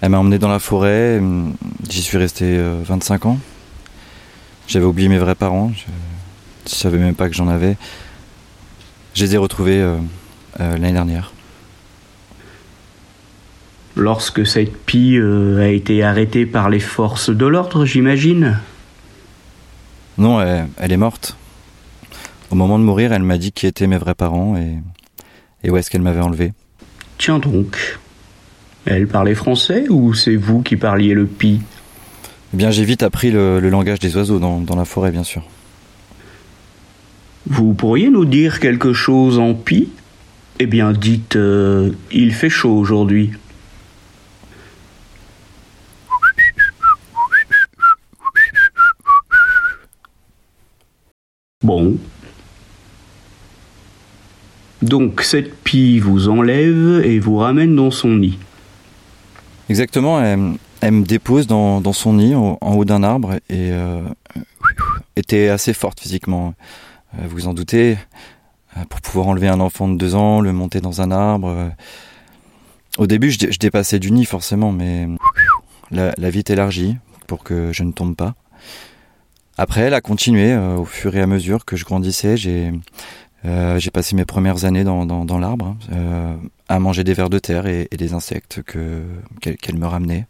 Elle 0.02 0.10
m'a 0.10 0.20
emmené 0.20 0.40
dans 0.40 0.50
la 0.50 0.60
forêt, 0.60 1.20
hum, 1.20 1.54
j'y 1.90 2.02
suis 2.02 2.18
resté 2.18 2.60
25 2.86 3.26
euh, 3.26 3.30
ans. 3.30 3.40
J'avais 4.68 4.86
oublié 4.86 5.10
mes 5.10 5.20
vrais 5.20 5.36
parents, 5.36 5.72
je 5.76 5.84
ne 5.84 6.76
savais 6.76 6.98
même 6.98 7.16
pas 7.16 7.30
que 7.30 7.36
j'en 7.36 7.48
avais. 7.48 7.78
Je 9.14 9.24
les 9.24 9.36
ai 9.36 9.38
retrouvés 9.38 9.82
l'année 10.60 10.92
dernière 10.92 11.35
lorsque 13.96 14.46
cette 14.46 14.76
pie 14.78 15.18
euh, 15.18 15.62
a 15.62 15.68
été 15.68 16.04
arrêtée 16.04 16.46
par 16.46 16.70
les 16.70 16.80
forces 16.80 17.30
de 17.30 17.46
l'ordre, 17.46 17.86
j'imagine? 17.86 18.60
Non, 20.18 20.42
elle, 20.42 20.92
est 20.92 20.98
morte. 20.98 21.36
Au 22.52 22.56
moment 22.56 22.80
de 22.80 22.84
mourir, 22.84 23.12
elle 23.12 23.24
m'a 23.24 23.38
dit 23.38 23.52
qui 23.52 23.68
étaient 23.68 23.88
mes 23.88 23.98
vrais 23.98 24.16
parents 24.16 24.56
et, 24.56 24.78
et 25.64 25.70
où 25.70 25.78
est-ce 25.78 25.90
qu'elle 25.90 26.02
m'avait 26.02 26.22
enlevé. 26.22 26.54
Tiens 27.18 27.40
donc. 27.40 27.98
Elle 28.86 29.08
parlait 29.08 29.36
français 29.36 29.86
ou 29.90 30.14
c'est 30.14 30.36
vous 30.36 30.62
qui 30.62 30.76
parliez 30.76 31.14
le 31.14 31.26
pie 31.26 31.60
Eh 32.54 32.58
bien, 32.58 32.70
j'ai 32.70 32.86
vite 32.86 33.02
appris 33.02 33.32
le, 33.32 33.60
langage 33.60 34.00
des 34.00 34.16
oiseaux 34.16 34.40
dans, 34.40 34.76
la 34.76 34.86
forêt, 34.86 35.12
bien 35.12 35.24
sûr. 35.24 35.44
Vous 37.48 37.74
pourriez 37.74 38.10
nous 38.10 38.26
dire 38.26 38.60
quelque 38.60 38.94
chose 38.94 39.40
en 39.40 39.54
pie 39.56 39.90
Eh 40.60 40.68
bien, 40.68 40.94
dites 40.94 41.36
euh, 41.36 41.92
il 42.12 42.34
fait 42.34 42.50
chaud 42.50 42.78
aujourd'hui. 42.78 43.32
Bon. 51.66 51.98
Donc 54.84 55.24
cette 55.24 55.64
pie 55.64 55.98
vous 55.98 56.30
enlève 56.30 57.04
et 57.04 57.18
vous 57.18 57.38
ramène 57.38 57.76
dans 57.76 57.90
son 57.90 58.10
nid. 58.10 58.38
Exactement, 59.68 60.22
elle, 60.22 60.92
me 60.92 61.04
dépose 61.04 61.48
dans, 61.48 61.82
son 61.92 62.14
nid 62.14 62.36
en, 62.36 62.60
haut 62.62 62.86
d'un 62.86 63.02
arbre 63.02 63.34
et 63.50 63.72
euh, 63.72 64.04
était 65.16 65.48
assez 65.48 65.74
forte 65.74 66.00
physiquement. 66.00 66.54
Euh, 67.18 67.24
vous 67.28 67.48
en 67.48 67.56
doutez, 67.56 67.98
euh, 68.78 68.82
pour 68.88 69.02
pouvoir 69.02 69.26
enlever 69.26 69.48
un 69.48 69.60
enfant 69.60 69.88
de 69.88 69.98
deux 69.98 70.14
ans, 70.14 70.42
le 70.42 70.54
monter 70.54 70.82
dans 70.82 71.02
un 71.02 71.10
arbre. 71.10 71.72
Au 73.00 73.08
début, 73.08 73.32
je, 73.32 73.58
dépassais 73.58 73.98
du 73.98 74.12
nid 74.12 74.26
forcément, 74.26 74.72
mais 74.72 75.08
la, 75.90 76.14
la 76.16 76.30
vite 76.30 76.52
élargie 76.52 76.96
pour 77.26 77.44
que 77.44 77.74
je 77.74 77.82
ne 77.82 77.92
tombe 77.92 78.16
pas. 78.16 78.36
Après, 79.58 79.82
elle 79.82 79.94
a 79.94 80.02
continué 80.02 80.52
euh, 80.52 80.78
au 80.78 80.86
fur 80.86 81.16
et 81.16 81.22
à 81.22 81.28
mesure 81.28 81.66
que 81.66 81.76
je 81.76 81.86
grandissais. 81.86 82.38
J'ai 82.38 82.74
euh, 83.46 83.78
j'ai 83.78 83.92
passé 83.92 84.16
mes 84.16 84.26
premières 84.26 84.66
années 84.66 84.84
dans, 84.84 85.06
dans, 85.06 85.38
l'arbre 85.38 85.68
hein, 85.68 85.78
euh, 85.94 86.36
à 86.68 86.80
manger 86.80 87.04
des 87.04 87.14
vers 87.14 87.30
de 87.30 87.38
terre 87.38 87.68
et, 87.68 87.88
des 87.96 88.14
insectes 88.14 88.64
que 88.66 89.04
qu'elle 89.40 89.78
me 89.78 89.86
ramenait. 89.86 90.26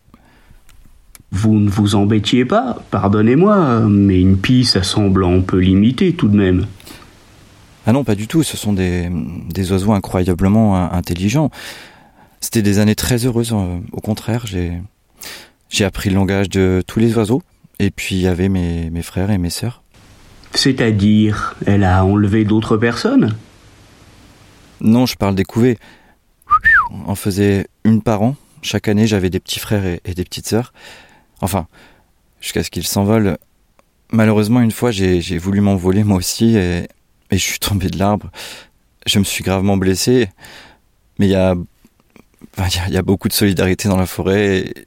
Vous 1.32 1.54
ne 1.54 1.70
vous 1.70 1.96
embêtiez 1.96 2.44
pas, 2.44 2.78
pardonnez-moi, 2.92 3.80
mais 3.90 4.20
une 4.20 4.38
pie, 4.38 4.66
ça 4.66 4.84
semble 4.84 5.24
un 5.24 5.40
peu 5.40 5.60
limité 5.60 6.14
tout 6.14 6.28
de 6.28 6.36
même. 6.36 6.68
Ah 7.88 7.94
non, 7.94 8.04
pas 8.04 8.16
du 8.16 8.28
tout. 8.28 8.44
Ce 8.44 8.58
sont 8.58 8.74
des, 8.74 9.10
des 9.50 9.72
oiseaux 9.72 9.94
incroyablement 9.94 10.92
intelligents. 10.92 11.52
C'était 12.42 12.62
des 12.62 12.80
années 12.80 12.96
très 12.96 13.26
heureuses. 13.26 13.54
Au 13.54 14.02
contraire, 14.02 14.46
j'ai 14.46 14.74
j'ai 15.70 15.86
appris 15.86 16.10
le 16.10 16.16
langage 16.16 16.50
de 16.50 16.84
tous 16.86 17.00
les 17.00 17.18
oiseaux. 17.18 17.42
Et 17.80 17.92
puis 17.92 18.16
il 18.16 18.22
y 18.22 18.28
avait 18.28 18.50
mes, 18.50 18.90
mes 18.90 19.02
frères 19.02 19.32
et 19.32 19.38
mes 19.38 19.50
sœurs. 19.50 19.84
C'est-à-dire, 20.54 21.56
elle 21.66 21.84
a 21.84 22.06
enlevé 22.06 22.46
d'autres 22.46 22.78
personnes? 22.78 23.36
Non, 24.80 25.06
je 25.06 25.16
parle 25.16 25.36
des 25.36 25.44
couvées. 25.44 25.78
On 27.08 27.16
faisait 27.16 27.68
une 27.84 28.02
par 28.02 28.22
an. 28.22 28.36
Chaque 28.62 28.88
année, 28.88 29.06
j'avais 29.06 29.30
des 29.30 29.40
petits 29.40 29.60
frères 29.60 29.86
et, 29.86 30.14
des 30.14 30.24
petites 30.24 30.48
sœurs. 30.48 30.74
Enfin, 31.42 31.68
jusqu'à 32.40 32.64
ce 32.64 32.70
qu'ils 32.70 32.88
s'envolent. 32.88 33.38
Malheureusement, 34.12 34.62
une 34.62 34.72
fois, 34.72 34.92
j'ai 34.92 35.38
voulu 35.38 35.62
m'envoler 35.62 36.04
moi 36.04 36.18
aussi 36.18 36.56
et, 36.56 36.88
et, 37.32 37.38
je 37.38 37.44
suis 37.44 37.60
tombé 37.60 37.90
de 37.90 38.00
l'arbre. 38.00 38.32
Je 39.06 39.20
me 39.20 39.24
suis 39.24 39.44
gravement 39.44 39.78
blessé. 39.78 40.30
Mais 41.20 41.28
il 41.28 41.32
y 41.32 41.36
a, 41.36 41.56
il 42.88 42.94
y 42.94 42.98
a 42.98 43.02
beaucoup 43.02 43.28
de 43.28 43.34
solidarité 43.34 43.90
dans 43.90 43.98
la 43.98 44.06
forêt. 44.06 44.58
Et, 44.60 44.86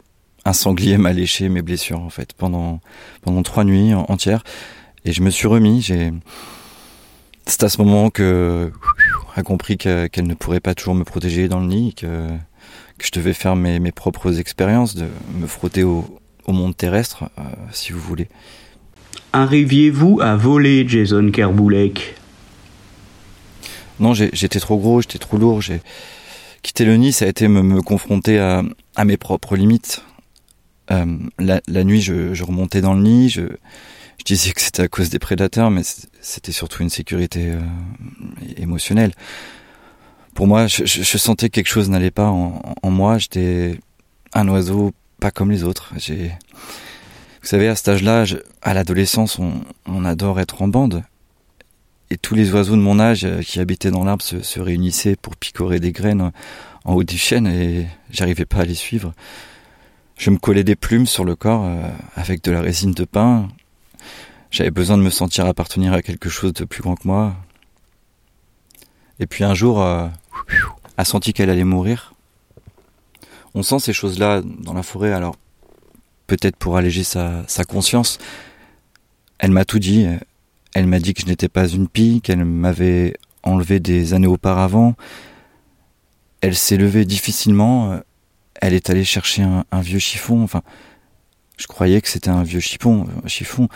un 0.49 0.53
sanglier 0.53 0.96
m'a 0.96 1.12
léché 1.12 1.49
mes 1.49 1.62
blessures 1.62 2.01
en 2.01 2.11
fait 2.11 2.32
pendant 2.32 2.80
pendant 3.22 3.42
trois 3.42 3.64
nuits 3.64 3.94
entières 3.94 4.44
et 5.05 5.12
je 5.12 5.22
me 5.22 5.30
suis 5.30 5.46
remis. 5.46 5.82
J'ai 5.82 6.12
c'est 7.46 7.62
à 7.64 7.68
ce 7.68 7.80
moment 7.80 8.11
que 8.11 8.70
a 9.36 9.42
compris 9.42 9.78
qu'elle 9.78 10.26
ne 10.26 10.34
pourrait 10.34 10.61
pas 10.61 10.74
toujours 10.74 10.94
me 10.94 11.05
protéger 11.05 11.49
dans 11.49 11.61
le 11.61 11.66
nid, 11.66 11.94
que 11.94 12.28
que 12.99 13.07
je 13.07 13.12
devais 13.12 13.32
faire 13.32 13.55
mes, 13.55 13.78
mes 13.78 13.92
propres 13.92 14.40
expériences, 14.40 14.96
de 14.96 15.07
me 15.34 15.46
frotter 15.46 15.84
au, 15.84 16.18
au 16.46 16.53
monde 16.53 16.76
terrestre, 16.76 17.30
euh, 17.38 17.42
si 17.70 17.92
vous 17.92 18.01
voulez. 18.01 18.28
Arriviez-vous 19.32 20.20
à 20.20 20.34
voler, 20.34 20.84
Jason 20.88 21.30
Kerboulek 21.30 22.16
Non, 24.01 24.14
j'étais 24.14 24.59
trop 24.59 24.78
gros, 24.78 25.01
j'étais 25.01 25.18
trop 25.18 25.36
lourd. 25.36 25.62
J'ai 25.62 25.80
quitté 26.62 26.84
le 26.84 26.96
nid, 26.96 27.12
ça 27.12 27.26
a 27.26 27.28
été 27.28 27.46
me, 27.46 27.62
me 27.62 27.82
confronter 27.82 28.40
à, 28.40 28.64
à 28.96 29.05
mes 29.05 29.16
propres 29.16 29.55
limites. 29.55 30.03
Euh, 30.91 31.18
la, 31.39 31.84
nuit, 31.84 32.01
je, 32.01 32.43
remontais 32.43 32.80
dans 32.80 32.95
le 32.95 33.03
nid, 33.03 33.28
je, 33.28 33.43
disais 34.24 34.53
que 34.53 34.61
c'était 34.61 34.82
à 34.82 34.89
cause 34.89 35.11
des 35.11 35.18
prédateurs, 35.18 35.70
mais 35.70 35.82
c'était 36.20 36.53
surtout 36.53 36.82
une 36.82 36.91
sécurité 36.91 37.51
euh, 37.53 37.61
émotionnelle. 38.57 39.12
Pour 40.34 40.47
moi, 40.47 40.66
je, 40.66 40.84
sentais 41.18 41.49
que 41.49 41.55
quelque 41.55 41.68
chose 41.68 41.89
n'allait 41.89 42.11
pas 42.11 42.28
en, 42.28 42.91
moi. 42.91 43.18
J'étais 43.18 43.80
un 44.34 44.47
oiseau 44.49 44.93
pas 45.18 45.30
comme 45.30 45.51
les 45.51 45.64
autres. 45.64 45.95
Vous 45.97 47.49
savez, 47.49 47.68
à 47.68 47.74
cet 47.74 47.89
âge-là, 47.89 48.24
à 48.62 48.74
l'adolescence, 48.74 49.41
on, 49.86 50.05
adore 50.05 50.41
être 50.41 50.62
en 50.62 50.68
bande. 50.68 51.03
Et 52.11 52.16
tous 52.16 52.34
les 52.34 52.53
oiseaux 52.53 52.76
de 52.76 52.80
mon 52.80 53.01
âge 53.01 53.24
euh, 53.24 53.43
qui 53.43 53.61
habitaient 53.61 53.91
dans 53.91 54.05
l'arbre 54.05 54.24
se, 54.24 54.61
réunissaient 54.61 55.16
pour 55.16 55.36
picorer 55.36 55.78
des 55.78 55.93
graines 55.93 56.32
en 56.84 56.95
haut 56.95 57.05
des 57.05 57.18
chênes 57.18 57.47
et 57.47 57.86
j'arrivais 58.11 58.47
pas 58.47 58.61
à 58.61 58.64
les 58.64 58.74
suivre. 58.74 59.12
Je 60.19 60.31
me 60.31 60.37
collais 60.37 60.64
des 60.64 60.75
plumes 60.75 61.07
sur 61.07 61.25
le 61.25 61.37
corps 61.37 61.64
euh, 61.64 61.89
avec 62.16 62.43
de 62.43 62.51
la 62.51 62.61
résine 62.61 62.91
de 62.93 63.05
pin. 63.05 63.49
J'avais 64.51 64.73
besoin 64.73 64.99
de 64.99 65.03
me 65.03 65.11
sentir 65.11 65.47
appartenir 65.47 65.93
à 65.93 66.03
quelque 66.03 66.29
chose 66.29 66.53
de 66.55 66.64
plus 66.64 66.83
grand 66.83 66.97
que 66.97 67.07
moi. 67.07 67.37
Et 69.21 69.27
puis 69.27 69.45
un 69.45 69.55
jour, 69.55 69.81
euh, 69.81 70.09
a 70.97 71.05
senti 71.05 71.33
qu'elle 71.33 71.51
allait 71.51 71.62
mourir. 71.62 72.14
On 73.55 73.62
sent 73.62 73.79
ces 73.79 73.93
choses-là 73.93 74.43
dans 74.45 74.75
la 74.75 74.83
forêt, 74.83 75.12
alors 75.12 75.37
peut-être 76.27 76.57
pour 76.57 76.77
alléger 76.77 77.05
sa, 77.05 77.45
sa 77.47 77.62
conscience. 77.62 78.19
Elle 79.39 79.53
m'a 79.53 79.64
tout 79.64 79.79
dit. 79.79 80.05
Elle 80.75 80.89
m'a 80.89 80.99
dit 80.99 81.14
que 81.14 81.23
je 81.23 81.27
n'étais 81.27 81.49
pas 81.49 81.69
une 81.69 81.87
pie, 81.87 82.21
qu'elle 82.23 82.45
m'avait 82.45 83.14
enlevé 83.45 83.79
des 83.79 84.14
années 84.14 84.27
auparavant. 84.27 84.95
Elle 86.41 86.57
s'est 86.57 86.77
levée 86.77 87.05
difficilement. 87.05 88.01
Elle 88.59 88.75
est 88.75 88.91
allée 88.91 89.05
chercher 89.05 89.43
un, 89.43 89.81
vieux 89.81 89.99
chiffon. 89.99 90.43
Enfin, 90.43 90.63
je 91.57 91.67
croyais 91.67 92.01
que 92.01 92.09
c'était 92.09 92.31
un 92.31 92.43
vieux 92.43 92.61
chiffon. 92.61 93.07
Chiffon. 93.27 93.69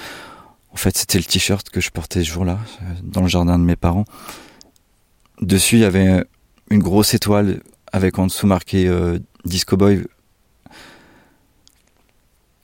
En 0.73 0.77
fait, 0.77 0.97
c'était 0.97 1.19
le 1.19 1.25
t-shirt 1.25 1.69
que 1.71 1.81
je 1.81 1.91
portais 1.91 2.21
ce 2.21 2.31
jour-là, 2.31 2.59
dans 3.03 3.23
le 3.23 3.29
jardin 3.29 3.59
de 3.59 3.65
mes 3.65 3.77
parents. 3.77 4.05
Dessus, 5.41 5.77
il 5.77 5.81
y 5.83 5.85
avait 5.85 6.25
une 6.71 6.83
grosse 6.83 7.15
étoile 7.15 7.61
avec 7.93 8.19
en 8.19 8.27
dessous 8.27 8.47
marqué 8.47 8.89
euh, 8.89 9.19
Disco 9.45 9.77
Boy. 9.77 10.05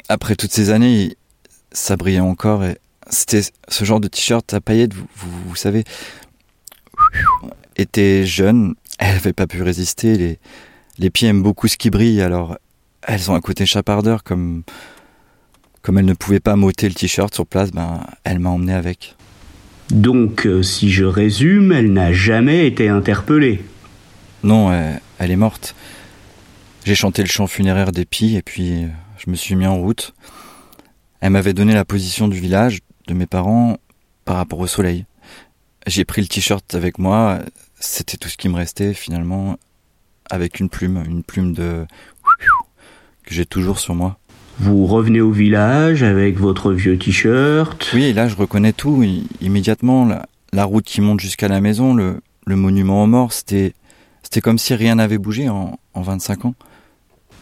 Après 0.09 0.37
toutes 0.37 0.53
ces 0.53 0.71
années, 0.71 1.17
ça 1.71 1.97
brillait 1.97 2.21
encore 2.21 2.63
c'était 3.11 3.43
ce 3.69 3.85
genre 3.85 4.01
de 4.01 4.09
t-shirt 4.09 4.53
à 4.53 4.61
paillettes, 4.61 4.95
vous, 4.95 5.07
vous, 5.17 5.57
savez, 5.57 5.85
était 7.77 8.27
jeune, 8.27 8.75
elle 8.99 9.15
n'avait 9.15 9.33
pas 9.33 9.47
pu 9.47 9.63
résister, 9.63 10.39
les 10.99 11.11
pieds 11.11 11.29
aiment 11.29 11.43
beaucoup 11.43 11.69
ce 11.69 11.77
qui 11.77 11.91
brille, 11.91 12.21
alors 12.21 12.59
elles 13.03 13.31
ont 13.31 13.35
un 13.35 13.41
côté 13.41 13.67
chapardeur, 13.67 14.25
comme, 14.25 14.63
comme 15.83 15.99
elle 15.99 16.05
ne 16.05 16.15
pouvait 16.15 16.41
pas 16.41 16.57
m'ôter 16.57 16.89
le 16.89 16.95
t-shirt 16.95 17.35
sur 17.35 17.47
place, 17.47 17.71
ben, 17.71 18.05
elle 18.25 18.39
m'a 18.39 18.51
emmené 18.51 18.75
avec. 18.75 19.17
Donc, 19.91 20.47
euh, 20.47 20.63
si 20.63 20.91
je 20.91 21.05
résume, 21.05 21.73
elle 21.73 21.93
n'a 21.93 22.13
jamais 22.13 22.67
été 22.67 22.89
interpellée. 22.89 23.65
Non, 24.43 24.73
elle, 25.19 25.31
est 25.31 25.37
morte. 25.37 25.75
J'ai 26.85 26.95
chanté 26.95 27.23
le 27.23 27.29
chant 27.29 27.47
funéraire 27.47 27.93
d'Epi 27.93 28.37
et 28.37 28.43
puis 28.43 28.85
euh, 28.85 28.89
je 29.17 29.31
me 29.31 29.37
suis 29.37 29.57
mis 29.57 29.67
en 29.67 29.79
route. 29.79 30.15
Elle 31.21 31.31
m'avait 31.31 31.55
donné 31.55 31.75
la 31.75 31.85
position 31.85 32.29
du 32.29 32.39
village, 32.39 32.81
de 33.07 33.15
mes 33.15 33.27
parents, 33.27 33.79
par 34.25 34.37
rapport 34.37 34.59
au 34.61 34.67
soleil. 34.67 35.07
J'ai 35.87 36.05
pris 36.05 36.21
le 36.21 36.29
t-shirt 36.29 36.75
avec 36.75 36.99
moi, 36.99 37.41
c'était 37.81 38.19
tout 38.19 38.29
ce 38.29 38.37
qui 38.37 38.49
me 38.49 38.57
restait 38.57 38.93
finalement, 38.93 39.57
avec 40.31 40.61
une 40.61 40.69
plume, 40.69 41.03
une 41.07 41.23
plume 41.23 41.53
de... 41.53 41.87
que 43.25 43.35
j'ai 43.35 43.47
toujours 43.47 43.79
sur 43.79 43.95
moi. 43.95 44.19
Vous 44.61 44.87
revenez 44.87 45.21
au 45.21 45.31
village 45.31 46.03
avec 46.03 46.37
votre 46.37 46.73
vieux 46.73 46.99
t-shirt. 46.99 47.91
Oui, 47.95 48.13
là 48.13 48.27
je 48.29 48.35
reconnais 48.35 48.73
tout 48.73 49.05
immédiatement. 49.41 50.09
La, 50.53 50.65
route 50.65 50.85
qui 50.85 51.01
monte 51.01 51.21
jusqu'à 51.21 51.47
la 51.47 51.61
maison, 51.61 51.95
le, 51.95 52.21
monument 52.47 53.05
aux 53.05 53.07
morts, 53.07 53.33
c'était, 53.33 53.73
c'était 54.23 54.41
comme 54.41 54.59
si 54.59 54.75
rien 54.75 54.97
n'avait 54.97 55.19
bougé 55.19 55.49
en, 55.49 55.79
en 55.95 56.03
25 56.03 56.47
ans. 56.47 56.55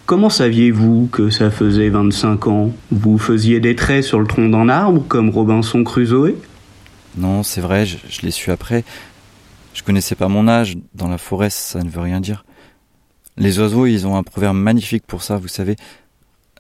Comment 0.05 0.29
saviez-vous 0.29 1.09
que 1.11 1.31
ça 1.31 1.51
faisait 1.51 1.89
25 1.89 2.47
ans? 2.49 2.73
Vous 2.91 3.19
faisiez 3.19 3.61
des 3.61 3.75
traits 3.75 4.05
sur 4.05 4.21
le 4.21 4.27
tronc 4.27 4.51
d'un 4.51 4.69
arbre 4.69 5.03
comme 5.09 5.31
Robinson 5.31 5.83
Crusoe? 5.85 6.35
Non, 7.17 7.43
c'est 7.43 7.63
vrai, 7.63 7.87
je, 7.87 7.97
je 8.09 8.21
l'ai 8.23 8.31
su 8.31 8.51
après. 8.51 8.85
Je 9.73 9.83
connaissais 9.83 10.15
pas 10.15 10.29
mon 10.29 10.49
âge. 10.49 10.77
Dans 10.95 11.09
la 11.09 11.19
forêt, 11.19 11.51
ça 11.51 11.83
ne 11.83 11.89
veut 11.89 12.01
rien 12.01 12.21
dire. 12.21 12.45
Les 13.37 13.59
oiseaux, 13.59 13.87
ils 13.87 14.07
ont 14.07 14.17
un 14.17 14.23
proverbe 14.23 14.57
magnifique 14.57 15.05
pour 15.07 15.23
ça, 15.23 15.37
vous 15.37 15.49
savez 15.49 15.77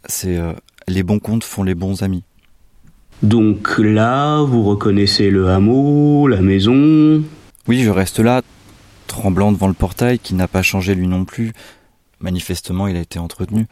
c'est 0.09 0.37
euh, 0.37 0.53
les 0.89 1.03
bons 1.03 1.19
comptes 1.19 1.45
font 1.45 1.63
les 1.63 1.75
bons 1.75 2.03
amis. 2.03 2.23
Donc 3.23 3.79
là, 3.79 4.43
vous 4.43 4.63
reconnaissez 4.63 5.31
le 5.31 5.49
hameau, 5.49 6.29
la 6.29 6.43
maison 6.43 7.23
Oui, 7.67 7.83
je 7.83 7.91
reste 7.91 8.21
là, 8.21 8.43
tremblant 9.07 9.53
devant 9.53 9.69
le 9.69 9.75
portail 9.75 10.19
qui 10.19 10.35
n'a 10.35 10.49
pas 10.49 10.63
changé 10.63 10.95
lui 10.95 11.09
non 11.09 11.25
plus. 11.25 11.53
Manifestement, 12.21 12.87
il 12.87 12.97
a 12.97 13.01
été 13.01 13.19
entretenu. 13.19 13.67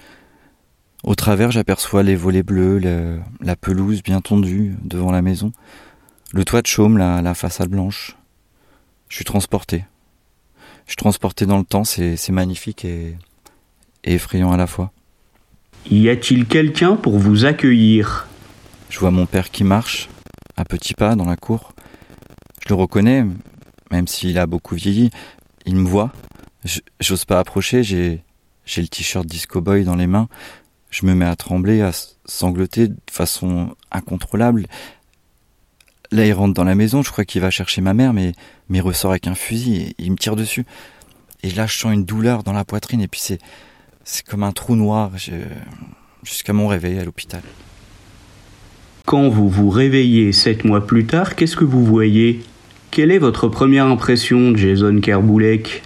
Au 1.03 1.15
travers, 1.15 1.51
j'aperçois 1.51 2.03
les 2.03 2.17
volets 2.17 2.43
bleus, 2.43 2.81
la 3.43 3.57
pelouse 3.57 4.03
bien 4.03 4.23
tondue 4.23 4.75
devant 4.83 5.13
la 5.13 5.21
maison, 5.21 5.53
le 6.33 6.45
toit 6.45 6.63
de 6.63 6.67
chaume, 6.67 6.97
la, 6.97 7.35
façade 7.35 7.69
blanche. 7.69 8.17
Je 9.11 9.17
suis 9.17 9.25
transporté. 9.27 9.85
Je 10.87 10.93
suis 10.93 10.97
transporté 10.97 11.47
dans 11.47 11.59
le 11.59 11.65
temps, 11.65 11.85
c'est 11.85 12.31
magnifique 12.31 12.85
et 12.85 13.17
effrayant 14.05 14.53
à 14.53 14.57
la 14.57 14.67
fois. 14.67 14.93
Y 15.91 16.09
a-t-il 16.09 16.47
quelqu'un 16.47 16.97
pour 16.97 17.19
vous 17.19 17.45
accueillir? 17.45 18.27
Je 18.91 18.99
vois 18.99 19.11
mon 19.11 19.27
père 19.27 19.51
qui 19.51 19.65
marche, 19.65 20.09
à 20.57 20.65
petits 20.65 20.95
pas, 20.95 21.15
dans 21.15 21.27
la 21.27 21.37
cour. 21.37 21.73
Je 22.63 22.69
le 22.69 22.75
reconnais, 22.75 23.27
même 23.91 24.07
s'il 24.07 24.39
a 24.39 24.47
beaucoup 24.47 24.75
vieilli. 24.75 25.11
Il 25.67 25.77
me 25.77 25.87
voit. 25.87 26.13
J'ose 27.01 27.25
pas 27.25 27.39
approcher, 27.39 27.83
j'ai, 27.83 28.23
j'ai 28.65 28.81
le 28.83 28.89
t-shirt 28.89 29.27
Disco 29.27 29.61
Boy 29.61 29.85
dans 29.85 29.97
les 29.97 30.07
mains. 30.07 30.29
Je 30.91 31.05
me 31.07 31.15
mets 31.15 31.27
à 31.27 31.37
trembler, 31.37 31.83
à 31.83 31.91
sangloter 32.25 32.89
de 32.89 32.97
façon 33.11 33.75
incontrôlable. 33.91 34.67
Là, 36.13 36.27
il 36.27 36.33
rentre 36.33 36.55
dans 36.55 36.65
la 36.65 36.75
maison, 36.75 37.03
je 37.03 37.11
crois 37.11 37.25
qu'il 37.25 37.41
va 37.41 37.51
chercher 37.51 37.81
ma 37.81 37.95
mère, 37.95 38.13
mais, 38.13 38.33
mais 38.69 38.79
il 38.79 38.83
ressort 38.83 39.11
avec 39.11 39.27
un 39.27 39.35
fusil 39.35 39.83
et 39.83 39.95
il 39.99 40.13
me 40.13 40.17
tire 40.17 40.37
dessus. 40.37 40.65
Et 41.43 41.51
là, 41.51 41.67
je 41.67 41.77
sens 41.77 41.93
une 41.93 42.05
douleur 42.05 42.43
dans 42.43 42.53
la 42.53 42.65
poitrine, 42.65 43.01
et 43.01 43.09
puis 43.09 43.21
c'est, 43.21 43.39
c'est 44.05 44.25
comme 44.27 44.43
un 44.43 44.53
trou 44.53 44.77
noir 44.77 45.11
jusqu'à 46.23 46.53
mon 46.53 46.69
réveil 46.69 46.99
à 46.99 47.05
l'hôpital. 47.05 47.43
Quand 49.07 49.29
vous 49.29 49.49
vous 49.49 49.69
réveillez 49.69 50.33
sept 50.33 50.65
mois 50.65 50.87
plus 50.87 51.05
tard, 51.05 51.37
qu'est-ce 51.37 51.57
que 51.57 51.65
vous 51.65 51.85
voyez? 51.85 52.43
Quelle 52.91 53.11
est 53.11 53.19
votre 53.19 53.49
première 53.49 53.87
impression, 53.87 54.57
Jason 54.57 55.01
Kerboulek 55.01 55.83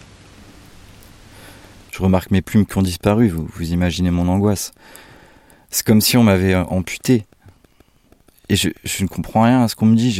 Je 1.90 2.02
remarque 2.02 2.30
mes 2.30 2.42
plumes 2.42 2.66
qui 2.66 2.78
ont 2.78 2.82
disparu, 2.82 3.28
vous, 3.28 3.48
vous 3.52 3.72
imaginez 3.72 4.10
mon 4.10 4.28
angoisse. 4.28 4.72
C'est 5.70 5.84
comme 5.84 6.00
si 6.00 6.16
on 6.16 6.22
m'avait 6.22 6.54
amputé. 6.54 7.24
Et 8.48 8.56
je, 8.56 8.68
ne 9.02 9.08
comprends 9.08 9.42
rien 9.42 9.62
à 9.62 9.68
ce 9.68 9.76
qu'on 9.76 9.86
me 9.86 9.96
dit. 9.96 10.10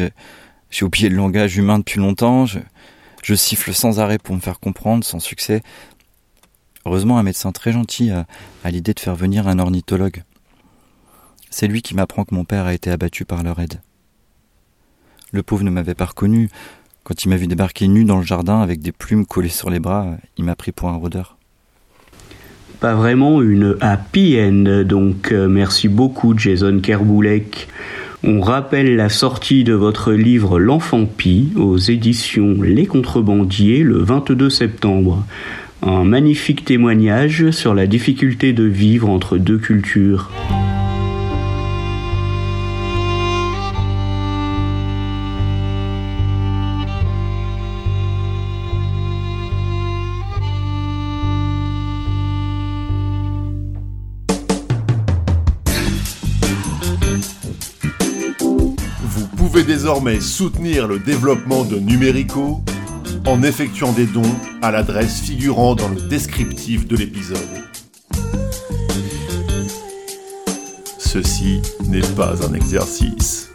J'ai 0.70 0.84
oublié 0.84 1.08
le 1.08 1.16
langage 1.16 1.56
humain 1.56 1.78
depuis 1.78 1.98
longtemps. 1.98 2.46
je 2.46 3.34
siffle 3.34 3.72
sans 3.72 4.00
arrêt 4.00 4.18
pour 4.18 4.34
me 4.34 4.40
faire 4.40 4.60
comprendre, 4.60 5.04
sans 5.04 5.20
succès. 5.20 5.62
Heureusement, 6.88 7.18
un 7.18 7.22
médecin 7.22 7.52
très 7.52 7.72
gentil 7.72 8.10
a, 8.10 8.26
l'idée 8.70 8.94
de 8.94 9.00
faire 9.00 9.14
venir 9.14 9.46
un 9.46 9.58
ornithologue. 9.58 10.22
C'est 11.50 11.66
lui 11.66 11.82
qui 11.82 11.94
m'apprend 11.94 12.24
que 12.24 12.34
mon 12.34 12.44
père 12.44 12.64
a 12.64 12.74
été 12.74 12.90
abattu 12.90 13.24
par 13.26 13.42
leur 13.42 13.58
aide. 13.58 13.80
Le 15.32 15.42
pauvre 15.42 15.64
ne 15.64 15.70
m'avait 15.70 15.94
pas 15.94 16.06
reconnu. 16.06 16.48
Quand 17.04 17.24
il 17.24 17.28
m'a 17.28 17.36
vu 17.36 17.46
débarquer 17.46 17.88
nu 17.88 18.04
dans 18.04 18.16
le 18.16 18.24
jardin 18.24 18.60
avec 18.60 18.80
des 18.80 18.92
plumes 18.92 19.26
collées 19.26 19.48
sur 19.48 19.68
les 19.68 19.80
bras, 19.80 20.16
il 20.36 20.44
m'a 20.44 20.56
pris 20.56 20.72
pour 20.72 20.88
un 20.88 20.96
rôdeur. 20.96 21.36
Pas 22.80 22.94
vraiment 22.94 23.42
une 23.42 23.76
happy 23.80 24.38
end, 24.40 24.84
donc 24.84 25.32
euh, 25.32 25.48
merci 25.48 25.88
beaucoup 25.88 26.38
Jason 26.38 26.80
Kerboulek. 26.80 27.68
On 28.24 28.40
rappelle 28.40 28.96
la 28.96 29.08
sortie 29.08 29.62
de 29.62 29.74
votre 29.74 30.12
livre 30.12 30.58
L'enfant 30.58 31.06
pie 31.06 31.52
aux 31.56 31.78
éditions 31.78 32.62
Les 32.62 32.86
Contrebandiers 32.86 33.84
le 33.84 33.98
22 33.98 34.50
septembre 34.50 35.24
un 35.82 36.02
magnifique 36.02 36.64
témoignage 36.64 37.50
sur 37.52 37.74
la 37.74 37.86
difficulté 37.86 38.52
de 38.52 38.64
vivre 38.64 39.08
entre 39.08 39.38
deux 39.38 39.58
cultures. 39.58 40.30
Soutenir 60.20 60.86
le 60.86 60.98
développement 60.98 61.64
de 61.64 61.78
Numérico 61.78 62.60
en 63.26 63.42
effectuant 63.42 63.92
des 63.92 64.04
dons 64.04 64.34
à 64.60 64.70
l'adresse 64.70 65.20
figurant 65.20 65.74
dans 65.74 65.88
le 65.88 66.00
descriptif 66.08 66.86
de 66.86 66.94
l'épisode. 66.94 67.38
Ceci 70.98 71.62
n'est 71.86 72.06
pas 72.14 72.34
un 72.46 72.52
exercice. 72.52 73.50